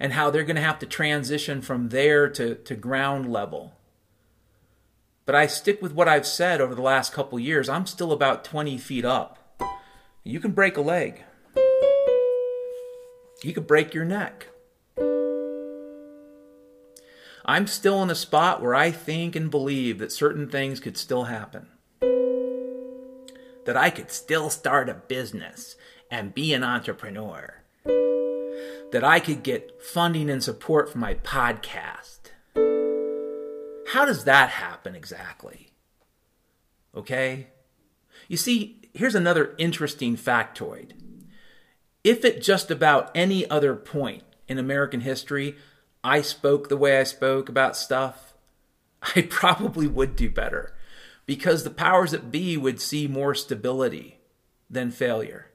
and 0.00 0.12
how 0.12 0.30
they're 0.30 0.42
going 0.42 0.56
to 0.56 0.62
have 0.62 0.78
to 0.80 0.86
transition 0.86 1.62
from 1.62 1.90
there 1.90 2.28
to, 2.28 2.56
to 2.56 2.74
ground 2.74 3.32
level. 3.32 3.74
But 5.24 5.34
I 5.34 5.46
stick 5.46 5.80
with 5.80 5.92
what 5.92 6.08
I've 6.08 6.26
said 6.26 6.60
over 6.60 6.74
the 6.74 6.82
last 6.82 7.12
couple 7.12 7.38
years. 7.38 7.68
I'm 7.68 7.86
still 7.86 8.12
about 8.12 8.44
20 8.44 8.76
feet 8.78 9.04
up. 9.04 9.38
You 10.24 10.40
can 10.40 10.52
break 10.52 10.76
a 10.76 10.80
leg. 10.80 11.22
You 13.42 13.52
could 13.52 13.66
break 13.66 13.94
your 13.94 14.04
neck. 14.04 14.48
I'm 17.44 17.66
still 17.66 18.02
in 18.02 18.10
a 18.10 18.14
spot 18.14 18.62
where 18.62 18.74
I 18.74 18.92
think 18.92 19.34
and 19.34 19.50
believe 19.50 19.98
that 19.98 20.12
certain 20.12 20.48
things 20.48 20.78
could 20.78 20.96
still 20.96 21.24
happen. 21.24 21.66
That 23.64 23.76
I 23.76 23.90
could 23.90 24.12
still 24.12 24.48
start 24.48 24.88
a 24.88 24.94
business 24.94 25.74
and 26.10 26.34
be 26.34 26.54
an 26.54 26.62
entrepreneur. 26.62 27.62
That 27.84 29.02
I 29.02 29.18
could 29.18 29.42
get 29.42 29.82
funding 29.82 30.30
and 30.30 30.42
support 30.42 30.90
for 30.90 30.98
my 30.98 31.14
podcast. 31.14 32.21
How 33.88 34.04
does 34.04 34.24
that 34.24 34.50
happen 34.50 34.94
exactly? 34.94 35.70
Okay? 36.94 37.48
You 38.28 38.36
see, 38.36 38.80
here's 38.94 39.14
another 39.14 39.54
interesting 39.58 40.16
factoid. 40.16 40.92
If 42.04 42.24
at 42.24 42.42
just 42.42 42.70
about 42.70 43.10
any 43.14 43.48
other 43.48 43.74
point 43.74 44.24
in 44.48 44.58
American 44.58 45.00
history 45.00 45.56
I 46.04 46.20
spoke 46.22 46.68
the 46.68 46.76
way 46.76 46.98
I 46.98 47.04
spoke 47.04 47.48
about 47.48 47.76
stuff, 47.76 48.34
I 49.16 49.22
probably 49.22 49.86
would 49.86 50.16
do 50.16 50.30
better 50.30 50.74
because 51.26 51.62
the 51.62 51.70
powers 51.70 52.10
that 52.10 52.32
be 52.32 52.56
would 52.56 52.80
see 52.80 53.06
more 53.06 53.34
stability 53.34 54.18
than 54.68 54.90
failure. 54.90 55.46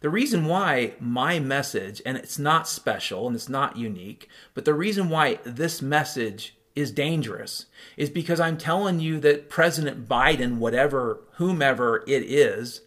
The 0.00 0.10
reason 0.10 0.46
why 0.46 0.94
my 0.98 1.38
message, 1.38 2.00
and 2.04 2.16
it's 2.16 2.38
not 2.38 2.68
special 2.68 3.26
and 3.26 3.36
it's 3.36 3.48
not 3.48 3.76
unique, 3.76 4.28
but 4.54 4.64
the 4.64 4.74
reason 4.74 5.08
why 5.08 5.38
this 5.44 5.82
message 5.82 6.56
is 6.74 6.90
dangerous 6.92 7.66
is 7.96 8.10
because 8.10 8.40
I'm 8.40 8.56
telling 8.56 9.00
you 9.00 9.18
that 9.20 9.48
President 9.48 10.08
Biden, 10.08 10.58
whatever, 10.58 11.20
whomever 11.34 12.04
it 12.06 12.22
is, 12.22 12.82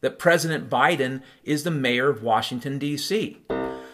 that 0.00 0.18
President 0.18 0.70
Biden 0.70 1.22
is 1.44 1.64
the 1.64 1.70
mayor 1.70 2.08
of 2.08 2.22
Washington, 2.22 2.78
D.C. 2.78 3.38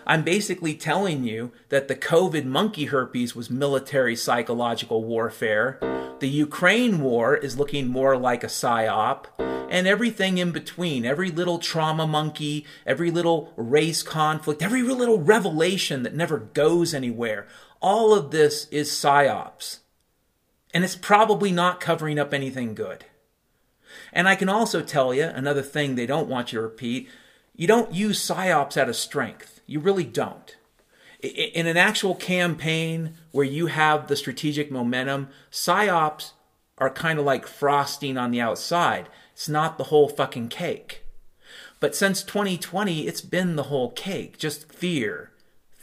I'm 0.07 0.23
basically 0.23 0.75
telling 0.75 1.25
you 1.25 1.51
that 1.69 1.89
the 1.89 1.97
COVID 1.97 2.45
monkey 2.45 2.87
herpes 2.87 3.35
was 3.35 3.51
military 3.51 4.15
psychological 4.15 5.03
warfare. 5.03 5.81
The 6.21 6.29
Ukraine 6.29 7.01
war 7.01 7.37
is 7.37 7.59
looking 7.59 7.89
more 7.89 8.17
like 8.17 8.45
a 8.45 8.49
psyop. 8.49 9.25
And 9.69 9.89
everything 9.89 10.39
in 10.39 10.53
between, 10.53 11.05
every 11.05 11.33
little 11.33 11.59
trauma 11.59 12.07
monkey, 12.07 12.65
every 12.87 13.11
little 13.11 13.53
race 13.57 14.05
conflict, 14.05 14.63
every 14.63 14.83
little 14.83 15.21
revelation 15.21 16.05
that 16.05 16.15
never 16.15 16.39
goes 16.39 16.95
anywhere, 16.95 17.49
all 17.81 18.15
of 18.15 18.31
this 18.31 18.67
is 18.71 18.91
psyops. 18.91 19.79
And 20.75 20.85
it's 20.85 20.97
probably 20.97 21.53
not 21.53 21.81
covering 21.81 22.19
up 22.19 22.35
anything 22.35 22.75
good. 22.75 23.07
And 24.13 24.29
I 24.29 24.37
can 24.37 24.49
also 24.49 24.83
tell 24.83 25.15
you 25.15 25.25
another 25.25 25.63
thing 25.63 25.95
they 25.95 26.07
don't 26.07 26.29
want 26.29 26.53
you 26.53 26.59
to 26.59 26.63
repeat 26.63 27.09
you 27.57 27.67
don't 27.67 27.95
use 27.95 28.21
psyops 28.21 28.77
out 28.77 28.91
of 28.91 28.97
strength. 28.97 29.61
You 29.67 29.81
really 29.81 30.05
don't. 30.05 30.57
In 31.21 31.67
an 31.67 31.79
actual 31.79 32.15
campaign 32.15 33.15
where 33.33 33.47
you 33.47 33.67
have 33.67 34.07
the 34.07 34.17
strategic 34.17 34.71
momentum, 34.71 35.29
psyops 35.51 36.33
are 36.77 36.91
kind 36.91 37.19
of 37.19 37.25
like 37.25 37.47
frosting 37.47 38.19
on 38.19 38.31
the 38.31 38.43
outside. 38.43 39.09
It's 39.33 39.49
not 39.49 39.79
the 39.79 39.85
whole 39.85 40.09
fucking 40.09 40.49
cake. 40.49 41.05
But 41.81 41.95
since 41.97 42.23
2020, 42.23 43.07
it's 43.07 43.23
been 43.23 43.57
the 43.57 43.65
whole 43.65 43.91
cake. 43.91 44.39
Just 44.39 44.71
fear, 44.71 45.31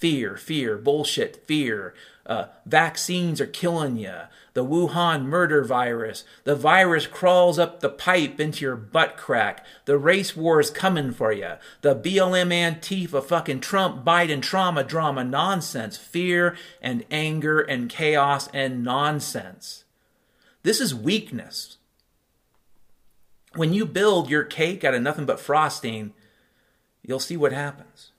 fear, 0.03 0.35
fear, 0.35 0.77
bullshit, 0.77 1.47
fear. 1.47 1.93
Uh, 2.25 2.47
vaccines 2.65 3.39
are 3.39 3.45
killing 3.45 3.95
you. 3.95 4.13
The 4.53 4.65
Wuhan 4.65 5.23
murder 5.23 5.63
virus. 5.63 6.25
The 6.43 6.57
virus 6.57 7.07
crawls 7.07 7.57
up 7.57 7.79
the 7.79 7.87
pipe 7.87 8.37
into 8.37 8.65
your 8.65 8.75
butt 8.75 9.15
crack. 9.15 9.65
The 9.85 9.97
race 9.97 10.35
war 10.35 10.59
is 10.59 10.69
coming 10.69 11.13
for 11.13 11.31
you. 11.31 11.53
The 11.83 11.95
BLM 11.95 12.51
Antifa 12.51 13.23
fucking 13.23 13.61
Trump 13.61 14.03
Biden 14.03 14.41
trauma 14.41 14.83
drama 14.83 15.23
nonsense. 15.23 15.95
Fear 15.95 16.57
and 16.81 17.05
anger 17.09 17.61
and 17.61 17.89
chaos 17.89 18.49
and 18.53 18.83
nonsense. 18.83 19.85
This 20.63 20.81
is 20.81 20.93
weakness. 20.93 21.77
when 23.55 23.71
you 23.71 23.85
build 23.85 24.29
your 24.29 24.43
cake 24.43 24.83
out 24.83 24.95
of 24.95 25.01
nothing 25.01 25.25
but 25.25 25.39
frosting, 25.39 26.11
you'll 27.03 27.19
see 27.19 27.37
what 27.37 27.53
happens. 27.53 28.12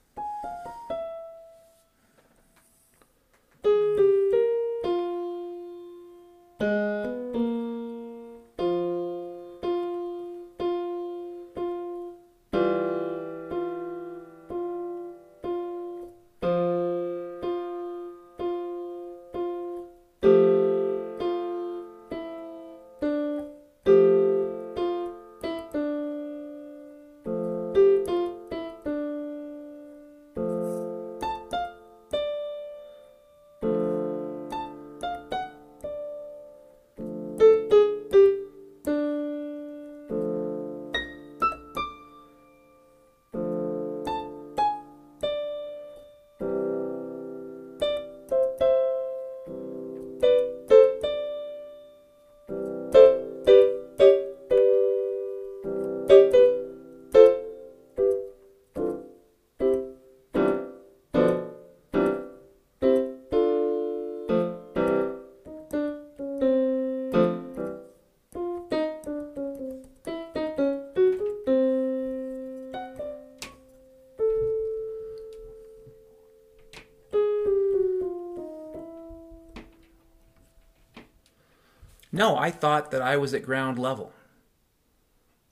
No, 82.15 82.37
I 82.37 82.53
thought 82.53 82.93
that 82.93 83.03
I 83.03 83.17
was 83.17 83.35
at 83.35 83.43
ground 83.43 83.77
level. 83.77 84.12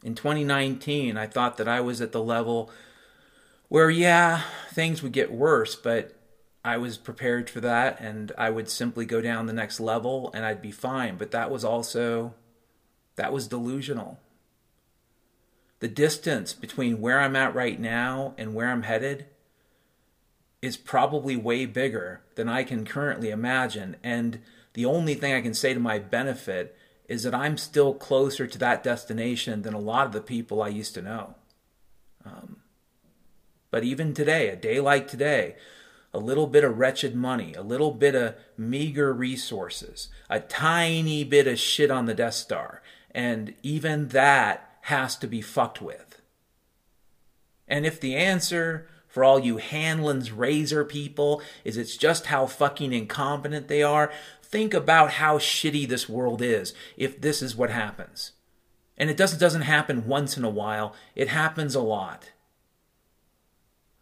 In 0.05 0.15
2019, 0.15 1.17
I 1.17 1.27
thought 1.27 1.57
that 1.57 1.67
I 1.67 1.81
was 1.81 2.01
at 2.01 2.13
the 2.13 2.23
level 2.23 2.71
where, 3.67 3.91
yeah, 3.91 4.43
things 4.71 5.03
would 5.03 5.11
get 5.11 5.33
worse, 5.33 5.75
but 5.75 6.17
I 6.65 6.77
was 6.77 6.99
prepared 6.99 7.51
for 7.51 7.61
that 7.63 7.99
and 8.01 8.31
I 8.39 8.51
would 8.51 8.69
simply 8.69 9.07
go 9.07 9.21
down 9.21 9.47
the 9.47 9.53
next 9.53 9.81
level 9.81 10.31
and 10.35 10.47
I'd 10.47 10.63
be 10.63 10.71
fine. 10.71 11.17
But 11.17 11.33
that 11.33 11.51
was 11.51 11.65
also, 11.65 12.35
that 13.17 13.33
was 13.33 13.49
delusional. 13.49 14.21
The 15.81 15.89
distance 15.89 16.55
between 16.55 17.01
where 17.01 17.19
I'm 17.19 17.35
at 17.35 17.57
right 17.57 17.81
now 17.81 18.35
and 18.39 18.55
where 18.55 18.69
I'm 18.69 18.85
headed 18.85 19.27
is 20.61 20.77
probably 20.77 21.35
way 21.35 21.67
bigger 21.67 22.21
than 22.37 22.49
I 22.49 22.63
can 22.63 22.85
currently 22.85 23.31
imagine. 23.31 23.97
And 24.05 24.39
the 24.75 24.85
only 24.87 25.15
thing 25.15 25.35
I 25.35 25.41
can 25.41 25.55
say 25.55 25.75
to 25.75 25.81
my 25.81 25.99
benefit 25.99 26.77
is 27.09 27.25
that 27.25 27.35
I'm 27.35 27.59
still 27.59 27.95
closer 27.95 28.47
to 28.47 28.59
that 28.59 28.83
destination 28.83 29.63
than 29.63 29.75
a 29.75 29.79
lot 29.79 30.07
of 30.07 30.13
the 30.13 30.21
people 30.21 30.63
I 30.63 30.69
used 30.69 30.95
to 30.95 31.03
know. 31.03 31.35
Um, 32.25 32.59
but 33.71 33.85
even 33.85 34.15
today, 34.15 34.49
a 34.49 34.57
day 34.57 34.81
like 34.81 35.09
today, 35.09 35.57
a 36.15 36.19
little 36.19 36.47
bit 36.47 36.65
of 36.65 36.79
wretched 36.79 37.15
money, 37.15 37.55
a 37.55 37.63
little 37.63 37.91
bit 37.91 38.15
of 38.15 38.35
meager 38.57 39.13
resources, 39.13 40.09
a 40.29 40.41
tiny 40.41 41.25
bit 41.25 41.47
of 41.47 41.59
shit 41.59 41.91
on 41.91 42.07
the 42.07 42.15
Death 42.15 42.35
Star, 42.35 42.83
and 43.11 43.55
even 43.63 44.09
that 44.09 44.79
has 44.83 45.17
to 45.17 45.27
be 45.27 45.41
fucked 45.41 45.81
with. 45.81 46.21
And 47.67 47.87
if 47.87 48.01
the 48.01 48.15
answer 48.15 48.87
for 49.13 49.23
all 49.23 49.39
you 49.39 49.59
Hanlon's 49.59 50.33
razor 50.33 50.87
people 50.87 51.43
is 51.65 51.77
it's 51.77 51.99
just 51.99 52.27
how 52.27 52.47
fucking 52.47 52.95
incompetent 52.95 53.69
they 53.69 53.83
are, 53.83 54.11
think 54.43 54.73
about 54.73 55.13
how 55.13 55.37
shitty 55.37 55.87
this 55.87 56.09
world 56.09 56.41
is 56.41 56.73
if 56.97 57.21
this 57.21 57.43
is 57.43 57.55
what 57.55 57.69
happens. 57.69 58.33
And 58.97 59.11
it 59.11 59.19
doesn't, 59.19 59.39
doesn't 59.39 59.63
happen 59.63 60.07
once 60.07 60.39
in 60.39 60.45
a 60.45 60.51
while, 60.51 60.95
it 61.15 61.29
happens 61.29 61.75
a 61.75 61.83
lot. 61.83 62.31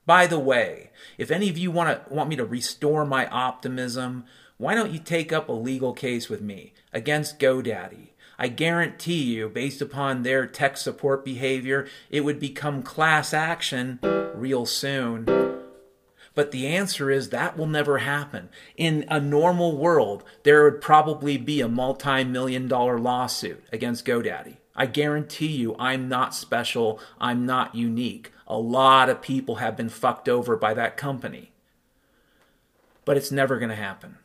By 0.06 0.28
the 0.28 0.38
way, 0.38 0.90
if 1.18 1.32
any 1.32 1.50
of 1.50 1.58
you 1.58 1.72
want 1.72 2.06
to 2.06 2.14
want 2.14 2.28
me 2.28 2.36
to 2.36 2.44
restore 2.44 3.04
my 3.04 3.26
optimism, 3.26 4.26
why 4.58 4.76
don't 4.76 4.92
you 4.92 5.00
take 5.00 5.32
up 5.32 5.48
a 5.48 5.52
legal 5.52 5.92
case 5.92 6.28
with 6.28 6.40
me 6.40 6.72
against 6.92 7.40
GoDaddy? 7.40 8.10
I 8.42 8.48
guarantee 8.48 9.22
you, 9.22 9.50
based 9.50 9.82
upon 9.82 10.22
their 10.22 10.46
tech 10.46 10.78
support 10.78 11.26
behavior, 11.26 11.86
it 12.08 12.22
would 12.22 12.40
become 12.40 12.82
class 12.82 13.34
action 13.34 13.98
real 14.34 14.64
soon. 14.64 15.26
But 16.34 16.50
the 16.50 16.66
answer 16.66 17.10
is 17.10 17.28
that 17.28 17.58
will 17.58 17.66
never 17.66 17.98
happen. 17.98 18.48
In 18.78 19.04
a 19.08 19.20
normal 19.20 19.76
world, 19.76 20.24
there 20.42 20.64
would 20.64 20.80
probably 20.80 21.36
be 21.36 21.60
a 21.60 21.68
multi 21.68 22.24
million 22.24 22.66
dollar 22.66 22.98
lawsuit 22.98 23.62
against 23.74 24.06
GoDaddy. 24.06 24.56
I 24.74 24.86
guarantee 24.86 25.48
you, 25.48 25.76
I'm 25.78 26.08
not 26.08 26.34
special. 26.34 26.98
I'm 27.20 27.44
not 27.44 27.74
unique. 27.74 28.32
A 28.46 28.56
lot 28.56 29.10
of 29.10 29.20
people 29.20 29.56
have 29.56 29.76
been 29.76 29.90
fucked 29.90 30.30
over 30.30 30.56
by 30.56 30.72
that 30.72 30.96
company. 30.96 31.52
But 33.04 33.18
it's 33.18 33.30
never 33.30 33.58
going 33.58 33.68
to 33.68 33.74
happen. 33.74 34.16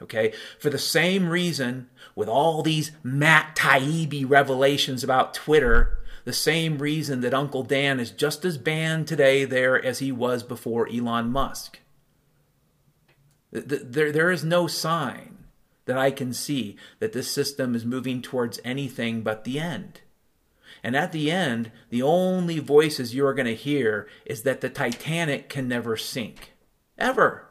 Okay? 0.00 0.32
For 0.58 0.70
the 0.70 0.78
same 0.78 1.28
reason, 1.28 1.88
with 2.16 2.28
all 2.28 2.62
these 2.62 2.90
Matt 3.04 3.54
Taibbi 3.54 4.28
revelations 4.28 5.04
about 5.04 5.34
Twitter, 5.34 5.98
the 6.24 6.32
same 6.32 6.78
reason 6.78 7.20
that 7.20 7.34
Uncle 7.34 7.62
Dan 7.62 8.00
is 8.00 8.10
just 8.10 8.44
as 8.44 8.58
banned 8.58 9.06
today 9.06 9.44
there 9.44 9.82
as 9.84 10.00
he 10.00 10.10
was 10.10 10.42
before 10.42 10.88
Elon 10.88 11.30
Musk. 11.30 11.78
There, 13.52 14.10
there 14.10 14.30
is 14.32 14.42
no 14.42 14.66
sign 14.66 15.44
that 15.84 15.96
I 15.96 16.10
can 16.10 16.32
see 16.32 16.76
that 16.98 17.12
this 17.12 17.30
system 17.30 17.76
is 17.76 17.84
moving 17.84 18.20
towards 18.22 18.58
anything 18.64 19.22
but 19.22 19.44
the 19.44 19.60
end. 19.60 20.00
And 20.82 20.96
at 20.96 21.12
the 21.12 21.30
end, 21.30 21.70
the 21.90 22.02
only 22.02 22.58
voices 22.58 23.14
you 23.14 23.24
are 23.26 23.34
going 23.34 23.46
to 23.46 23.54
hear 23.54 24.08
is 24.24 24.42
that 24.42 24.60
the 24.62 24.68
Titanic 24.68 25.48
can 25.48 25.68
never 25.68 25.96
sink. 25.96 26.52
Ever. 26.98 27.48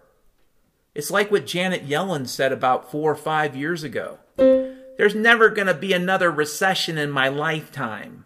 It's 0.93 1.11
like 1.11 1.31
what 1.31 1.45
Janet 1.45 1.87
Yellen 1.87 2.27
said 2.27 2.51
about 2.51 2.91
four 2.91 3.11
or 3.11 3.15
five 3.15 3.55
years 3.55 3.83
ago. 3.83 4.19
There's 4.37 5.15
never 5.15 5.49
going 5.49 5.67
to 5.67 5.73
be 5.73 5.93
another 5.93 6.31
recession 6.31 6.97
in 6.97 7.11
my 7.11 7.27
lifetime. 7.27 8.25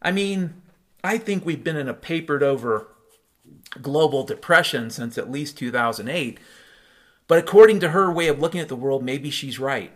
I 0.00 0.10
mean, 0.12 0.62
I 1.04 1.18
think 1.18 1.44
we've 1.44 1.64
been 1.64 1.76
in 1.76 1.88
a 1.88 1.94
papered 1.94 2.42
over 2.42 2.88
global 3.80 4.24
depression 4.24 4.90
since 4.90 5.16
at 5.16 5.30
least 5.30 5.58
2008. 5.58 6.38
But 7.26 7.38
according 7.38 7.80
to 7.80 7.90
her 7.90 8.12
way 8.12 8.28
of 8.28 8.40
looking 8.40 8.60
at 8.60 8.68
the 8.68 8.76
world, 8.76 9.02
maybe 9.02 9.30
she's 9.30 9.58
right. 9.58 9.92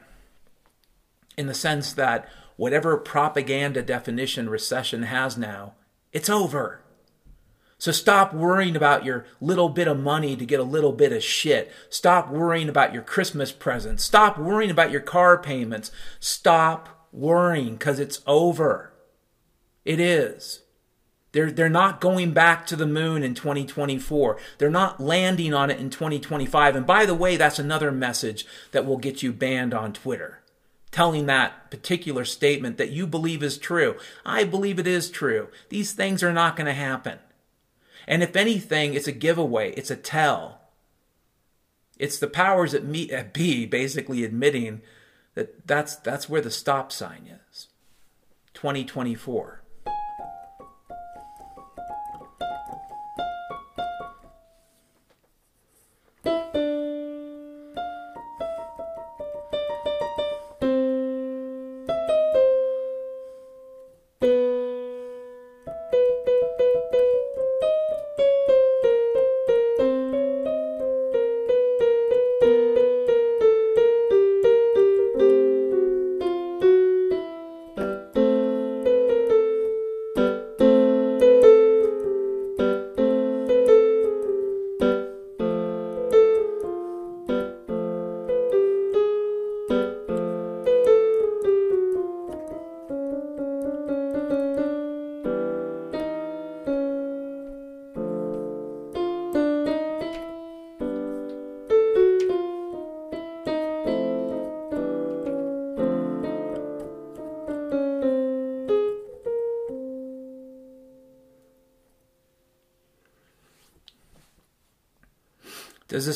In 1.37 1.47
the 1.47 1.55
sense 1.55 1.93
that 1.93 2.29
whatever 2.57 2.97
propaganda 2.97 3.83
definition 3.83 4.49
recession 4.49 5.03
has 5.05 5.37
now, 5.37 5.75
it's 6.13 6.31
over. 6.31 6.81
So 7.79 7.93
stop 7.93 8.33
worrying 8.33 8.75
about 8.75 9.05
your 9.05 9.27
little 9.41 9.69
bit 9.69 9.87
of 9.87 9.99
money 9.99 10.35
to 10.37 10.47
get 10.47 10.61
a 10.61 10.65
little 10.65 10.93
bit 10.93 11.13
of 11.13 11.23
shit. 11.23 11.71
Stop 11.91 12.31
worrying 12.31 12.69
about 12.69 12.95
your 12.95 13.03
Christmas 13.03 13.53
presents. 13.53 14.03
Stop 14.03 14.39
worrying 14.39 14.71
about 14.71 14.91
your 14.91 15.03
car 15.03 15.37
payments. 15.37 15.91
Stop 16.19 17.09
worrying 17.13 17.75
because 17.75 18.01
it's 18.01 18.23
over. 18.27 18.93
It 19.85 20.01
is. 20.01 20.63
They're, 21.33 21.53
they're 21.53 21.69
not 21.69 22.01
going 22.01 22.33
back 22.33 22.67
to 22.67 22.77
the 22.77 22.87
moon 22.87 23.23
in 23.23 23.35
2024. 23.35 24.39
They're 24.57 24.71
not 24.71 25.01
landing 25.01 25.53
on 25.53 25.71
it 25.71 25.79
in 25.79 25.91
2025. 25.91 26.77
And 26.77 26.87
by 26.87 27.05
the 27.05 27.15
way, 27.15 27.37
that's 27.37 27.59
another 27.59 27.93
message 27.93 28.47
that 28.73 28.87
will 28.87 28.97
get 28.97 29.23
you 29.23 29.35
banned 29.35 29.75
on 29.75 29.93
Twitter. 29.93 30.41
Telling 30.91 31.27
that 31.27 31.71
particular 31.71 32.25
statement 32.25 32.79
that 32.79 32.91
you 32.91 33.07
believe 33.07 33.43
is 33.43 33.59
true. 33.59 33.97
I 34.25 34.45
believe 34.45 34.79
it 34.79 34.87
is 34.87 35.11
true. 35.11 35.49
These 35.69 35.93
things 35.93 36.23
are 36.23 36.33
not 36.33 36.57
going 36.57 36.69
to 36.69 36.73
happen. 36.73 37.19
And 38.07 38.23
if 38.23 38.37
anything, 38.37 38.95
it's 38.95 39.09
a 39.09 39.13
giveaway, 39.13 39.73
it's 39.73 39.91
a 39.91 39.97
tell. 39.97 40.61
It's 41.99 42.19
the 42.19 42.29
powers 42.29 42.73
that 42.73 42.91
be 43.33 43.67
basically 43.67 44.25
admitting 44.25 44.83
that 45.35 45.67
that's, 45.67 45.97
that's 45.97 46.29
where 46.29 46.41
the 46.41 46.51
stop 46.51 46.93
sign 46.93 47.39
is 47.51 47.69
2024. 48.55 49.63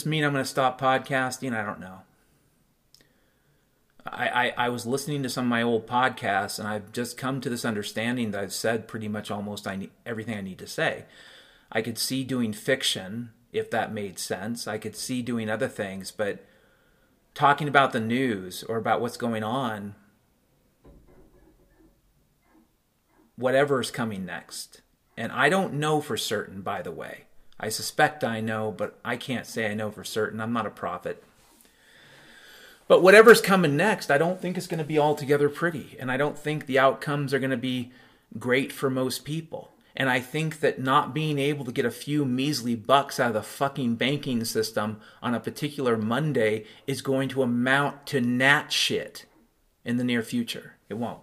This 0.00 0.06
mean 0.06 0.24
I'm 0.24 0.32
going 0.32 0.42
to 0.42 0.48
stop 0.48 0.80
podcasting? 0.80 1.54
I 1.54 1.62
don't 1.62 1.80
know. 1.80 1.98
I, 4.06 4.28
I, 4.28 4.54
I, 4.56 4.68
was 4.70 4.86
listening 4.86 5.22
to 5.22 5.28
some 5.28 5.44
of 5.44 5.50
my 5.50 5.62
old 5.62 5.86
podcasts, 5.86 6.58
and 6.58 6.66
I've 6.66 6.90
just 6.90 7.18
come 7.18 7.42
to 7.42 7.50
this 7.50 7.66
understanding 7.66 8.30
that 8.30 8.40
I've 8.40 8.52
said 8.52 8.88
pretty 8.88 9.08
much 9.08 9.30
almost 9.30 9.66
I 9.66 9.76
need, 9.76 9.90
everything 10.06 10.38
I 10.38 10.40
need 10.40 10.58
to 10.58 10.66
say. 10.66 11.04
I 11.70 11.82
could 11.82 11.98
see 11.98 12.24
doing 12.24 12.54
fiction 12.54 13.32
if 13.52 13.70
that 13.72 13.92
made 13.92 14.18
sense. 14.18 14.66
I 14.66 14.78
could 14.78 14.96
see 14.96 15.20
doing 15.20 15.50
other 15.50 15.68
things, 15.68 16.10
but 16.10 16.46
talking 17.34 17.68
about 17.68 17.92
the 17.92 18.00
news 18.00 18.62
or 18.62 18.78
about 18.78 19.02
what's 19.02 19.18
going 19.18 19.42
on, 19.42 19.96
whatever 23.36 23.82
is 23.82 23.90
coming 23.90 24.24
next. 24.24 24.80
And 25.18 25.30
I 25.30 25.50
don't 25.50 25.74
know 25.74 26.00
for 26.00 26.16
certain, 26.16 26.62
by 26.62 26.80
the 26.80 26.90
way. 26.90 27.24
I 27.60 27.68
suspect 27.68 28.24
I 28.24 28.40
know, 28.40 28.72
but 28.72 28.98
I 29.04 29.16
can't 29.16 29.46
say 29.46 29.70
I 29.70 29.74
know 29.74 29.90
for 29.90 30.02
certain. 30.02 30.40
I'm 30.40 30.52
not 30.52 30.66
a 30.66 30.70
prophet. 30.70 31.22
But 32.88 33.02
whatever's 33.02 33.40
coming 33.40 33.76
next, 33.76 34.10
I 34.10 34.18
don't 34.18 34.40
think 34.40 34.56
it's 34.56 34.66
going 34.66 34.78
to 34.78 34.84
be 34.84 34.98
altogether 34.98 35.48
pretty. 35.48 35.96
And 36.00 36.10
I 36.10 36.16
don't 36.16 36.38
think 36.38 36.66
the 36.66 36.78
outcomes 36.78 37.32
are 37.32 37.38
going 37.38 37.50
to 37.50 37.56
be 37.56 37.92
great 38.38 38.72
for 38.72 38.90
most 38.90 39.24
people. 39.24 39.70
And 39.94 40.08
I 40.08 40.20
think 40.20 40.60
that 40.60 40.80
not 40.80 41.12
being 41.12 41.38
able 41.38 41.64
to 41.66 41.72
get 41.72 41.84
a 41.84 41.90
few 41.90 42.24
measly 42.24 42.74
bucks 42.74 43.20
out 43.20 43.28
of 43.28 43.34
the 43.34 43.42
fucking 43.42 43.96
banking 43.96 44.44
system 44.44 45.00
on 45.22 45.34
a 45.34 45.40
particular 45.40 45.96
Monday 45.96 46.64
is 46.86 47.02
going 47.02 47.28
to 47.30 47.42
amount 47.42 48.06
to 48.06 48.20
nat 48.20 48.72
shit 48.72 49.26
in 49.84 49.96
the 49.96 50.04
near 50.04 50.22
future. 50.22 50.76
It 50.88 50.94
won't. 50.94 51.20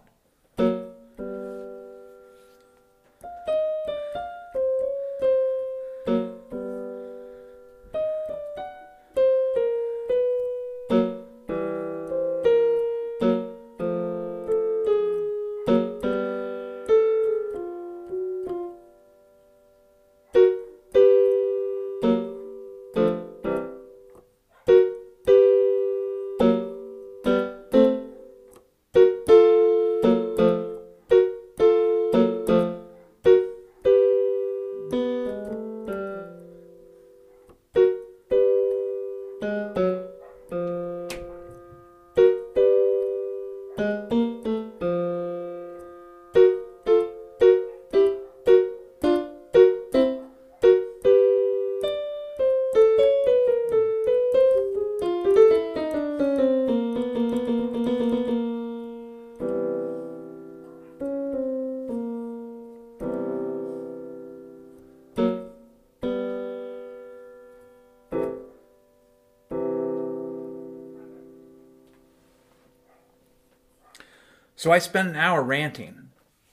So 74.67 74.73
I 74.73 74.79
spent 74.79 75.07
an 75.07 75.15
hour 75.15 75.41
ranting 75.41 76.09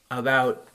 about 0.09 0.69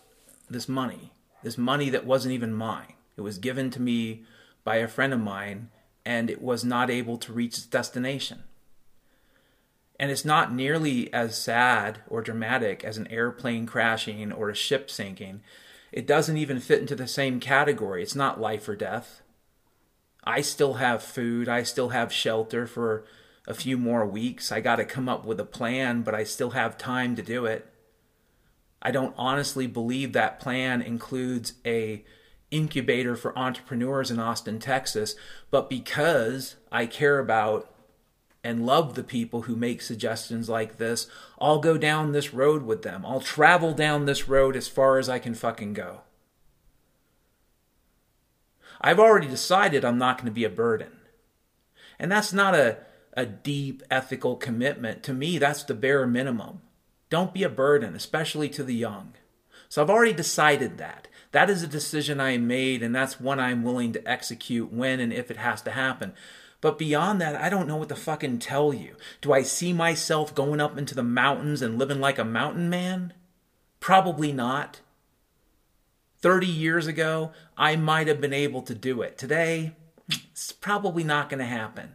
this 0.51 0.69
money, 0.69 1.15
this 1.43 1.57
money 1.57 1.89
that 1.89 2.05
wasn't 2.05 2.35
even 2.35 2.53
mine. 2.53 2.93
It 3.17 3.23
was 3.23 3.39
given 3.39 3.71
to 3.71 3.81
me 3.81 4.25
by 4.63 4.77
a 4.77 4.87
friend 4.87 5.15
of 5.15 5.21
mine, 5.21 5.71
and 6.05 6.29
it 6.29 6.43
was 6.43 6.67
not 6.67 6.91
able 6.91 7.17
to 7.17 7.33
reach 7.33 7.57
its 7.57 7.65
destination. 7.65 8.43
And 9.99 10.11
it's 10.11 10.23
not 10.23 10.53
nearly 10.53 11.11
as 11.15 11.43
sad 11.43 12.01
or 12.09 12.21
dramatic 12.21 12.85
as 12.85 12.99
an 12.99 13.07
airplane 13.07 13.65
crashing 13.65 14.33
or 14.33 14.51
a 14.51 14.55
ship 14.55 14.91
sinking. 14.91 15.41
It 15.93 16.07
doesn't 16.07 16.37
even 16.37 16.61
fit 16.61 16.83
into 16.83 16.95
the 16.95 17.09
same 17.09 17.41
category. 17.41 18.03
It's 18.03 18.15
not 18.15 18.39
life 18.39 18.69
or 18.69 18.77
death. 18.77 19.23
I 20.23 20.43
still 20.43 20.75
have 20.75 21.03
food, 21.03 21.49
I 21.49 21.63
still 21.63 21.89
have 21.89 22.13
shelter 22.13 22.67
for 22.67 23.07
a 23.51 23.55
few 23.55 23.77
more 23.77 24.07
weeks. 24.07 24.53
I 24.53 24.61
got 24.61 24.77
to 24.77 24.85
come 24.85 25.09
up 25.09 25.25
with 25.25 25.41
a 25.41 25.45
plan, 25.45 26.03
but 26.03 26.15
I 26.15 26.23
still 26.23 26.51
have 26.51 26.79
time 26.79 27.17
to 27.17 27.23
do 27.23 27.47
it. 27.47 27.67
I 28.81 28.93
don't 28.93 29.15
honestly 29.19 29.67
believe 29.67 30.13
that 30.13 30.39
plan 30.39 30.81
includes 30.81 31.55
a 31.67 32.05
incubator 32.53 33.17
for 33.17 33.37
entrepreneurs 33.37 34.09
in 34.09 34.21
Austin, 34.21 34.61
Texas, 34.61 35.17
but 35.51 35.69
because 35.69 36.57
I 36.71 36.87
care 36.87 37.19
about 37.19 37.69
and 38.45 38.65
love 38.65 38.95
the 38.95 39.03
people 39.03 39.43
who 39.43 39.57
make 39.57 39.83
suggestions 39.83 40.49
like 40.49 40.79
this, 40.79 41.09
I'll 41.41 41.59
go 41.59 41.77
down 41.77 42.13
this 42.13 42.33
road 42.33 42.63
with 42.63 42.83
them. 42.83 43.05
I'll 43.05 43.21
travel 43.21 43.75
down 43.75 44.07
this 44.07 44.29
road 44.29 44.55
as 44.55 44.69
far 44.69 44.99
as 44.99 45.09
I 45.09 45.19
can 45.19 45.35
fucking 45.35 45.75
go. 45.75 46.03
I've 48.81 49.01
already 49.01 49.27
decided 49.27 49.85
I'm 49.85 49.99
not 49.99 50.19
going 50.19 50.27
to 50.27 50.33
be 50.33 50.45
a 50.45 50.49
burden. 50.49 50.93
And 51.99 52.11
that's 52.11 52.33
not 52.33 52.55
a 52.55 52.79
a 53.15 53.27
deep 53.27 53.83
ethical 53.91 54.37
commitment. 54.37 55.03
To 55.05 55.13
me, 55.13 55.39
that's 55.39 55.63
the 55.63 55.75
bare 55.75 56.07
minimum. 56.07 56.61
Don't 57.09 57.35
be 57.35 57.43
a 57.43 57.49
burden, 57.49 57.95
especially 57.95 58.49
to 58.51 58.63
the 58.63 58.75
young. 58.75 59.15
So 59.69 59.83
I've 59.83 59.91
already 59.91 60.13
decided 60.13 60.79
that. 60.79 61.09
That 61.33 61.51
is 61.51 61.63
a 61.63 61.69
decision 61.69 62.21
I 62.21 62.39
made, 62.39 62.83
and 62.83 62.95
that's 62.95 63.21
one 63.21 63.39
I'm 63.39 63.63
willing 63.63 63.93
to 63.93 64.09
execute 64.09 64.73
when 64.73 65.01
and 65.01 65.13
if 65.13 65.31
it 65.31 65.37
has 65.37 65.63
to 65.63 65.71
happen. 65.71 66.13
But 66.61 66.79
beyond 66.79 67.21
that, 67.21 67.37
I 67.37 67.49
don't 67.49 67.69
know 67.69 67.77
what 67.77 67.89
to 67.89 67.97
fucking 67.97 68.41
tell 68.41 68.75
you. 68.75 68.97
Do 69.21 69.33
I 69.33 69.43
see 69.43 69.73
myself 69.73 70.35
going 70.35 70.61
up 70.61 70.77
into 70.77 70.95
the 70.95 71.03
mountains 71.03 71.63
and 71.63 71.79
living 71.79 72.01
like 72.01 72.19
a 72.19 72.25
mountain 72.25 72.69
man? 72.69 73.13
Probably 73.79 74.33
not. 74.33 74.81
30 76.21 76.47
years 76.47 76.87
ago, 76.87 77.33
I 77.57 77.77
might 77.77 78.09
have 78.09 78.21
been 78.21 78.35
able 78.35 78.63
to 78.63 78.75
do 78.75 79.01
it. 79.01 79.17
Today, 79.17 79.75
it's 80.09 80.53
probably 80.53 81.03
not 81.03 81.31
going 81.31 81.39
to 81.39 81.47
happen. 81.47 81.95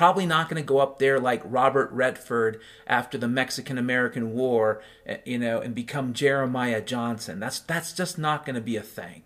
Probably 0.00 0.24
not 0.24 0.48
going 0.48 0.62
to 0.62 0.66
go 0.66 0.78
up 0.78 0.98
there 0.98 1.20
like 1.20 1.42
Robert 1.44 1.92
Redford 1.92 2.58
after 2.86 3.18
the 3.18 3.28
Mexican 3.28 3.76
American 3.76 4.32
War, 4.32 4.80
eh, 5.04 5.18
you 5.26 5.36
know, 5.36 5.60
and 5.60 5.74
become 5.74 6.14
Jeremiah 6.14 6.80
Johnson. 6.80 7.38
That's 7.38 7.60
that's 7.60 7.92
just 7.92 8.16
not 8.16 8.46
going 8.46 8.54
to 8.54 8.62
be 8.62 8.76
a 8.76 8.82
thing. 8.82 9.24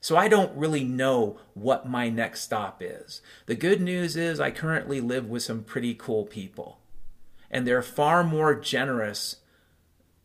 So 0.00 0.16
I 0.16 0.26
don't 0.26 0.56
really 0.56 0.82
know 0.82 1.38
what 1.52 1.88
my 1.88 2.08
next 2.08 2.40
stop 2.40 2.82
is. 2.82 3.22
The 3.46 3.54
good 3.54 3.80
news 3.80 4.16
is 4.16 4.40
I 4.40 4.50
currently 4.50 5.00
live 5.00 5.28
with 5.28 5.44
some 5.44 5.62
pretty 5.62 5.94
cool 5.94 6.24
people. 6.24 6.80
And 7.48 7.64
they're 7.64 7.80
far 7.80 8.24
more 8.24 8.56
generous 8.56 9.36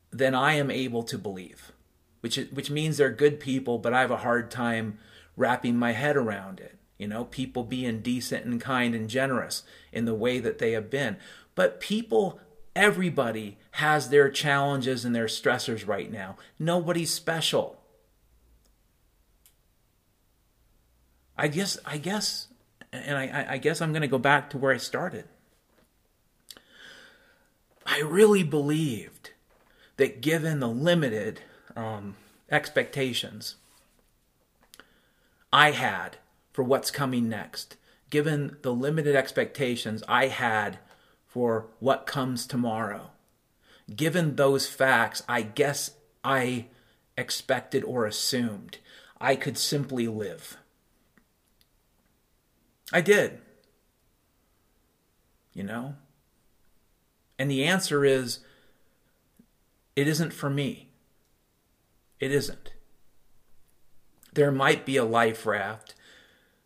than 0.09 0.33
I 0.33 0.53
am 0.53 0.71
able 0.71 1.03
to 1.03 1.19
believe. 1.19 1.71
Which 2.21 2.37
which 2.51 2.71
means 2.71 2.97
they're 2.97 3.11
good 3.11 3.39
people, 3.39 3.77
but 3.77 3.93
I 3.93 4.01
have 4.01 4.09
a 4.09 4.17
hard 4.25 4.49
time 4.49 4.97
wrapping 5.37 5.77
my 5.77 5.91
head 5.91 6.17
around 6.17 6.59
it. 6.59 6.78
You 6.99 7.07
know, 7.07 7.23
people 7.23 7.63
being 7.63 8.01
decent 8.01 8.45
and 8.45 8.61
kind 8.61 8.93
and 8.93 9.09
generous 9.09 9.63
in 9.91 10.05
the 10.05 10.13
way 10.13 10.39
that 10.39 10.59
they 10.59 10.73
have 10.73 10.91
been. 10.91 11.17
But 11.55 11.79
people, 11.79 12.39
everybody 12.75 13.57
has 13.71 14.09
their 14.09 14.29
challenges 14.29 15.05
and 15.05 15.15
their 15.15 15.25
stressors 15.25 15.87
right 15.87 16.11
now. 16.11 16.35
Nobody's 16.59 17.11
special. 17.11 17.81
I 21.37 21.47
guess, 21.47 21.79
I 21.85 21.97
guess, 21.97 22.47
and 22.91 23.17
I, 23.17 23.45
I 23.51 23.57
guess 23.57 23.81
I'm 23.81 23.93
going 23.93 24.01
to 24.01 24.07
go 24.07 24.17
back 24.17 24.49
to 24.49 24.57
where 24.57 24.73
I 24.73 24.77
started. 24.77 25.23
I 27.85 28.01
really 28.01 28.43
believed 28.43 29.31
that 29.95 30.19
given 30.21 30.59
the 30.59 30.67
limited 30.67 31.39
um, 31.77 32.17
expectations 32.51 33.55
I 35.51 35.71
had 35.71 36.17
for 36.59 36.63
what's 36.63 36.91
coming 36.91 37.29
next, 37.29 37.77
given 38.09 38.57
the 38.63 38.73
limited 38.73 39.15
expectations 39.15 40.03
I 40.09 40.27
had 40.27 40.79
for 41.25 41.67
what 41.79 42.05
comes 42.05 42.45
tomorrow. 42.45 43.11
Given 43.95 44.35
those 44.35 44.67
facts, 44.67 45.23
I 45.29 45.41
guess 45.41 45.91
I 46.21 46.65
expected 47.17 47.85
or 47.85 48.05
assumed 48.05 48.79
I 49.21 49.37
could 49.37 49.57
simply 49.57 50.09
live. 50.09 50.57
I 52.91 52.99
did. 52.99 53.39
You 55.53 55.63
know? 55.63 55.95
And 57.37 57.49
the 57.49 57.63
answer 57.63 58.03
is 58.03 58.39
it 59.95 60.09
isn't 60.09 60.33
for 60.33 60.49
me. 60.49 60.89
It 62.19 62.33
isn't. 62.33 62.73
There 64.33 64.51
might 64.51 64.85
be 64.85 64.97
a 64.97 65.05
life 65.05 65.45
raft 65.45 65.95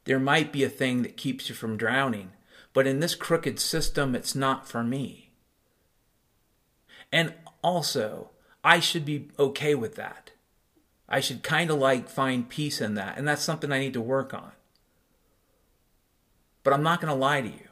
there 0.05 0.19
might 0.19 0.51
be 0.51 0.63
a 0.63 0.69
thing 0.69 1.01
that 1.03 1.17
keeps 1.17 1.49
you 1.49 1.55
from 1.55 1.77
drowning, 1.77 2.31
but 2.73 2.87
in 2.87 2.99
this 2.99 3.15
crooked 3.15 3.59
system, 3.59 4.15
it's 4.15 4.35
not 4.35 4.67
for 4.67 4.83
me. 4.83 5.31
And 7.11 7.33
also, 7.63 8.31
I 8.63 8.79
should 8.79 9.05
be 9.05 9.29
okay 9.37 9.75
with 9.75 9.95
that. 9.95 10.31
I 11.07 11.19
should 11.19 11.43
kind 11.43 11.69
of 11.69 11.77
like 11.77 12.09
find 12.09 12.49
peace 12.49 12.81
in 12.81 12.95
that, 12.95 13.17
and 13.17 13.27
that's 13.27 13.43
something 13.43 13.71
I 13.71 13.79
need 13.79 13.93
to 13.93 14.01
work 14.01 14.33
on. 14.33 14.51
But 16.63 16.73
I'm 16.73 16.83
not 16.83 17.01
going 17.01 17.13
to 17.13 17.19
lie 17.19 17.41
to 17.41 17.47
you. 17.47 17.62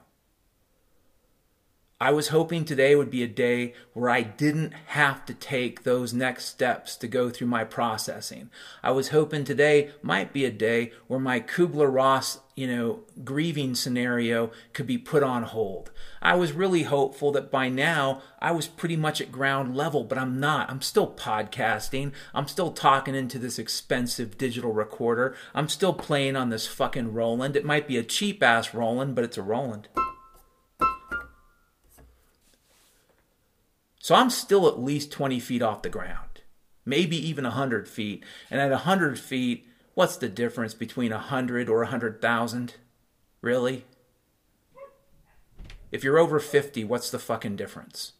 I 2.01 2.09
was 2.09 2.29
hoping 2.29 2.65
today 2.65 2.95
would 2.95 3.11
be 3.11 3.21
a 3.21 3.27
day 3.27 3.75
where 3.93 4.09
I 4.09 4.23
didn't 4.23 4.73
have 4.87 5.23
to 5.27 5.35
take 5.35 5.83
those 5.83 6.15
next 6.15 6.45
steps 6.45 6.95
to 6.95 7.07
go 7.07 7.29
through 7.29 7.45
my 7.45 7.63
processing. 7.63 8.49
I 8.81 8.89
was 8.89 9.09
hoping 9.09 9.43
today 9.43 9.91
might 10.01 10.33
be 10.33 10.43
a 10.43 10.49
day 10.49 10.93
where 11.05 11.19
my 11.19 11.39
Kubler 11.39 11.93
Ross, 11.93 12.39
you 12.55 12.65
know, 12.65 13.01
grieving 13.23 13.75
scenario 13.75 14.49
could 14.73 14.87
be 14.87 14.97
put 14.97 15.21
on 15.21 15.43
hold. 15.43 15.91
I 16.23 16.33
was 16.33 16.53
really 16.53 16.83
hopeful 16.83 17.31
that 17.33 17.51
by 17.51 17.69
now 17.69 18.23
I 18.39 18.49
was 18.49 18.67
pretty 18.67 18.97
much 18.97 19.21
at 19.21 19.31
ground 19.31 19.77
level, 19.77 20.03
but 20.03 20.17
I'm 20.17 20.39
not. 20.39 20.71
I'm 20.71 20.81
still 20.81 21.13
podcasting. 21.13 22.13
I'm 22.33 22.47
still 22.47 22.71
talking 22.71 23.13
into 23.13 23.37
this 23.37 23.59
expensive 23.59 24.39
digital 24.39 24.73
recorder. 24.73 25.35
I'm 25.53 25.69
still 25.69 25.93
playing 25.93 26.35
on 26.35 26.49
this 26.49 26.65
fucking 26.65 27.13
Roland. 27.13 27.55
It 27.55 27.63
might 27.63 27.87
be 27.87 27.97
a 27.97 28.03
cheap 28.03 28.41
ass 28.41 28.73
Roland, 28.73 29.13
but 29.13 29.23
it's 29.23 29.37
a 29.37 29.43
Roland. 29.43 29.87
So 34.01 34.15
I'm 34.15 34.31
still 34.31 34.67
at 34.67 34.81
least 34.81 35.11
20 35.11 35.39
feet 35.39 35.61
off 35.61 35.83
the 35.83 35.89
ground, 35.89 36.41
maybe 36.85 37.15
even 37.15 37.43
100 37.43 37.87
feet. 37.87 38.23
And 38.49 38.59
at 38.59 38.71
100 38.71 39.19
feet, 39.19 39.67
what's 39.93 40.17
the 40.17 40.27
difference 40.27 40.73
between 40.73 41.11
100 41.11 41.69
or 41.69 41.81
100,000? 41.81 42.73
Really? 43.41 43.85
If 45.91 46.03
you're 46.03 46.17
over 46.17 46.39
50, 46.39 46.83
what's 46.83 47.11
the 47.11 47.19
fucking 47.19 47.57
difference? 47.57 48.13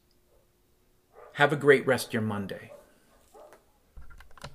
Have 1.34 1.52
a 1.52 1.56
great 1.56 1.88
rest 1.88 2.08
of 2.08 2.14
your 2.14 2.22
Monday. 2.22 2.72